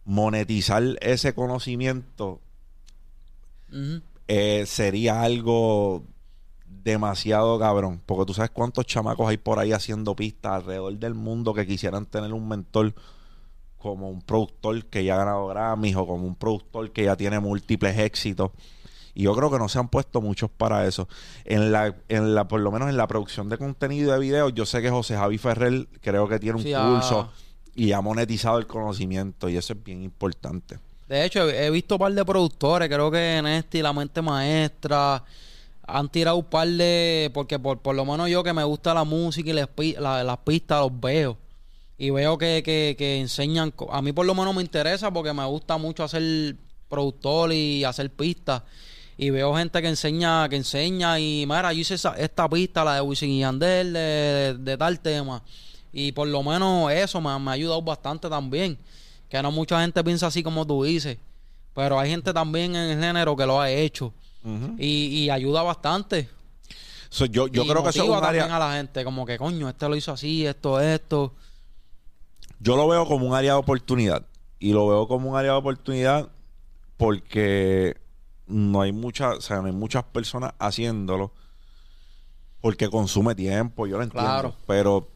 monetizar 0.08 0.82
ese 1.02 1.34
conocimiento 1.34 2.40
eh, 4.26 4.64
sería 4.66 5.20
algo 5.20 6.02
demasiado 6.66 7.58
cabrón. 7.58 8.00
Porque 8.06 8.24
tú 8.24 8.32
sabes 8.32 8.50
cuántos 8.50 8.86
chamacos 8.86 9.28
hay 9.28 9.36
por 9.36 9.58
ahí 9.58 9.72
haciendo 9.72 10.16
pistas 10.16 10.52
alrededor 10.52 10.98
del 10.98 11.12
mundo 11.12 11.52
que 11.52 11.66
quisieran 11.66 12.06
tener 12.06 12.32
un 12.32 12.48
mentor 12.48 12.94
como 13.76 14.08
un 14.08 14.22
productor 14.22 14.86
que 14.86 15.04
ya 15.04 15.14
ha 15.14 15.18
ganado 15.18 15.46
Grammys 15.48 15.96
o 15.96 16.06
como 16.06 16.26
un 16.26 16.36
productor 16.36 16.90
que 16.90 17.04
ya 17.04 17.14
tiene 17.14 17.38
múltiples 17.38 17.98
éxitos. 17.98 18.52
Y 19.14 19.24
yo 19.24 19.34
creo 19.34 19.50
que 19.50 19.58
no 19.58 19.68
se 19.68 19.78
han 19.78 19.88
puesto 19.88 20.22
muchos 20.22 20.48
para 20.50 20.86
eso. 20.86 21.06
En 21.44 21.70
la, 21.70 21.94
en 22.08 22.34
la, 22.34 22.48
por 22.48 22.60
lo 22.60 22.72
menos 22.72 22.88
en 22.88 22.96
la 22.96 23.06
producción 23.06 23.50
de 23.50 23.58
contenido 23.58 24.14
de 24.14 24.20
video, 24.20 24.48
yo 24.48 24.64
sé 24.64 24.80
que 24.80 24.88
José 24.88 25.16
Javi 25.16 25.36
Ferrer 25.36 25.86
creo 26.00 26.26
que 26.28 26.38
tiene 26.38 26.56
un 26.56 26.62
curso 26.62 27.30
y 27.78 27.92
ha 27.92 28.00
monetizado 28.00 28.58
el 28.58 28.66
conocimiento 28.66 29.48
y 29.48 29.56
eso 29.56 29.72
es 29.72 29.84
bien 29.84 30.02
importante. 30.02 30.80
De 31.06 31.24
hecho, 31.24 31.48
he 31.48 31.70
visto 31.70 31.94
un 31.94 32.00
par 32.00 32.12
de 32.12 32.24
productores, 32.24 32.88
creo 32.88 33.08
que 33.08 33.40
Nesti, 33.40 33.80
La 33.82 33.92
Mente 33.92 34.20
Maestra, 34.20 35.22
han 35.86 36.08
tirado 36.08 36.36
un 36.38 36.44
par 36.44 36.66
de. 36.66 37.30
Porque 37.32 37.56
por, 37.60 37.78
por 37.78 37.94
lo 37.94 38.04
menos 38.04 38.28
yo 38.28 38.42
que 38.42 38.52
me 38.52 38.64
gusta 38.64 38.92
la 38.92 39.04
música 39.04 39.50
y 39.50 39.52
las, 39.52 39.68
pistas 40.44 40.80
los 40.80 41.00
veo. 41.00 41.38
Y 41.96 42.10
veo 42.10 42.36
que, 42.36 42.62
que, 42.64 43.20
enseñan. 43.20 43.72
A 43.90 44.02
mí 44.02 44.12
por 44.12 44.26
lo 44.26 44.34
menos 44.34 44.54
me 44.56 44.60
interesa 44.62 45.12
porque 45.12 45.32
me 45.32 45.44
gusta 45.46 45.78
mucho 45.78 46.02
hacer 46.02 46.56
productor 46.88 47.52
y 47.52 47.84
hacer 47.84 48.10
pistas. 48.10 48.64
Y 49.16 49.30
veo 49.30 49.54
gente 49.56 49.80
que 49.80 49.88
enseña, 49.88 50.48
que 50.48 50.56
enseña 50.56 51.20
y 51.20 51.46
mira, 51.46 51.72
yo 51.72 51.80
hice 51.80 51.94
esta 51.94 52.48
pista, 52.48 52.84
la 52.84 52.96
de 52.96 53.00
Wisin 53.02 53.30
y 53.30 53.40
Yandel, 53.40 53.92
de, 53.92 54.76
tal 54.76 54.98
tema. 54.98 55.44
Y 55.92 56.12
por 56.12 56.28
lo 56.28 56.42
menos 56.42 56.90
eso 56.92 57.20
me, 57.20 57.38
me 57.38 57.50
ha 57.50 57.54
ayudado 57.54 57.82
bastante 57.82 58.28
también. 58.28 58.78
Que 59.28 59.42
no 59.42 59.50
mucha 59.50 59.80
gente 59.80 60.02
piensa 60.04 60.26
así 60.26 60.42
como 60.42 60.66
tú 60.66 60.84
dices. 60.84 61.18
Pero 61.74 61.98
hay 61.98 62.10
gente 62.10 62.32
también 62.32 62.74
en 62.74 62.90
el 62.90 63.00
género 63.00 63.36
que 63.36 63.46
lo 63.46 63.60
ha 63.60 63.70
hecho 63.70 64.12
y, 64.78 65.28
ayuda 65.30 65.62
bastante. 65.62 66.28
yo 67.30 67.48
yo 67.48 67.66
creo 67.66 67.82
que 67.82 67.90
eso 67.90 68.04
es 68.04 68.08
un 68.08 68.24
área... 68.24 68.44
a 68.44 68.58
la 68.58 68.72
gente, 68.74 69.04
como 69.04 69.26
que 69.26 69.38
coño, 69.38 69.68
este 69.68 69.88
lo 69.88 69.96
hizo 69.96 70.12
así, 70.12 70.46
esto, 70.46 70.80
esto. 70.80 71.34
Yo 72.60 72.76
lo 72.76 72.88
veo 72.88 73.06
como 73.06 73.26
un 73.26 73.34
área 73.34 73.52
de 73.52 73.58
oportunidad. 73.58 74.26
Y 74.58 74.72
lo 74.72 74.88
veo 74.88 75.06
como 75.06 75.30
un 75.30 75.36
área 75.36 75.52
de 75.52 75.58
oportunidad 75.58 76.28
porque 76.96 77.96
no 78.46 78.80
hay 78.80 78.92
muchas, 78.92 79.36
o 79.36 79.40
sea, 79.40 79.58
no 79.58 79.66
hay 79.66 79.72
muchas 79.72 80.02
personas 80.04 80.52
haciéndolo 80.58 81.32
porque 82.60 82.88
consume 82.88 83.36
tiempo, 83.36 83.86
yo 83.86 83.98
lo 83.98 84.02
entiendo. 84.02 84.56
Pero 84.66 85.08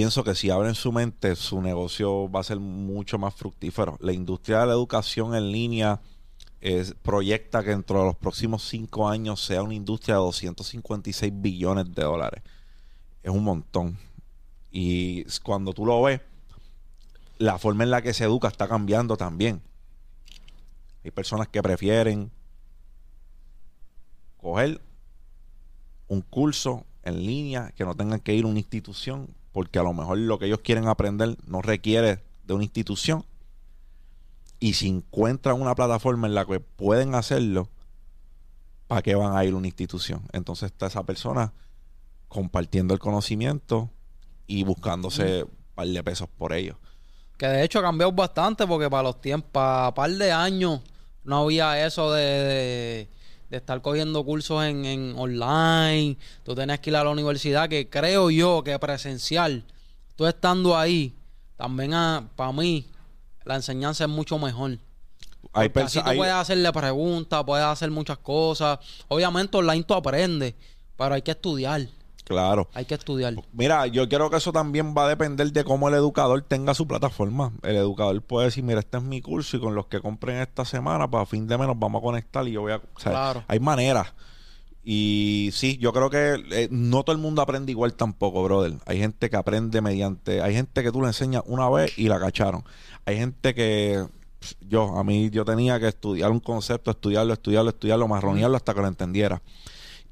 pienso 0.00 0.24
que 0.24 0.34
si 0.34 0.48
abren 0.48 0.74
su 0.74 0.92
mente, 0.92 1.36
su 1.36 1.60
negocio 1.60 2.30
va 2.30 2.40
a 2.40 2.42
ser 2.42 2.58
mucho 2.58 3.18
más 3.18 3.34
fructífero. 3.34 3.98
La 4.00 4.14
industria 4.14 4.60
de 4.60 4.68
la 4.68 4.72
educación 4.72 5.34
en 5.34 5.52
línea 5.52 6.00
proyecta 7.02 7.62
que 7.62 7.68
dentro 7.68 7.98
de 7.98 8.06
los 8.06 8.16
próximos 8.16 8.66
cinco 8.66 9.10
años 9.10 9.44
sea 9.44 9.62
una 9.62 9.74
industria 9.74 10.14
de 10.14 10.22
256 10.22 11.30
billones 11.34 11.94
de 11.94 12.02
dólares. 12.02 12.42
Es 13.22 13.30
un 13.30 13.44
montón. 13.44 13.98
Y 14.70 15.24
cuando 15.42 15.74
tú 15.74 15.84
lo 15.84 16.00
ves, 16.00 16.22
la 17.36 17.58
forma 17.58 17.84
en 17.84 17.90
la 17.90 18.00
que 18.00 18.14
se 18.14 18.24
educa 18.24 18.48
está 18.48 18.66
cambiando 18.68 19.18
también. 19.18 19.60
Hay 21.04 21.10
personas 21.10 21.46
que 21.48 21.62
prefieren 21.62 22.30
coger 24.38 24.80
un 26.08 26.22
curso 26.22 26.86
en 27.02 27.26
línea 27.26 27.70
que 27.76 27.84
no 27.84 27.94
tengan 27.94 28.20
que 28.20 28.32
ir 28.32 28.46
a 28.46 28.48
una 28.48 28.60
institución 28.60 29.38
porque 29.52 29.78
a 29.78 29.82
lo 29.82 29.92
mejor 29.92 30.18
lo 30.18 30.38
que 30.38 30.46
ellos 30.46 30.60
quieren 30.60 30.88
aprender 30.88 31.36
no 31.46 31.62
requiere 31.62 32.22
de 32.44 32.54
una 32.54 32.64
institución 32.64 33.24
y 34.60 34.74
si 34.74 34.88
encuentran 34.88 35.60
una 35.60 35.74
plataforma 35.74 36.26
en 36.26 36.34
la 36.34 36.44
que 36.44 36.60
pueden 36.60 37.14
hacerlo, 37.14 37.68
¿para 38.86 39.00
qué 39.02 39.14
van 39.14 39.34
a 39.34 39.44
ir 39.44 39.54
a 39.54 39.56
una 39.56 39.66
institución? 39.66 40.22
Entonces 40.32 40.70
está 40.70 40.86
esa 40.86 41.02
persona 41.02 41.52
compartiendo 42.28 42.92
el 42.92 43.00
conocimiento 43.00 43.90
y 44.46 44.62
buscándose 44.64 45.44
un 45.44 45.50
par 45.74 45.88
de 45.88 46.04
pesos 46.04 46.28
por 46.36 46.52
ello. 46.52 46.78
Que 47.38 47.46
de 47.46 47.64
hecho 47.64 47.78
ha 47.78 47.82
cambiado 47.82 48.12
bastante 48.12 48.66
porque 48.66 48.90
para 48.90 49.04
los 49.04 49.20
tiempos, 49.20 49.50
para 49.50 49.94
par 49.94 50.10
de 50.10 50.30
años, 50.30 50.80
no 51.24 51.38
había 51.38 51.86
eso 51.86 52.12
de, 52.12 52.22
de, 52.22 53.08
estar 53.56 53.80
cogiendo 53.82 54.24
cursos 54.24 54.64
en, 54.64 54.84
en, 54.84 55.14
online. 55.16 56.16
Tú 56.44 56.54
tenías 56.54 56.80
que 56.80 56.90
ir 56.90 56.96
a 56.96 57.04
la 57.04 57.10
universidad, 57.10 57.68
que 57.68 57.88
creo 57.88 58.30
yo 58.30 58.62
que 58.64 58.78
presencial, 58.78 59.64
tú 60.16 60.26
estando 60.26 60.76
ahí, 60.76 61.14
también 61.56 61.92
para 62.36 62.52
mí 62.52 62.86
la 63.44 63.56
enseñanza 63.56 64.04
es 64.04 64.10
mucho 64.10 64.38
mejor. 64.38 64.78
Hay 65.52 65.70
así 65.74 66.00
tú 66.00 66.10
puedes 66.16 66.34
hacerle 66.34 66.72
preguntas, 66.72 67.42
puedes 67.44 67.66
hacer 67.66 67.90
muchas 67.90 68.18
cosas. 68.18 68.78
Obviamente 69.08 69.56
online 69.56 69.82
tú 69.82 69.94
aprendes, 69.94 70.54
pero 70.96 71.14
hay 71.14 71.22
que 71.22 71.32
estudiar. 71.32 71.88
Claro. 72.30 72.68
Hay 72.74 72.84
que 72.84 72.94
estudiar. 72.94 73.34
Mira, 73.52 73.88
yo 73.88 74.08
creo 74.08 74.30
que 74.30 74.36
eso 74.36 74.52
también 74.52 74.94
va 74.96 75.06
a 75.06 75.08
depender 75.08 75.50
de 75.52 75.64
cómo 75.64 75.88
el 75.88 75.94
educador 75.94 76.42
tenga 76.42 76.74
su 76.74 76.86
plataforma. 76.86 77.52
El 77.64 77.74
educador 77.74 78.22
puede 78.22 78.46
decir, 78.46 78.62
mira, 78.62 78.78
este 78.78 78.98
es 78.98 79.02
mi 79.02 79.20
curso 79.20 79.56
y 79.56 79.60
con 79.60 79.74
los 79.74 79.86
que 79.86 80.00
compren 80.00 80.36
esta 80.36 80.64
semana, 80.64 81.10
para 81.10 81.26
fin 81.26 81.48
de 81.48 81.58
mes 81.58 81.66
nos 81.66 81.76
vamos 81.76 81.98
a 81.98 82.04
conectar 82.04 82.46
y 82.46 82.52
yo 82.52 82.60
voy 82.60 82.70
a... 82.70 82.80
claro. 82.94 83.42
Hay 83.48 83.58
maneras. 83.58 84.14
Y 84.84 85.50
sí, 85.52 85.76
yo 85.78 85.92
creo 85.92 86.08
que 86.08 86.40
eh, 86.52 86.68
no 86.70 87.02
todo 87.02 87.16
el 87.16 87.20
mundo 87.20 87.42
aprende 87.42 87.72
igual 87.72 87.94
tampoco, 87.94 88.44
brother. 88.44 88.74
Hay 88.86 88.98
gente 89.00 89.28
que 89.28 89.36
aprende 89.36 89.80
mediante... 89.80 90.40
Hay 90.40 90.54
gente 90.54 90.84
que 90.84 90.92
tú 90.92 91.00
le 91.00 91.08
enseñas 91.08 91.42
una 91.46 91.68
vez 91.68 91.98
y 91.98 92.06
la 92.06 92.20
cacharon. 92.20 92.62
Hay 93.06 93.16
gente 93.16 93.56
que 93.56 94.06
yo, 94.60 94.96
a 94.96 95.02
mí, 95.02 95.30
yo 95.30 95.44
tenía 95.44 95.80
que 95.80 95.88
estudiar 95.88 96.30
un 96.30 96.38
concepto, 96.38 96.92
estudiarlo, 96.92 97.32
estudiarlo, 97.32 97.70
estudiarlo, 97.70 98.06
marronearlo 98.06 98.56
hasta 98.56 98.72
que 98.72 98.82
lo 98.82 98.86
entendiera. 98.86 99.42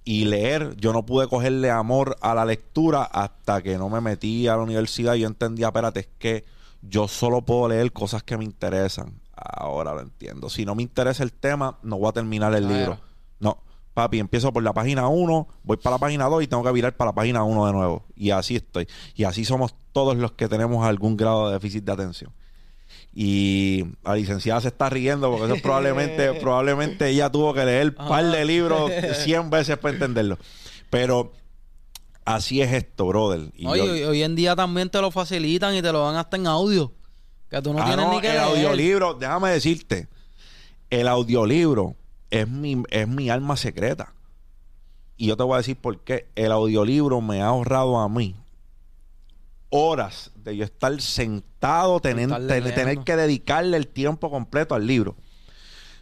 Y 0.05 0.25
leer, 0.25 0.75
yo 0.77 0.93
no 0.93 1.05
pude 1.05 1.29
cogerle 1.29 1.71
amor 1.71 2.17
a 2.21 2.35
la 2.35 2.45
lectura 2.45 3.03
hasta 3.03 3.63
que 3.63 3.77
no 3.77 3.89
me 3.89 4.01
metí 4.01 4.49
a 4.49 4.57
la 4.57 4.63
universidad 4.63 5.15
y 5.15 5.21
yo 5.21 5.27
entendía, 5.27 5.67
espérate, 5.67 6.01
es 6.01 6.09
que 6.19 6.45
yo 6.83 7.09
solo 7.09 7.43
puedo 7.43 7.69
leer 7.69 7.93
cosas 7.93 8.23
que 8.23 8.37
me 8.37 8.45
interesan. 8.45 9.21
ahora 9.35 9.95
lo 9.95 10.01
entiendo. 10.01 10.49
Si 10.49 10.65
no 10.65 10.75
me 10.75 10.83
interesa 10.83 11.23
el 11.23 11.33
tema, 11.33 11.79
no 11.83 11.99
voy 11.99 12.09
a 12.09 12.13
terminar 12.13 12.55
el 12.55 12.67
libro. 12.67 12.99
No, 13.41 13.59
papi, 13.95 14.19
empiezo 14.19 14.53
por 14.53 14.63
la 14.63 14.73
página 14.73 15.09
1, 15.09 15.49
voy 15.63 15.77
para 15.77 15.97
la 15.97 15.99
página 15.99 16.25
2 16.27 16.43
y 16.43 16.47
tengo 16.47 16.63
que 16.63 16.73
virar 16.73 16.97
para 16.97 17.11
la 17.11 17.15
página 17.15 17.43
1 17.45 17.67
de 17.67 17.73
nuevo. 17.73 18.05
Y 18.17 18.31
así 18.31 18.57
estoy. 18.57 18.89
Y 19.15 19.25
así 19.25 19.45
somos 19.45 19.75
todos 19.93 20.17
los 20.17 20.33
que 20.33 20.49
tenemos 20.49 20.87
algún 20.87 21.17
grado 21.17 21.49
de 21.49 21.55
déficit 21.55 21.85
de 21.85 21.93
atención. 21.93 22.33
Y 23.21 23.85
la 24.05 24.15
licenciada 24.15 24.61
se 24.61 24.69
está 24.69 24.89
riendo 24.89 25.29
porque 25.29 25.53
eso 25.53 25.61
probablemente, 25.61 26.35
probablemente 26.41 27.09
ella 27.09 27.29
tuvo 27.29 27.53
que 27.53 27.65
leer 27.65 27.89
un 27.99 28.07
par 28.07 28.25
de 28.25 28.45
libros 28.45 28.93
100 29.25 29.51
veces 29.51 29.77
para 29.77 29.95
entenderlo. 29.95 30.39
Pero 30.89 31.33
así 32.25 32.63
es 32.63 32.73
esto, 32.73 33.07
brother. 33.09 33.51
Y 33.57 33.67
Oye, 33.67 33.85
yo- 33.85 33.93
hoy, 33.93 34.03
hoy 34.05 34.23
en 34.23 34.37
día 34.37 34.55
también 34.55 34.89
te 34.89 35.01
lo 35.01 35.11
facilitan 35.11 35.75
y 35.75 35.83
te 35.83 35.91
lo 35.91 36.05
dan 36.07 36.15
hasta 36.15 36.37
en 36.37 36.47
audio. 36.47 36.93
Que 37.51 37.61
tú 37.61 37.73
no 37.73 37.83
Ah, 37.83 37.87
tienes 37.87 38.07
no, 38.07 38.13
ni 38.13 38.21
que 38.21 38.29
el 38.29 38.35
leer. 38.35 38.45
audiolibro, 38.45 39.15
déjame 39.15 39.51
decirte, 39.51 40.07
el 40.89 41.09
audiolibro 41.09 41.97
es 42.31 42.47
mi, 42.47 42.85
es 42.91 43.09
mi 43.09 43.31
alma 43.31 43.57
secreta. 43.57 44.13
Y 45.17 45.27
yo 45.27 45.37
te 45.37 45.43
voy 45.43 45.55
a 45.55 45.57
decir 45.57 45.77
por 45.77 45.99
qué. 46.05 46.29
El 46.37 46.53
audiolibro 46.53 47.21
me 47.21 47.43
ha 47.43 47.47
ahorrado 47.47 47.99
a 47.99 48.09
mí 48.09 48.37
horas 49.71 50.31
de 50.37 50.57
yo 50.57 50.65
estar 50.65 50.99
sentado, 51.01 52.01
tener, 52.01 52.29
ten- 52.49 52.63
tener 52.75 52.99
que 53.05 53.17
dedicarle 53.17 53.77
el 53.77 53.87
tiempo 53.89 54.31
completo 54.31 54.75
al 54.75 54.87
libro. 54.87 55.17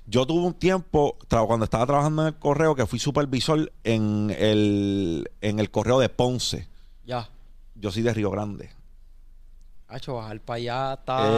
Yo 0.06 0.24
tuve 0.24 0.46
un 0.46 0.54
tiempo, 0.54 1.16
cuando 1.28 1.64
estaba 1.64 1.84
trabajando 1.84 2.22
en 2.22 2.28
el 2.28 2.36
correo, 2.36 2.76
que 2.76 2.86
fui 2.86 2.98
supervisor 3.00 3.72
en 3.82 4.32
el, 4.38 5.28
en 5.40 5.58
el 5.58 5.70
correo 5.70 5.98
de 5.98 6.08
Ponce. 6.08 6.68
Ya. 7.04 7.28
Yo 7.74 7.90
soy 7.90 8.02
de 8.02 8.14
Río 8.14 8.30
Grande. 8.30 8.70
Hacho, 9.88 10.14
bajar 10.14 10.40
para 10.40 10.56
allá 10.56 10.94
está, 10.94 11.28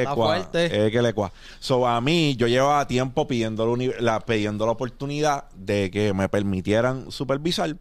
está 0.00 0.10
fuerte. 0.14 0.86
eh, 0.86 0.90
que 0.90 1.02
le 1.02 1.12
cua. 1.12 1.30
So, 1.58 1.86
a 1.86 2.00
mí, 2.00 2.36
yo 2.36 2.46
llevaba 2.48 2.86
tiempo 2.86 3.26
pidiendo 3.26 3.76
la- 3.98 4.20
pidiendo 4.20 4.64
la 4.66 4.72
oportunidad 4.72 5.50
de 5.54 5.90
que 5.90 6.12
me 6.14 6.28
permitieran 6.28 7.10
supervisar. 7.10 7.76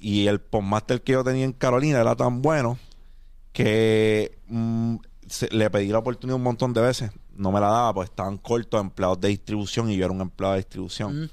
Y 0.00 0.26
el 0.26 0.40
postmaster 0.40 1.00
que 1.02 1.12
yo 1.12 1.22
tenía 1.24 1.44
en 1.44 1.52
Carolina 1.52 2.00
era 2.00 2.14
tan 2.16 2.42
bueno 2.42 2.78
que 3.56 4.36
mm, 4.48 4.96
se- 5.26 5.48
le 5.48 5.70
pedí 5.70 5.88
la 5.88 6.00
oportunidad 6.00 6.36
un 6.36 6.42
montón 6.42 6.74
de 6.74 6.82
veces. 6.82 7.10
No 7.34 7.50
me 7.50 7.58
la 7.58 7.68
daba 7.68 7.94
porque 7.94 8.10
estaban 8.10 8.36
cortos 8.36 8.78
empleados 8.78 9.18
de 9.18 9.28
distribución 9.28 9.90
y 9.90 9.96
yo 9.96 10.04
era 10.04 10.12
un 10.12 10.20
empleado 10.20 10.52
de 10.54 10.58
distribución. 10.60 11.22
Mm. 11.22 11.30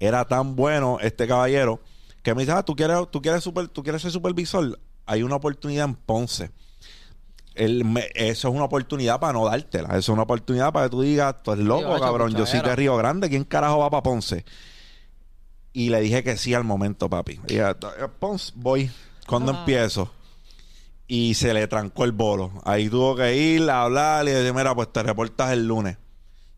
Era 0.00 0.24
tan 0.24 0.56
bueno 0.56 0.98
este 1.00 1.28
caballero 1.28 1.80
que 2.24 2.34
me 2.34 2.42
dice, 2.42 2.52
ah, 2.52 2.64
¿tú 2.64 2.74
quieres, 2.74 2.96
tú 3.12 3.22
quieres, 3.22 3.44
super, 3.44 3.68
tú 3.68 3.84
quieres 3.84 4.02
ser 4.02 4.10
supervisor? 4.10 4.80
Hay 5.06 5.22
una 5.22 5.36
oportunidad 5.36 5.84
en 5.84 5.94
Ponce. 5.94 6.50
Me- 7.56 8.08
eso 8.14 8.48
es 8.48 8.54
una 8.54 8.64
oportunidad 8.64 9.20
para 9.20 9.34
no 9.34 9.44
dártela. 9.44 9.88
Eso 9.90 9.98
es 9.98 10.08
una 10.08 10.22
oportunidad 10.22 10.72
para 10.72 10.86
que 10.86 10.90
tú 10.90 11.02
digas, 11.02 11.36
tú 11.44 11.52
eres 11.52 11.64
loco, 11.64 12.00
cabrón. 12.00 12.34
Yo 12.34 12.46
soy 12.46 12.60
de. 12.62 12.74
Río 12.74 12.96
Grande. 12.96 13.28
¿Quién 13.28 13.44
carajo 13.44 13.78
va 13.78 13.90
para 13.90 14.02
Ponce? 14.02 14.44
Y 15.72 15.90
le 15.90 16.00
dije 16.00 16.24
que 16.24 16.36
sí 16.36 16.52
al 16.52 16.64
momento, 16.64 17.08
papi. 17.08 17.38
Y 17.48 17.58
"Eh, 17.58 17.74
Ponce, 18.18 18.52
voy. 18.56 18.90
¿Cuándo 19.26 19.52
Ah. 19.52 19.58
empiezo? 19.60 20.10
Y 21.12 21.34
se 21.34 21.52
le 21.52 21.66
trancó 21.66 22.04
el 22.04 22.12
bolo. 22.12 22.52
Ahí 22.64 22.88
tuvo 22.88 23.16
que 23.16 23.36
ir 23.36 23.68
a 23.68 23.82
hablar 23.82 24.28
y 24.28 24.30
decir, 24.30 24.54
mira, 24.54 24.76
pues 24.76 24.92
te 24.92 25.02
reportas 25.02 25.50
el 25.50 25.66
lunes. 25.66 25.96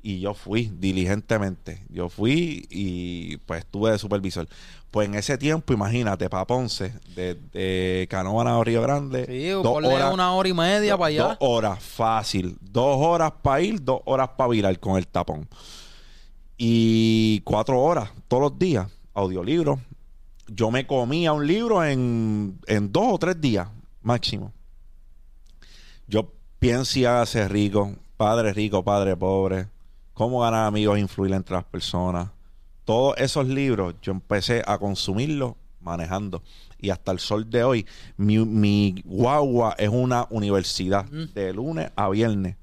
Y 0.03 0.21
yo 0.21 0.35
fui 0.35 0.71
diligentemente. 0.79 1.87
Yo 1.89 2.11
fui 2.11 2.67
y 2.69 3.39
pues 3.47 3.61
estuve 3.61 3.93
de 3.93 3.99
supervisor. 3.99 4.47
Pues 4.91 5.09
en 5.09 5.15
ese 5.15 5.39
tiempo, 5.39 5.73
imagínate, 5.73 6.29
para 6.29 6.47
Ponce, 6.47 6.93
desde 7.17 8.07
Canóvana 8.11 8.59
a 8.59 8.63
Río 8.63 8.83
Grande, 8.83 9.25
Sí, 9.25 9.49
dos 9.49 9.65
horas, 9.83 10.13
una 10.13 10.35
hora 10.35 10.49
y 10.51 10.53
media 10.53 10.99
para 10.99 11.07
allá. 11.07 11.23
dos 11.29 11.37
horas 11.41 11.83
fácil. 11.83 12.59
Dos 12.61 12.99
horas 13.01 13.33
para 13.41 13.63
ir, 13.63 13.83
dos 13.83 14.03
horas 14.05 14.29
para 14.37 14.51
virar 14.51 14.79
con 14.81 14.99
el 14.99 15.07
tapón. 15.07 15.49
Y 16.59 17.41
cuatro 17.41 17.81
horas 17.81 18.11
todos 18.29 18.43
los 18.43 18.59
días, 18.59 18.87
audiolibro. 19.15 19.81
Yo 20.47 20.71
me 20.71 20.87
comía 20.87 21.33
un 21.33 21.47
libro 21.47 21.83
en, 21.83 22.59
en 22.67 22.93
dos 22.93 23.05
o 23.15 23.19
tres 23.19 23.41
días 23.41 23.67
máximo. 24.03 24.53
Yo 26.07 26.33
pienso 26.59 26.99
y 26.99 27.05
hágase 27.05 27.49
rico, 27.49 27.97
padre 28.17 28.53
rico, 28.53 28.85
padre 28.85 29.17
pobre, 29.17 29.69
cómo 30.13 30.41
ganar 30.41 30.67
amigos 30.67 30.97
e 30.97 31.01
influir 31.01 31.33
entre 31.33 31.55
las 31.55 31.65
personas. 31.65 32.31
Todos 32.85 33.17
esos 33.19 33.47
libros 33.47 33.95
yo 34.03 34.13
empecé 34.13 34.63
a 34.67 34.79
consumirlos 34.79 35.55
manejando. 35.81 36.43
Y 36.79 36.91
hasta 36.91 37.13
el 37.13 37.19
sol 37.19 37.49
de 37.49 37.65
hoy, 37.65 37.87
mi, 38.17 38.39
mi 38.39 39.03
guagua 39.05 39.75
es 39.79 39.89
una 39.89 40.27
universidad 40.31 41.05
de 41.05 41.53
lunes 41.53 41.91
a 41.95 42.09
viernes. 42.09 42.57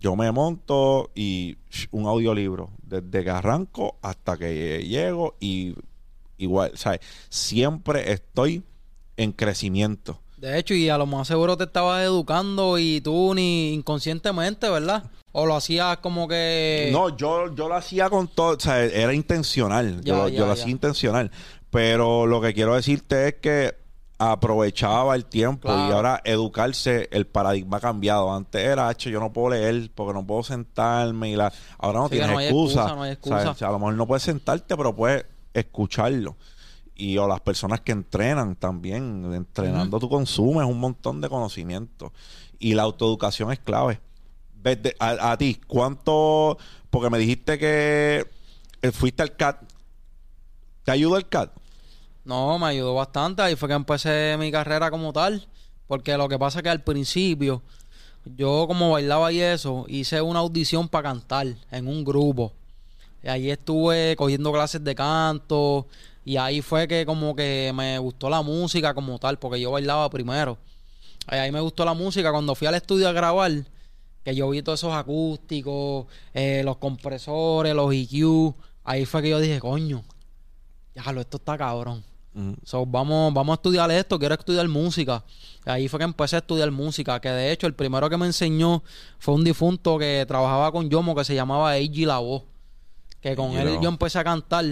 Yo 0.00 0.16
me 0.16 0.32
monto 0.32 1.12
y 1.14 1.56
sh, 1.70 1.86
un 1.92 2.06
audiolibro 2.06 2.70
desde 2.82 3.22
que 3.22 3.30
arranco 3.30 3.98
hasta 4.02 4.36
que 4.36 4.84
llego 4.84 5.36
y 5.38 5.76
igual, 6.38 6.72
¿sabes? 6.74 7.00
Siempre 7.28 8.10
estoy 8.10 8.64
en 9.22 9.32
crecimiento. 9.32 10.18
De 10.36 10.58
hecho, 10.58 10.74
y 10.74 10.88
a 10.88 10.98
lo 10.98 11.06
más 11.06 11.28
seguro 11.28 11.56
te 11.56 11.64
estabas 11.64 12.02
educando 12.02 12.78
y 12.78 13.00
tú 13.00 13.32
ni 13.34 13.72
inconscientemente, 13.74 14.68
¿verdad? 14.68 15.04
O 15.30 15.46
lo 15.46 15.54
hacías 15.56 15.98
como 15.98 16.26
que... 16.28 16.90
No, 16.92 17.16
yo, 17.16 17.54
yo 17.54 17.68
lo 17.68 17.76
hacía 17.76 18.10
con 18.10 18.28
todo, 18.28 18.56
o 18.56 18.60
sea, 18.60 18.82
era 18.84 19.14
intencional. 19.14 20.00
Ya, 20.02 20.14
yo 20.14 20.16
lo- 20.16 20.28
ya, 20.28 20.38
yo 20.38 20.46
lo 20.46 20.54
ya. 20.54 20.60
hacía 20.60 20.72
intencional. 20.72 21.30
Pero 21.70 22.26
lo 22.26 22.40
que 22.40 22.52
quiero 22.52 22.74
decirte 22.74 23.28
es 23.28 23.34
que 23.36 23.74
aprovechaba 24.18 25.14
el 25.14 25.24
tiempo 25.24 25.68
y 25.68 25.90
ahora 25.92 26.20
educarse, 26.24 27.08
el 27.12 27.26
paradigma 27.26 27.78
ha 27.78 27.80
cambiado. 27.80 28.32
Antes 28.32 28.62
era, 28.62 28.90
hecho, 28.90 29.10
yo 29.10 29.20
no 29.20 29.32
puedo 29.32 29.50
leer 29.50 29.90
porque 29.94 30.12
no 30.12 30.26
puedo 30.26 30.42
sentarme 30.42 31.30
y 31.30 31.36
la... 31.36 31.52
Ahora 31.78 32.00
no 32.00 32.04
Sí, 32.08 32.12
tienes 32.16 32.30
no 32.30 32.38
hay 32.38 32.46
excusa. 32.46 32.80
excusa, 32.82 32.96
no 32.96 33.02
hay 33.02 33.12
excusa. 33.12 33.50
O 33.50 33.54
sea, 33.54 33.68
a 33.68 33.72
lo 33.72 33.78
mejor 33.78 33.94
no 33.94 34.06
puedes 34.06 34.22
sentarte, 34.22 34.76
pero 34.76 34.94
puedes 34.94 35.24
escucharlo. 35.54 36.36
Y 37.02 37.18
o 37.18 37.26
las 37.26 37.40
personas 37.40 37.80
que 37.80 37.90
entrenan 37.90 38.54
también, 38.54 39.28
entrenando 39.34 39.98
tu 39.98 40.08
consumo 40.08 40.62
es 40.62 40.68
un 40.68 40.78
montón 40.78 41.20
de 41.20 41.28
conocimiento. 41.28 42.12
Y 42.60 42.74
la 42.74 42.82
autoeducación 42.82 43.50
es 43.50 43.58
clave. 43.58 44.00
Desde- 44.62 44.94
a, 45.00 45.32
a 45.32 45.36
ti, 45.36 45.60
¿cuánto? 45.66 46.56
Porque 46.90 47.10
me 47.10 47.18
dijiste 47.18 47.58
que 47.58 48.24
eh, 48.82 48.92
fuiste 48.92 49.20
al 49.22 49.34
CAT. 49.36 49.62
¿Te 50.84 50.92
ayudó 50.92 51.16
el 51.16 51.28
CAT? 51.28 51.50
No, 52.24 52.56
me 52.58 52.66
ayudó 52.66 52.94
bastante. 52.94 53.42
Ahí 53.42 53.56
fue 53.56 53.68
que 53.68 53.74
empecé 53.74 54.36
mi 54.38 54.52
carrera 54.52 54.88
como 54.88 55.12
tal. 55.12 55.44
Porque 55.88 56.16
lo 56.16 56.28
que 56.28 56.38
pasa 56.38 56.60
es 56.60 56.62
que 56.62 56.68
al 56.68 56.84
principio, 56.84 57.62
yo 58.36 58.66
como 58.68 58.92
bailaba 58.92 59.32
y 59.32 59.40
eso, 59.40 59.86
hice 59.88 60.22
una 60.22 60.38
audición 60.38 60.88
para 60.88 61.08
cantar 61.10 61.48
en 61.72 61.88
un 61.88 62.04
grupo. 62.04 62.52
Y 63.24 63.28
ahí 63.28 63.50
estuve 63.50 64.14
cogiendo 64.16 64.52
clases 64.52 64.84
de 64.84 64.94
canto. 64.94 65.88
Y 66.24 66.36
ahí 66.36 66.62
fue 66.62 66.86
que 66.86 67.04
como 67.04 67.34
que 67.34 67.72
me 67.74 67.98
gustó 67.98 68.30
la 68.30 68.42
música 68.42 68.94
como 68.94 69.18
tal, 69.18 69.38
porque 69.38 69.60
yo 69.60 69.70
bailaba 69.70 70.08
primero. 70.10 70.58
Ahí, 71.26 71.40
ahí 71.40 71.52
me 71.52 71.60
gustó 71.60 71.84
la 71.84 71.94
música. 71.94 72.30
Cuando 72.30 72.54
fui 72.54 72.66
al 72.66 72.74
estudio 72.74 73.08
a 73.08 73.12
grabar, 73.12 73.50
que 74.24 74.34
yo 74.34 74.48
vi 74.50 74.62
todos 74.62 74.80
esos 74.80 74.92
acústicos, 74.92 76.06
eh, 76.32 76.62
los 76.64 76.76
compresores, 76.76 77.74
los 77.74 77.92
EQ. 77.92 78.54
Ahí 78.84 79.04
fue 79.04 79.22
que 79.22 79.30
yo 79.30 79.40
dije, 79.40 79.60
coño, 79.60 80.02
ya 80.94 81.12
lo 81.12 81.20
esto 81.20 81.38
está 81.38 81.58
cabrón. 81.58 82.04
Mm. 82.34 82.52
So, 82.64 82.86
vamos, 82.86 83.34
vamos 83.34 83.52
a 83.52 83.56
estudiar 83.56 83.90
esto, 83.90 84.18
quiero 84.18 84.34
estudiar 84.34 84.66
música. 84.68 85.24
Ahí 85.64 85.88
fue 85.88 85.98
que 85.98 86.04
empecé 86.04 86.36
a 86.36 86.38
estudiar 86.40 86.70
música, 86.70 87.20
que 87.20 87.28
de 87.28 87.52
hecho 87.52 87.66
el 87.66 87.74
primero 87.74 88.08
que 88.08 88.16
me 88.16 88.26
enseñó 88.26 88.82
fue 89.18 89.34
un 89.34 89.44
difunto 89.44 89.98
que 89.98 90.24
trabajaba 90.26 90.72
con 90.72 90.88
Yomo 90.88 91.14
que 91.14 91.24
se 91.24 91.34
llamaba 91.34 91.76
Eiji 91.76 92.04
La 92.04 92.18
Voz. 92.18 92.44
Que 93.20 93.36
con 93.36 93.52
él 93.52 93.78
yo 93.80 93.88
empecé 93.88 94.18
a 94.18 94.24
cantar. 94.24 94.64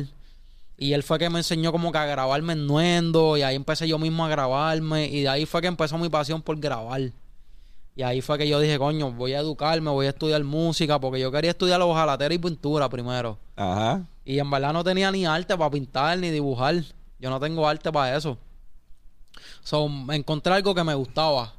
Y 0.80 0.94
él 0.94 1.02
fue 1.02 1.18
que 1.18 1.28
me 1.28 1.40
enseñó 1.40 1.72
como 1.72 1.92
que 1.92 1.98
a 1.98 2.06
grabarme 2.06 2.54
en 2.54 2.66
nuendo. 2.66 3.36
Y 3.36 3.42
ahí 3.42 3.54
empecé 3.54 3.86
yo 3.86 3.98
mismo 3.98 4.24
a 4.24 4.30
grabarme. 4.30 5.08
Y 5.08 5.20
de 5.20 5.28
ahí 5.28 5.44
fue 5.44 5.60
que 5.60 5.66
empezó 5.66 5.98
mi 5.98 6.08
pasión 6.08 6.40
por 6.40 6.58
grabar. 6.58 7.02
Y 7.94 8.02
ahí 8.02 8.22
fue 8.22 8.38
que 8.38 8.48
yo 8.48 8.58
dije, 8.58 8.78
coño, 8.78 9.12
voy 9.12 9.34
a 9.34 9.40
educarme, 9.40 9.90
voy 9.90 10.06
a 10.06 10.08
estudiar 10.08 10.42
música. 10.42 10.98
Porque 10.98 11.20
yo 11.20 11.30
quería 11.30 11.50
estudiar 11.50 11.82
hojalatera 11.82 12.32
y 12.32 12.38
pintura 12.38 12.88
primero. 12.88 13.36
Ajá. 13.56 14.06
Y 14.24 14.38
en 14.38 14.50
verdad 14.50 14.72
no 14.72 14.82
tenía 14.82 15.10
ni 15.10 15.26
arte 15.26 15.54
para 15.54 15.70
pintar 15.70 16.16
ni 16.16 16.30
dibujar. 16.30 16.76
Yo 17.18 17.28
no 17.28 17.38
tengo 17.38 17.68
arte 17.68 17.92
para 17.92 18.16
eso. 18.16 18.38
So, 19.62 19.86
encontré 20.10 20.54
algo 20.54 20.74
que 20.74 20.82
me 20.82 20.94
gustaba. 20.94 21.52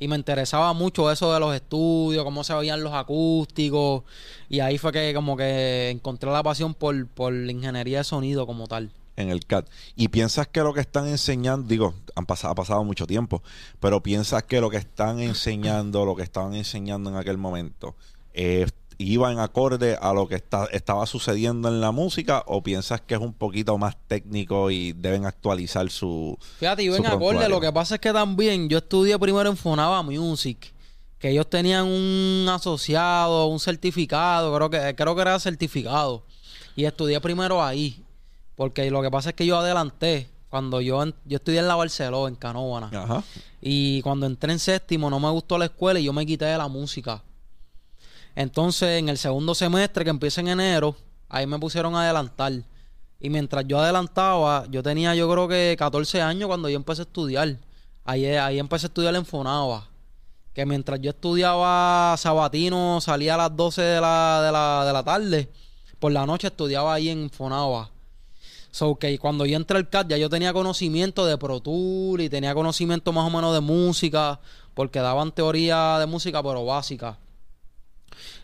Y 0.00 0.08
me 0.08 0.16
interesaba 0.16 0.72
mucho 0.72 1.12
eso 1.12 1.32
de 1.32 1.38
los 1.38 1.54
estudios, 1.54 2.24
cómo 2.24 2.42
se 2.42 2.54
veían 2.54 2.82
los 2.82 2.94
acústicos. 2.94 4.02
Y 4.48 4.60
ahí 4.60 4.78
fue 4.78 4.92
que 4.92 5.12
como 5.14 5.36
que 5.36 5.90
encontré 5.90 6.30
la 6.30 6.42
pasión 6.42 6.72
por, 6.72 7.06
por 7.06 7.34
la 7.34 7.52
ingeniería 7.52 7.98
de 7.98 8.04
sonido 8.04 8.46
como 8.46 8.66
tal. 8.66 8.90
En 9.16 9.28
el 9.28 9.44
CAT. 9.44 9.68
Y 9.96 10.08
piensas 10.08 10.48
que 10.48 10.60
lo 10.60 10.72
que 10.72 10.80
están 10.80 11.06
enseñando, 11.06 11.68
digo, 11.68 11.94
han 12.14 12.24
pasado, 12.24 12.52
ha 12.52 12.54
pasado 12.54 12.82
mucho 12.82 13.06
tiempo, 13.06 13.42
pero 13.78 14.02
piensas 14.02 14.42
que 14.44 14.62
lo 14.62 14.70
que 14.70 14.78
están 14.78 15.20
enseñando, 15.20 16.06
lo 16.06 16.16
que 16.16 16.22
estaban 16.22 16.54
enseñando 16.54 17.10
en 17.10 17.16
aquel 17.16 17.36
momento, 17.36 17.94
eh, 18.32 18.66
iba 19.04 19.32
en 19.32 19.38
acorde 19.38 19.96
a 20.00 20.12
lo 20.12 20.28
que 20.28 20.34
está, 20.34 20.66
estaba 20.72 21.06
sucediendo 21.06 21.68
en 21.68 21.80
la 21.80 21.90
música, 21.90 22.44
o 22.46 22.62
piensas 22.62 23.00
que 23.00 23.14
es 23.14 23.20
un 23.20 23.32
poquito 23.32 23.78
más 23.78 23.96
técnico 24.06 24.70
y 24.70 24.92
deben 24.92 25.24
actualizar 25.24 25.88
su. 25.90 26.36
Fíjate, 26.58 26.86
su 26.86 26.96
en 26.96 27.06
acorde, 27.06 27.48
lo 27.48 27.60
que 27.60 27.72
pasa 27.72 27.94
es 27.94 28.00
que 28.00 28.12
también 28.12 28.68
yo 28.68 28.78
estudié 28.78 29.18
primero 29.18 29.48
en 29.48 29.56
Fonaba 29.56 30.02
Music. 30.02 30.72
que 31.18 31.30
ellos 31.30 31.48
tenían 31.48 31.86
un 31.86 32.46
asociado, 32.48 33.46
un 33.46 33.60
certificado, 33.60 34.54
creo 34.54 34.70
que, 34.70 34.94
creo 34.94 35.14
que 35.14 35.20
era 35.22 35.38
certificado. 35.38 36.24
Y 36.76 36.84
estudié 36.84 37.20
primero 37.20 37.62
ahí. 37.62 38.02
Porque 38.54 38.90
lo 38.90 39.02
que 39.02 39.10
pasa 39.10 39.30
es 39.30 39.34
que 39.34 39.46
yo 39.46 39.58
adelanté. 39.58 40.28
Cuando 40.48 40.80
yo, 40.80 41.04
yo 41.24 41.36
estudié 41.36 41.60
en 41.60 41.68
la 41.68 41.76
Barceló, 41.76 42.26
en 42.26 42.34
Canóvana. 42.34 42.90
Ajá. 42.92 43.22
Y 43.60 44.02
cuando 44.02 44.26
entré 44.26 44.52
en 44.52 44.58
séptimo 44.58 45.08
no 45.08 45.20
me 45.20 45.30
gustó 45.30 45.56
la 45.58 45.66
escuela 45.66 46.00
y 46.00 46.04
yo 46.04 46.12
me 46.12 46.26
quité 46.26 46.46
de 46.46 46.58
la 46.58 46.68
música. 46.68 47.22
Entonces, 48.40 48.98
en 48.98 49.10
el 49.10 49.18
segundo 49.18 49.54
semestre, 49.54 50.02
que 50.02 50.08
empieza 50.08 50.40
en 50.40 50.48
enero, 50.48 50.96
ahí 51.28 51.46
me 51.46 51.58
pusieron 51.58 51.94
a 51.94 52.04
adelantar. 52.04 52.50
Y 53.20 53.28
mientras 53.28 53.66
yo 53.66 53.78
adelantaba, 53.78 54.64
yo 54.70 54.82
tenía 54.82 55.14
yo 55.14 55.30
creo 55.30 55.46
que 55.46 55.76
14 55.78 56.22
años 56.22 56.46
cuando 56.46 56.70
yo 56.70 56.76
empecé 56.76 57.02
a 57.02 57.04
estudiar. 57.04 57.58
Ahí, 58.02 58.24
ahí 58.24 58.58
empecé 58.58 58.86
a 58.86 58.88
estudiar 58.88 59.14
en 59.14 59.26
Fonaba. 59.26 59.88
Que 60.54 60.64
mientras 60.64 60.98
yo 61.02 61.10
estudiaba 61.10 62.16
sabatino, 62.16 63.02
salía 63.02 63.34
a 63.34 63.36
las 63.36 63.54
12 63.54 63.82
de 63.82 64.00
la, 64.00 64.40
de 64.42 64.52
la, 64.52 64.84
de 64.86 64.92
la 64.94 65.02
tarde. 65.02 65.50
Por 65.98 66.12
la 66.12 66.24
noche 66.24 66.46
estudiaba 66.46 66.94
ahí 66.94 67.10
en 67.10 67.28
Fonaba. 67.28 67.90
So 68.70 68.98
que 68.98 69.18
cuando 69.18 69.44
yo 69.44 69.56
entré 69.56 69.76
al 69.76 69.90
CAT 69.90 70.08
ya 70.08 70.16
yo 70.16 70.30
tenía 70.30 70.54
conocimiento 70.54 71.26
de 71.26 71.36
Pro 71.36 71.60
y 72.18 72.28
tenía 72.30 72.54
conocimiento 72.54 73.12
más 73.12 73.26
o 73.26 73.36
menos 73.36 73.52
de 73.52 73.60
música, 73.60 74.40
porque 74.72 75.00
daban 75.00 75.30
teoría 75.30 75.98
de 75.98 76.06
música, 76.06 76.42
pero 76.42 76.64
básica. 76.64 77.18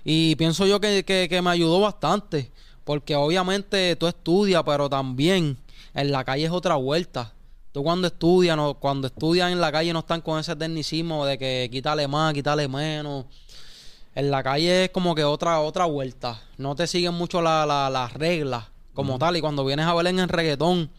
Y 0.04 0.36
pienso 0.36 0.66
yo 0.66 0.80
que, 0.80 1.04
que, 1.04 1.28
que 1.28 1.42
me 1.42 1.50
ayudó 1.50 1.80
bastante, 1.80 2.50
porque 2.84 3.16
obviamente 3.16 3.96
tú 3.96 4.06
estudias, 4.06 4.62
pero 4.64 4.88
también 4.88 5.56
en 5.94 6.12
la 6.12 6.24
calle 6.24 6.44
es 6.44 6.50
otra 6.50 6.76
vuelta. 6.76 7.32
Tú 7.72 7.82
cuando 7.82 8.06
estudias, 8.06 8.56
no, 8.56 8.74
cuando 8.74 9.06
estudias 9.08 9.52
en 9.52 9.60
la 9.60 9.70
calle 9.70 9.92
no 9.92 9.98
están 9.98 10.20
con 10.22 10.38
ese 10.40 10.56
tecnicismo 10.56 11.26
de 11.26 11.36
que 11.38 11.68
quítale 11.70 12.08
más, 12.08 12.32
quítale 12.32 12.68
menos. 12.68 13.26
En 14.14 14.30
la 14.30 14.42
calle 14.42 14.84
es 14.84 14.90
como 14.90 15.14
que 15.14 15.24
otra 15.24 15.60
otra 15.60 15.84
vuelta. 15.84 16.40
No 16.56 16.74
te 16.74 16.86
siguen 16.86 17.12
mucho 17.12 17.42
la- 17.42 17.66
la- 17.66 17.90
las 17.90 18.14
reglas 18.14 18.64
como 18.94 19.18
tal. 19.18 19.36
Y 19.36 19.42
cuando 19.42 19.62
vienes 19.62 19.84
a 19.86 19.92
ver 19.92 20.06
en 20.06 20.18
el 20.20 20.28
reggaetón, 20.30 20.90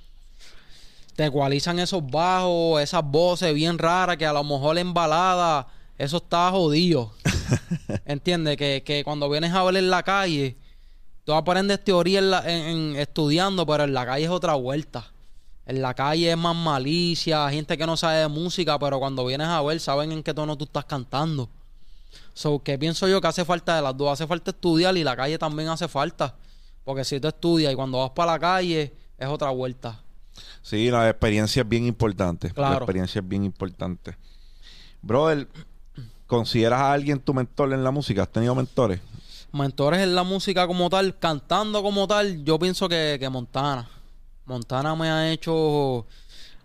te 1.15 1.25
ecualizan 1.25 1.80
esos 1.80 2.05
bajos, 2.05 2.80
esas 2.80 3.03
voces 3.03 3.55
bien 3.55 3.80
raras 3.80 4.17
que 4.17 4.25
a 4.28 4.34
lo 4.34 4.43
mejor 4.43 4.78
en 4.78 4.93
balada 4.93 5.67
eso 5.97 6.17
está 6.17 6.51
jodido. 6.51 7.11
¿Entiendes? 8.05 8.57
Que, 8.57 8.83
que 8.85 9.03
cuando 9.03 9.29
vienes 9.29 9.53
a 9.53 9.63
ver 9.63 9.77
en 9.77 9.89
la 9.89 10.03
calle, 10.03 10.57
tú 11.23 11.33
aprendes 11.33 11.83
teoría 11.83 12.19
en 12.19 12.31
la- 12.31 12.43
en- 12.51 12.65
en- 12.67 12.95
estudiando, 12.95 13.65
pero 13.65 13.83
en 13.83 13.93
la 13.93 14.05
calle 14.05 14.25
es 14.25 14.29
otra 14.31 14.53
vuelta. 14.55 15.11
En 15.65 15.81
la 15.81 15.93
calle 15.93 16.31
es 16.31 16.37
más 16.37 16.55
malicia, 16.55 17.49
gente 17.49 17.77
que 17.77 17.85
no 17.85 17.97
sabe 17.97 18.19
de 18.19 18.27
música, 18.29 18.79
pero 18.79 18.99
cuando 18.99 19.25
vienes 19.25 19.47
a 19.47 19.61
ver 19.61 19.79
saben 19.79 20.11
en 20.13 20.23
qué 20.23 20.33
tono 20.33 20.57
tú 20.57 20.63
estás 20.65 20.85
cantando. 20.85 21.49
So, 22.33 22.59
que 22.63 22.77
pienso 22.77 23.07
yo 23.07 23.19
que 23.19 23.27
hace 23.27 23.43
falta 23.43 23.75
de 23.75 23.81
las 23.81 23.97
dos. 23.97 24.11
Hace 24.13 24.25
falta 24.27 24.51
estudiar 24.51 24.95
y 24.95 25.03
la 25.03 25.15
calle 25.15 25.37
también 25.37 25.67
hace 25.69 25.87
falta. 25.87 26.35
Porque 26.85 27.03
si 27.03 27.19
tú 27.19 27.27
estudias 27.27 27.73
y 27.73 27.75
cuando 27.75 27.97
vas 27.97 28.11
para 28.11 28.33
la 28.33 28.39
calle 28.39 28.93
es 29.17 29.27
otra 29.27 29.49
vuelta. 29.49 30.01
Sí, 30.61 30.89
la 30.89 31.09
experiencia 31.09 31.63
es 31.63 31.67
bien 31.67 31.85
importante. 31.85 32.47
La 32.47 32.51
experiencia 32.77 33.19
es 33.19 33.27
bien 33.27 33.43
importante. 33.43 34.15
Brother, 35.01 35.47
¿consideras 36.28 36.80
a 36.80 36.91
alguien 36.91 37.19
tu 37.19 37.34
mentor 37.34 37.73
en 37.73 37.84
la 37.84 37.91
música? 37.91 38.23
¿Has 38.23 38.32
tenido 38.32 38.53
mentores? 38.53 38.99
Mentores 39.51 40.01
en 40.01 40.13
la 40.13 40.23
música 40.23 40.67
como 40.67 40.89
tal, 40.89 41.17
cantando 41.17 41.82
como 41.82 42.07
tal, 42.07 42.43
yo 42.43 42.59
pienso 42.59 42.88
que, 42.88 43.28
Montana. 43.32 43.89
Montana 44.45 44.95
me 44.95 45.09
ha 45.09 45.32
hecho... 45.32 46.05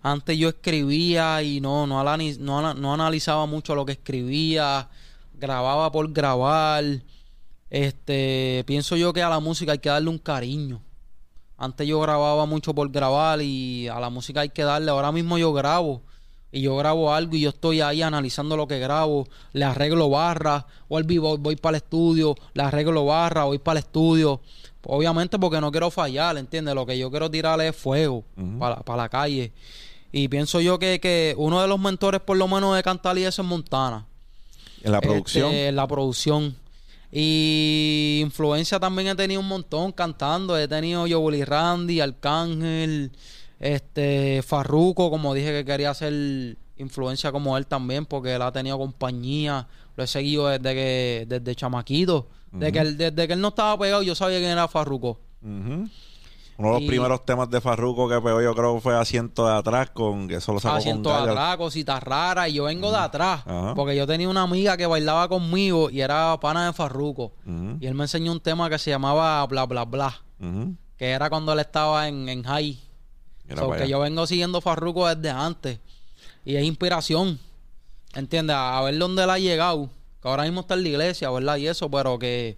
Antes 0.05 0.37
yo 0.37 0.49
escribía 0.49 1.45
y 1.45 1.61
no, 1.61 1.87
no, 1.87 2.03
no, 2.03 2.75
no 2.75 2.95
analizaba 2.95 3.47
mucho 3.47 3.77
lo 3.77 3.87
que 3.87 3.93
escribía. 3.93 4.89
Grababa 5.35 5.93
por 5.93 6.13
grabar. 6.13 6.85
Este, 7.71 8.65
pienso 8.67 8.97
yo 8.97 9.13
que 9.13 9.23
a 9.23 9.29
la 9.29 9.39
música 9.39 9.73
hay 9.73 9.79
que 9.79 9.89
darle 9.89 10.11
un 10.11 10.19
cariño. 10.19 10.83
Antes 11.57 11.87
yo 11.87 12.01
grababa 12.01 12.47
mucho 12.47 12.75
por 12.75 12.91
grabar 12.91 13.41
y 13.43 13.87
a 13.87 14.01
la 14.01 14.11
música 14.11 14.41
hay 14.41 14.49
que 14.49 14.65
darle. 14.65 14.91
Ahora 14.91 15.13
mismo 15.13 15.39
yo 15.39 15.53
grabo 15.53 16.03
y 16.53 16.61
yo 16.61 16.77
grabo 16.77 17.13
algo 17.15 17.35
y 17.35 17.41
yo 17.41 17.49
estoy 17.49 17.81
ahí 17.81 18.03
analizando 18.03 18.57
lo 18.57 18.69
que 18.69 18.79
grabo, 18.79 19.27
le 19.55 19.65
arreglo 19.65 20.11
barras, 20.11 20.65
y 20.91 21.19
voy, 21.19 21.39
voy 21.39 21.57
para 21.57 21.79
el 21.79 21.83
estudio, 21.83 22.37
le 22.53 22.63
arreglo 22.63 23.07
barras, 23.07 23.47
voy 23.47 23.59
para 23.59 23.81
el 23.81 23.85
estudio. 23.87 24.41
Obviamente 24.85 25.39
porque 25.39 25.61
no 25.61 25.71
quiero 25.71 25.91
fallar, 25.91 26.37
¿entiendes? 26.37 26.75
Lo 26.75 26.85
que 26.85 26.99
yo 26.99 27.11
quiero 27.11 27.31
tirarle 27.31 27.69
es 27.69 27.77
fuego 27.77 28.25
Ujú. 28.37 28.59
para, 28.59 28.97
la 28.97 29.09
calle. 29.09 29.53
Y 30.13 30.29
pienso 30.29 30.61
yo 30.61 30.79
que, 30.79 31.01
que 31.01 31.35
uno 31.39 31.63
de 31.63 31.69
los 31.69 31.81
mentores 31.81 32.21
por 32.21 32.37
lo 32.37 32.47
menos 32.49 32.77
de 32.77 32.83
cantar 32.83 33.17
y 33.17 33.25
eso 33.25 33.41
es 33.43 33.49
Montana. 33.49 34.05
En 34.83 34.93
la 34.93 34.99
Este, 34.99 35.09
producción. 35.09 35.53
en 35.55 35.77
la 35.77 35.87
producción. 35.87 36.57
Y 37.11 38.21
influencia 38.23 38.81
también 38.81 39.09
he 39.09 39.15
tenido 39.15 39.41
un 39.41 39.49
montón 39.49 39.93
cantando. 39.93 40.59
He 40.59 40.67
tenido 40.67 41.07
yo 41.07 41.21
Willy 41.21 41.45
Randy, 41.45 42.01
Arcángel, 42.01 43.13
este, 43.63 44.43
Farruco, 44.43 45.09
como 45.11 45.33
dije 45.35 45.53
que 45.53 45.65
quería 45.65 45.91
hacer 45.91 46.59
influencia 46.77 47.31
como 47.33 47.57
él 47.57 47.67
también, 47.67 48.05
porque 48.05 48.35
él 48.35 48.43
ha 48.43 48.53
tenido 48.53 48.77
compañía. 48.77 49.69
Lo 49.97 50.03
he 50.05 50.07
seguido 50.07 50.49
desde 50.49 50.75
que, 50.75 51.25
desde 51.29 51.55
chamaquito. 51.55 52.29
Desde, 52.51 52.73
que 52.73 52.79
él, 52.81 52.97
desde 52.99 53.27
que 53.27 53.33
él 53.33 53.41
no 53.41 53.49
estaba 53.49 53.79
pegado, 53.79 54.03
yo 54.03 54.15
sabía 54.15 54.39
quién 54.39 54.51
era 54.51 54.69
Farruco. 54.69 55.21
Uno 56.59 56.69
de 56.69 56.75
los 56.75 56.83
Y- 56.83 56.87
primeros 56.89 57.25
temas 57.25 57.49
de 57.51 57.61
Farruko 57.61 58.09
que 58.09 58.21
pegó 58.21 58.43
yo 58.43 58.55
creo 58.55 58.79
fue 58.81 58.95
Asiento 58.99 59.47
de 59.47 59.55
atrás 59.55 59.91
con 59.91 60.29
que 60.29 60.35
eso 60.37 60.53
lo 60.53 60.61
sacó 60.61 60.77
Asiento 60.77 61.11
con 61.11 61.25
de 61.25 61.31
atrás, 61.31 61.57
cositas 61.57 62.03
raras. 62.03 62.49
Y 62.49 62.55
yo 62.55 62.65
vengo 62.65 62.91
de 62.91 62.99
atrás. 62.99 63.43
Porque 63.75 63.97
yo 63.97 64.07
tenía 64.07 64.29
una 64.29 64.43
amiga 64.43 64.77
que 64.77 64.87
bailaba 64.87 65.29
conmigo 65.29 65.89
y 65.89 66.01
era 66.01 66.37
pana 66.41 66.67
de 66.67 66.73
Farruco. 66.73 67.33
Y 67.81 67.87
él 67.87 67.95
me 67.95 68.05
enseñó 68.05 68.33
un 68.33 68.41
tema 68.41 68.69
que 68.69 68.79
se 68.79 68.91
llamaba 68.91 69.47
Bla 69.47 69.65
Bla 69.67 69.85
Bla. 69.85 70.21
Que 70.97 71.11
era 71.11 71.31
cuando 71.31 71.53
él 71.53 71.61
estaba 71.61 72.07
en, 72.09 72.29
en 72.29 72.43
high. 72.43 72.79
So, 73.57 73.71
que 73.73 73.89
yo 73.89 74.01
vengo 74.01 74.27
siguiendo 74.27 74.61
Farruko 74.61 75.09
desde 75.15 75.31
antes. 75.31 75.79
Y 76.45 76.57
es 76.57 76.65
inspiración. 76.65 77.39
¿Entiendes? 78.15 78.57
A, 78.59 78.81
ver 78.83 78.99
dónde 78.99 79.25
él 79.25 79.31
ha 79.31 79.39
llegado. 79.39 79.91
Que 80.21 80.29
ahora 80.29 80.45
mismo 80.45 80.61
está 80.61 80.75
en 80.75 80.83
la 80.83 80.89
iglesia, 80.89 81.31
¿verdad? 81.31 81.57
Y 81.57 81.67
eso, 81.67 81.91
pero 81.91 82.19
que, 82.19 82.57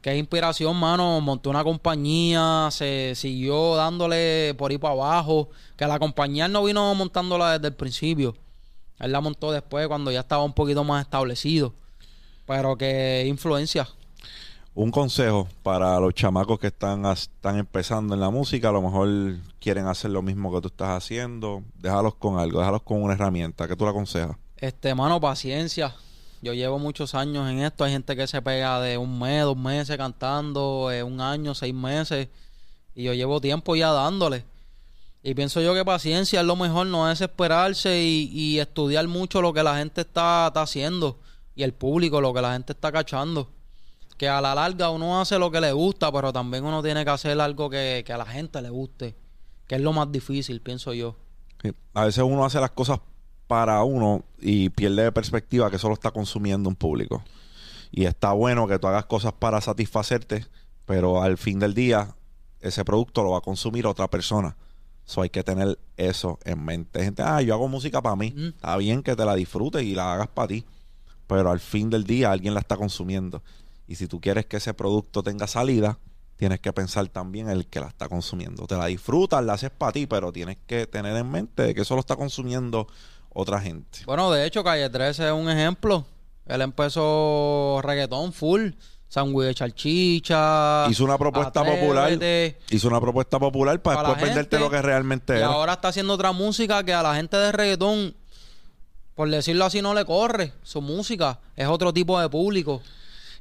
que 0.00 0.12
es 0.12 0.18
inspiración, 0.18 0.76
mano. 0.76 1.20
Montó 1.20 1.50
una 1.50 1.64
compañía, 1.64 2.68
se 2.70 3.14
siguió 3.16 3.76
dándole 3.76 4.54
por 4.56 4.70
ahí 4.70 4.78
para 4.78 4.94
abajo. 4.94 5.50
Que 5.76 5.86
la 5.86 5.98
compañía 5.98 6.46
él 6.46 6.52
no 6.52 6.64
vino 6.64 6.94
montándola 6.94 7.58
desde 7.58 7.68
el 7.68 7.74
principio. 7.74 8.36
Él 8.98 9.12
la 9.12 9.20
montó 9.20 9.50
después 9.52 9.88
cuando 9.88 10.10
ya 10.10 10.20
estaba 10.20 10.44
un 10.44 10.52
poquito 10.52 10.84
más 10.84 11.04
establecido. 11.04 11.74
Pero 12.46 12.76
que 12.76 13.24
influencia. 13.26 13.88
Un 14.72 14.92
consejo 14.92 15.48
para 15.64 15.98
los 15.98 16.14
chamacos 16.14 16.58
que 16.60 16.68
están, 16.68 17.04
están 17.06 17.58
empezando 17.58 18.14
en 18.14 18.20
la 18.20 18.30
música, 18.30 18.68
a 18.68 18.72
lo 18.72 18.80
mejor 18.80 19.36
quieren 19.58 19.86
hacer 19.86 20.12
lo 20.12 20.22
mismo 20.22 20.52
que 20.54 20.60
tú 20.60 20.68
estás 20.68 20.90
haciendo, 20.90 21.64
déjalos 21.76 22.14
con 22.14 22.38
algo, 22.38 22.60
déjalos 22.60 22.82
con 22.82 23.02
una 23.02 23.14
herramienta. 23.14 23.66
¿Qué 23.66 23.74
tú 23.74 23.84
le 23.84 23.90
aconsejas? 23.90 24.36
Este, 24.56 24.94
mano, 24.94 25.20
paciencia. 25.20 25.94
Yo 26.40 26.54
llevo 26.54 26.78
muchos 26.78 27.14
años 27.14 27.50
en 27.50 27.58
esto. 27.58 27.82
Hay 27.82 27.92
gente 27.92 28.14
que 28.14 28.26
se 28.26 28.40
pega 28.42 28.80
de 28.80 28.96
un 28.96 29.18
mes, 29.18 29.42
dos 29.42 29.56
meses 29.56 29.96
cantando, 29.96 30.90
eh, 30.92 31.02
un 31.02 31.20
año, 31.20 31.54
seis 31.54 31.74
meses. 31.74 32.28
Y 32.94 33.02
yo 33.02 33.12
llevo 33.12 33.40
tiempo 33.40 33.74
ya 33.74 33.90
dándole. 33.90 34.44
Y 35.22 35.34
pienso 35.34 35.60
yo 35.60 35.74
que 35.74 35.84
paciencia 35.84 36.40
es 36.40 36.46
lo 36.46 36.56
mejor, 36.56 36.86
no 36.86 37.06
desesperarse 37.06 38.02
y, 38.02 38.30
y 38.32 38.58
estudiar 38.60 39.06
mucho 39.08 39.42
lo 39.42 39.52
que 39.52 39.62
la 39.62 39.76
gente 39.76 40.02
está, 40.02 40.46
está 40.46 40.62
haciendo. 40.62 41.18
Y 41.56 41.64
el 41.64 41.74
público, 41.74 42.20
lo 42.20 42.32
que 42.32 42.40
la 42.40 42.52
gente 42.52 42.72
está 42.72 42.92
cachando. 42.92 43.48
Que 44.20 44.28
a 44.28 44.38
la 44.42 44.54
larga 44.54 44.90
uno 44.90 45.18
hace 45.18 45.38
lo 45.38 45.50
que 45.50 45.62
le 45.62 45.72
gusta, 45.72 46.12
pero 46.12 46.30
también 46.30 46.62
uno 46.62 46.82
tiene 46.82 47.06
que 47.06 47.10
hacer 47.10 47.40
algo 47.40 47.70
que, 47.70 48.02
que 48.04 48.12
a 48.12 48.18
la 48.18 48.26
gente 48.26 48.60
le 48.60 48.68
guste. 48.68 49.16
Que 49.66 49.76
es 49.76 49.80
lo 49.80 49.94
más 49.94 50.12
difícil, 50.12 50.60
pienso 50.60 50.92
yo. 50.92 51.16
Sí. 51.62 51.72
A 51.94 52.04
veces 52.04 52.22
uno 52.22 52.44
hace 52.44 52.60
las 52.60 52.72
cosas 52.72 53.00
para 53.46 53.82
uno 53.82 54.22
y 54.38 54.68
pierde 54.68 55.04
de 55.04 55.10
perspectiva 55.12 55.70
que 55.70 55.78
solo 55.78 55.94
está 55.94 56.10
consumiendo 56.10 56.68
un 56.68 56.76
público. 56.76 57.24
Y 57.90 58.04
está 58.04 58.32
bueno 58.32 58.68
que 58.68 58.78
tú 58.78 58.88
hagas 58.88 59.06
cosas 59.06 59.32
para 59.32 59.58
satisfacerte, 59.62 60.44
pero 60.84 61.22
al 61.22 61.38
fin 61.38 61.58
del 61.58 61.72
día 61.72 62.14
ese 62.60 62.84
producto 62.84 63.22
lo 63.22 63.30
va 63.30 63.38
a 63.38 63.40
consumir 63.40 63.86
otra 63.86 64.06
persona. 64.10 64.54
So 65.06 65.22
hay 65.22 65.30
que 65.30 65.42
tener 65.42 65.78
eso 65.96 66.38
en 66.44 66.62
mente. 66.62 67.02
Gente, 67.02 67.22
ah, 67.22 67.40
yo 67.40 67.54
hago 67.54 67.68
música 67.68 68.02
para 68.02 68.16
mí. 68.16 68.34
Mm. 68.36 68.48
Está 68.48 68.76
bien 68.76 69.02
que 69.02 69.16
te 69.16 69.24
la 69.24 69.34
disfrutes 69.34 69.82
y 69.82 69.94
la 69.94 70.12
hagas 70.12 70.28
para 70.28 70.48
ti. 70.48 70.66
Pero 71.26 71.50
al 71.50 71.60
fin 71.60 71.88
del 71.88 72.04
día 72.04 72.30
alguien 72.30 72.52
la 72.52 72.60
está 72.60 72.76
consumiendo. 72.76 73.42
Y 73.90 73.96
si 73.96 74.06
tú 74.06 74.20
quieres 74.20 74.46
que 74.46 74.58
ese 74.58 74.72
producto 74.72 75.20
tenga 75.24 75.48
salida, 75.48 75.98
tienes 76.36 76.60
que 76.60 76.72
pensar 76.72 77.08
también 77.08 77.46
en 77.46 77.56
el 77.56 77.66
que 77.66 77.80
la 77.80 77.88
está 77.88 78.08
consumiendo. 78.08 78.64
Te 78.68 78.76
la 78.76 78.86
disfrutas, 78.86 79.44
la 79.44 79.54
haces 79.54 79.72
para 79.72 79.90
ti, 79.90 80.06
pero 80.06 80.30
tienes 80.30 80.58
que 80.68 80.86
tener 80.86 81.16
en 81.16 81.28
mente 81.28 81.74
que 81.74 81.80
eso 81.80 81.94
lo 81.96 82.00
está 82.00 82.14
consumiendo 82.14 82.86
otra 83.30 83.60
gente. 83.60 83.98
Bueno, 84.06 84.30
de 84.30 84.46
hecho, 84.46 84.62
Calle 84.62 84.88
13 84.88 85.26
es 85.26 85.32
un 85.32 85.50
ejemplo. 85.50 86.06
Él 86.46 86.60
empezó 86.62 87.80
reggaetón 87.82 88.32
full, 88.32 88.70
sándwich 89.08 89.48
de 89.48 89.54
chalchicha. 89.56 90.86
Hizo 90.88 91.02
una 91.02 91.18
propuesta 91.18 91.58
Atrévete. 91.62 91.80
popular. 91.82 92.18
Hizo 92.70 92.86
una 92.86 93.00
propuesta 93.00 93.40
popular 93.40 93.82
para 93.82 94.02
después 94.04 94.22
venderte 94.22 94.60
lo 94.60 94.70
que 94.70 94.80
realmente 94.82 95.32
Y 95.32 95.38
era. 95.38 95.46
ahora 95.48 95.72
está 95.72 95.88
haciendo 95.88 96.14
otra 96.14 96.30
música 96.30 96.84
que 96.84 96.94
a 96.94 97.02
la 97.02 97.16
gente 97.16 97.36
de 97.36 97.50
reggaetón, 97.50 98.14
por 99.16 99.28
decirlo 99.28 99.64
así, 99.64 99.82
no 99.82 99.94
le 99.94 100.04
corre. 100.04 100.52
Su 100.62 100.80
música 100.80 101.40
es 101.56 101.66
otro 101.66 101.92
tipo 101.92 102.20
de 102.20 102.28
público. 102.28 102.80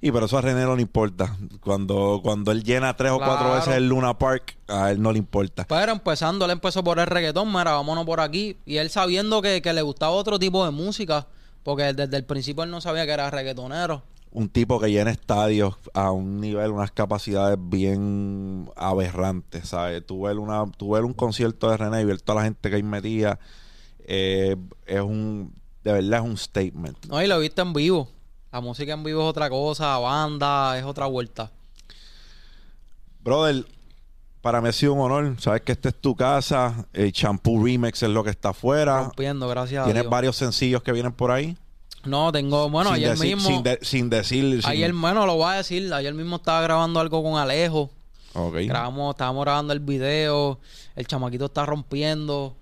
Y 0.02 0.12
pero 0.12 0.28
eso 0.28 0.38
a 0.38 0.42
René 0.42 0.64
no 0.64 0.76
le 0.76 0.82
importa. 0.82 1.36
Cuando, 1.60 2.22
cuando 2.24 2.52
él 2.52 2.64
llena 2.64 2.96
tres 2.96 3.12
o 3.12 3.18
cuatro 3.18 3.52
veces 3.54 3.76
el 3.76 3.90
Luna 3.90 4.18
Park, 4.18 4.58
a 4.68 4.92
él 4.92 5.02
no 5.02 5.12
le 5.12 5.18
importa. 5.18 5.66
Pero 5.68 5.92
empezando, 5.92 6.46
él 6.46 6.52
empezó 6.52 6.84
por 6.84 7.00
el 7.00 7.06
reggaetón, 7.06 7.50
mira, 7.50 7.74
vámonos 7.74 8.06
por 8.06 8.22
aquí. 8.22 8.56
Y 8.66 8.78
él 8.78 8.90
sabiendo 8.90 9.42
que, 9.42 9.62
que 9.62 9.74
le 9.74 9.82
gustaba 9.82 10.14
otro 10.14 10.40
tipo 10.40 10.64
de 10.64 10.72
música, 10.72 11.28
porque 11.64 11.94
desde 11.94 12.16
el 12.16 12.24
principio 12.24 12.64
él 12.64 12.72
no 12.72 12.80
sabía 12.80 13.06
que 13.06 13.12
era 13.12 13.30
reggaetonero. 13.30 14.04
Un 14.32 14.48
tipo 14.48 14.80
que 14.80 14.90
llena 14.90 15.12
estadios 15.12 15.76
a 15.94 16.12
un 16.12 16.40
nivel, 16.40 16.72
unas 16.72 16.92
capacidades 16.92 17.58
bien 17.60 18.70
aberrantes, 18.78 19.70
¿sabes? 19.70 20.06
Tú 20.06 20.22
ves, 20.22 20.38
una, 20.38 20.66
tú 20.78 20.92
ves 20.92 21.04
un 21.04 21.14
concierto 21.14 21.70
de 21.70 21.78
René 21.78 22.02
y 22.02 22.06
ver 22.06 22.22
toda 22.22 22.38
la 22.40 22.46
gente 22.46 22.70
que 22.70 22.76
hay 22.76 22.84
metida, 22.84 23.40
eh, 24.06 24.56
es 24.86 25.02
un, 25.02 25.54
de 25.84 25.94
verdad 25.94 26.20
es 26.20 26.26
un 26.26 26.38
statement. 26.38 27.06
No, 27.08 27.22
y 27.22 27.28
lo 27.28 27.40
viste 27.40 27.62
en 27.62 27.74
vivo. 27.74 28.08
La 28.52 28.62
música 28.62 28.94
en 28.94 29.04
vivo 29.04 29.22
es 29.24 29.30
otra 29.30 29.50
cosa, 29.50 29.98
banda 29.98 30.78
es 30.78 30.84
otra 30.84 31.06
vuelta. 31.06 31.52
Brother, 33.24 33.66
para 34.42 34.62
mí 34.62 34.70
ha 34.70 34.72
sido 34.72 34.94
un 34.94 35.02
honor. 35.02 35.36
Sabes 35.40 35.62
que 35.62 35.72
esta 35.74 35.90
es 35.90 35.96
tu 35.96 36.16
casa. 36.16 36.86
El 36.94 37.12
Shampoo 37.12 37.64
Remix 37.64 38.02
es 38.02 38.10
lo 38.10 38.24
que 38.24 38.30
está 38.32 38.50
afuera. 38.50 39.02
Rompiendo, 39.04 39.48
gracias 39.48 39.82
a 39.82 39.86
Tienes 39.86 40.04
Dios. 40.04 40.12
varios 40.12 40.36
sencillos 40.36 40.82
que 40.82 40.92
vienen 40.92 41.12
por 41.12 41.32
ahí. 41.32 41.56
No, 42.06 42.32
tengo, 42.32 42.70
bueno, 42.70 42.90
sin 42.92 42.96
ayer 43.04 43.10
decir, 43.12 43.36
mismo. 43.36 43.50
Sin, 43.50 43.64
de- 43.64 43.80
sin 43.82 44.10
decir. 44.10 44.62
sin- 44.64 44.72
Ayer, 44.72 44.94
bueno, 44.94 45.26
lo 45.26 45.36
voy 45.36 45.52
a 45.54 45.58
decir. 45.58 45.94
Ayer 45.94 46.14
mismo 46.14 46.38
estaba 46.38 46.62
grabando 46.62 47.00
algo 47.00 47.22
con 47.22 47.38
Alejo. 47.38 47.90
Ok. 48.34 48.56
Grabamos, 48.66 49.14
estábamos 49.16 49.44
grabando 49.44 49.74
el 49.74 49.80
video. 49.82 50.60
El 50.96 51.06
chamaquito 51.06 51.46
está 51.46 51.66
rompiendo. 51.66 52.56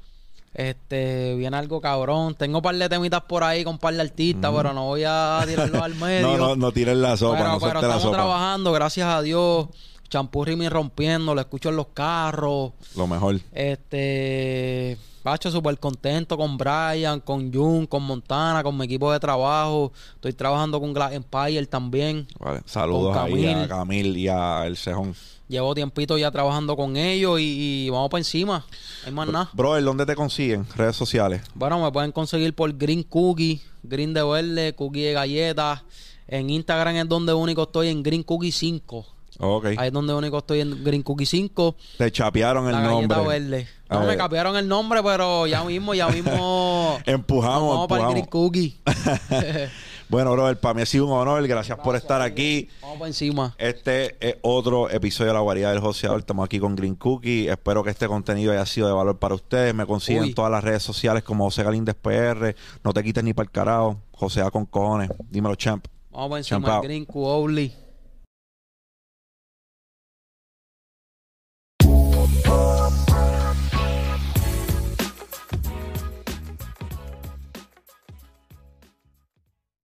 Este, 0.58 1.36
viene 1.36 1.56
algo 1.56 1.80
cabrón. 1.80 2.34
Tengo 2.34 2.58
un 2.58 2.62
par 2.64 2.76
de 2.76 2.90
temitas 2.90 3.22
por 3.22 3.44
ahí 3.44 3.64
con 3.64 3.74
un 3.76 3.80
par 3.80 3.94
de 3.94 4.02
artistas, 4.02 4.52
pero 4.56 4.74
no 4.74 4.86
voy 4.86 5.04
a 5.06 5.44
tirarlo 5.48 5.84
al 5.84 5.94
medio. 6.02 6.28
No, 6.28 6.38
no, 6.38 6.56
no 6.56 6.72
tires 6.72 6.98
la 6.98 7.16
sopa, 7.16 7.38
pero, 7.38 7.50
no 7.52 7.60
pero 7.60 7.72
suelte 7.72 7.82
la 7.88 7.94
estamos 7.94 8.02
sopa. 8.04 8.18
trabajando, 8.18 8.72
gracias 8.72 9.08
a 9.08 9.22
Dios. 9.22 9.68
Champú 10.10 10.44
Rimi 10.44 10.68
rompiendo, 10.68 11.36
lo 11.36 11.42
escucho 11.42 11.70
en 11.70 11.76
los 11.76 11.88
carros. 11.94 12.72
Lo 12.96 13.06
mejor. 13.06 13.40
Este, 13.52 14.98
Pacho, 15.22 15.52
súper 15.52 15.78
contento 15.78 16.38
con 16.38 16.58
Brian, 16.58 17.20
con 17.20 17.54
Jun, 17.54 17.86
con 17.86 18.02
Montana, 18.04 18.64
con 18.64 18.78
mi 18.78 18.86
equipo 18.86 19.12
de 19.12 19.20
trabajo. 19.20 19.92
Estoy 20.16 20.34
trabajando 20.34 20.80
con 20.80 20.94
Glass 20.94 21.12
Empire 21.14 21.66
también. 21.68 22.26
Vale. 22.40 22.62
Saludos 22.66 23.16
ahí 23.18 23.46
a 23.46 23.52
Camil. 23.54 23.68
Camil 23.68 24.18
y 24.18 24.28
a 24.28 24.66
El 24.66 24.78
Cejón. 24.78 25.14
Llevo 25.48 25.74
tiempito 25.74 26.18
ya 26.18 26.30
trabajando 26.30 26.76
con 26.76 26.98
ellos 26.98 27.40
y, 27.40 27.86
y 27.86 27.90
vamos 27.90 28.10
para 28.10 28.20
encima. 28.20 28.66
Hay 29.06 29.14
más 29.14 29.28
nada. 29.30 29.50
Brother, 29.54 29.84
¿dónde 29.84 30.06
te 30.06 30.14
consiguen? 30.16 30.66
Redes 30.76 30.96
sociales. 30.98 31.42
Bueno, 31.54 31.82
me 31.82 31.90
pueden 31.92 32.12
conseguir 32.12 32.54
por 32.54 32.76
Green 32.78 33.04
Cookie, 33.04 33.62
Green 33.84 34.14
de 34.14 34.24
verde, 34.24 34.74
Cookie 34.76 35.04
de 35.04 35.14
galletas. 35.14 35.84
En 36.28 36.50
Instagram 36.50 36.98
es 36.98 37.08
donde 37.08 37.34
único 37.34 37.64
estoy 37.64 37.88
en 37.88 38.04
Green 38.04 38.24
Cookie 38.24 38.52
5. 38.52 39.06
Ok. 39.40 39.66
Ahí 39.78 39.88
es 39.88 39.94
donde 39.94 40.14
único 40.14 40.40
estoy 40.40 40.62
en 40.62 40.84
Green 40.84 41.04
Cookie 41.04 41.26
5. 41.26 41.76
Te 41.98 42.12
chapearon 42.12 42.66
el 42.66 42.74
la 42.74 42.82
nombre. 42.82 43.22
verde. 43.22 43.68
No, 43.90 44.02
me 44.02 44.08
ver. 44.08 44.18
cambiaron 44.18 44.58
el 44.58 44.68
nombre, 44.68 45.02
pero 45.02 45.48
ya 45.48 45.64
mismo, 45.64 45.94
ya 45.94 46.10
mismo. 46.10 46.98
Empujamos, 47.06 47.70
Vamos 47.70 47.88
para 47.88 48.04
el 48.04 48.10
Green 48.10 48.26
empujamos. 48.26 48.50
Cookie. 48.52 48.78
Bueno, 50.10 50.32
brother, 50.32 50.58
para 50.58 50.74
mí 50.74 50.82
ha 50.82 50.86
sido 50.86 51.06
un 51.06 51.12
honor. 51.12 51.46
Gracias 51.48 51.78
por 51.80 51.96
estar 51.96 52.22
aquí. 52.22 52.70
Vamos 52.82 52.98
para 52.98 53.08
encima. 53.08 53.56
Este 53.58 54.16
es 54.22 54.38
otro 54.42 54.90
episodio 54.90 55.32
de 55.32 55.34
La 55.34 55.42
Guarida 55.42 55.72
del 55.72 55.82
Joseador. 55.82 56.20
Estamos 56.20 56.46
aquí 56.46 56.60
con 56.60 56.76
Green 56.76 56.96
Cookie. 56.96 57.50
Espero 57.50 57.84
que 57.84 57.90
este 57.90 58.08
contenido 58.08 58.54
haya 58.54 58.66
sido 58.66 58.88
de 58.88 58.94
valor 58.94 59.18
para 59.18 59.36
ustedes. 59.36 59.74
Me 59.74 59.86
consiguen 59.86 60.24
en 60.24 60.34
todas 60.34 60.52
las 60.52 60.64
redes 60.64 60.84
sociales 60.84 61.24
como 61.24 61.44
José 61.46 61.64
Galíndez 61.64 61.96
PR. 61.96 62.56
No 62.84 62.94
te 62.94 63.04
quites 63.04 63.24
ni 63.24 63.34
para 63.34 63.46
el 63.46 63.52
carajo. 63.52 63.98
José 64.14 64.42
A 64.42 64.50
con 64.50 64.66
cojones. 64.66 65.10
Dímelo, 65.30 65.56
champ. 65.56 65.86
Vamos 66.12 66.30
para 66.30 66.38
encima. 66.40 66.82
Green 66.82 67.06
Cookie. 67.06 67.87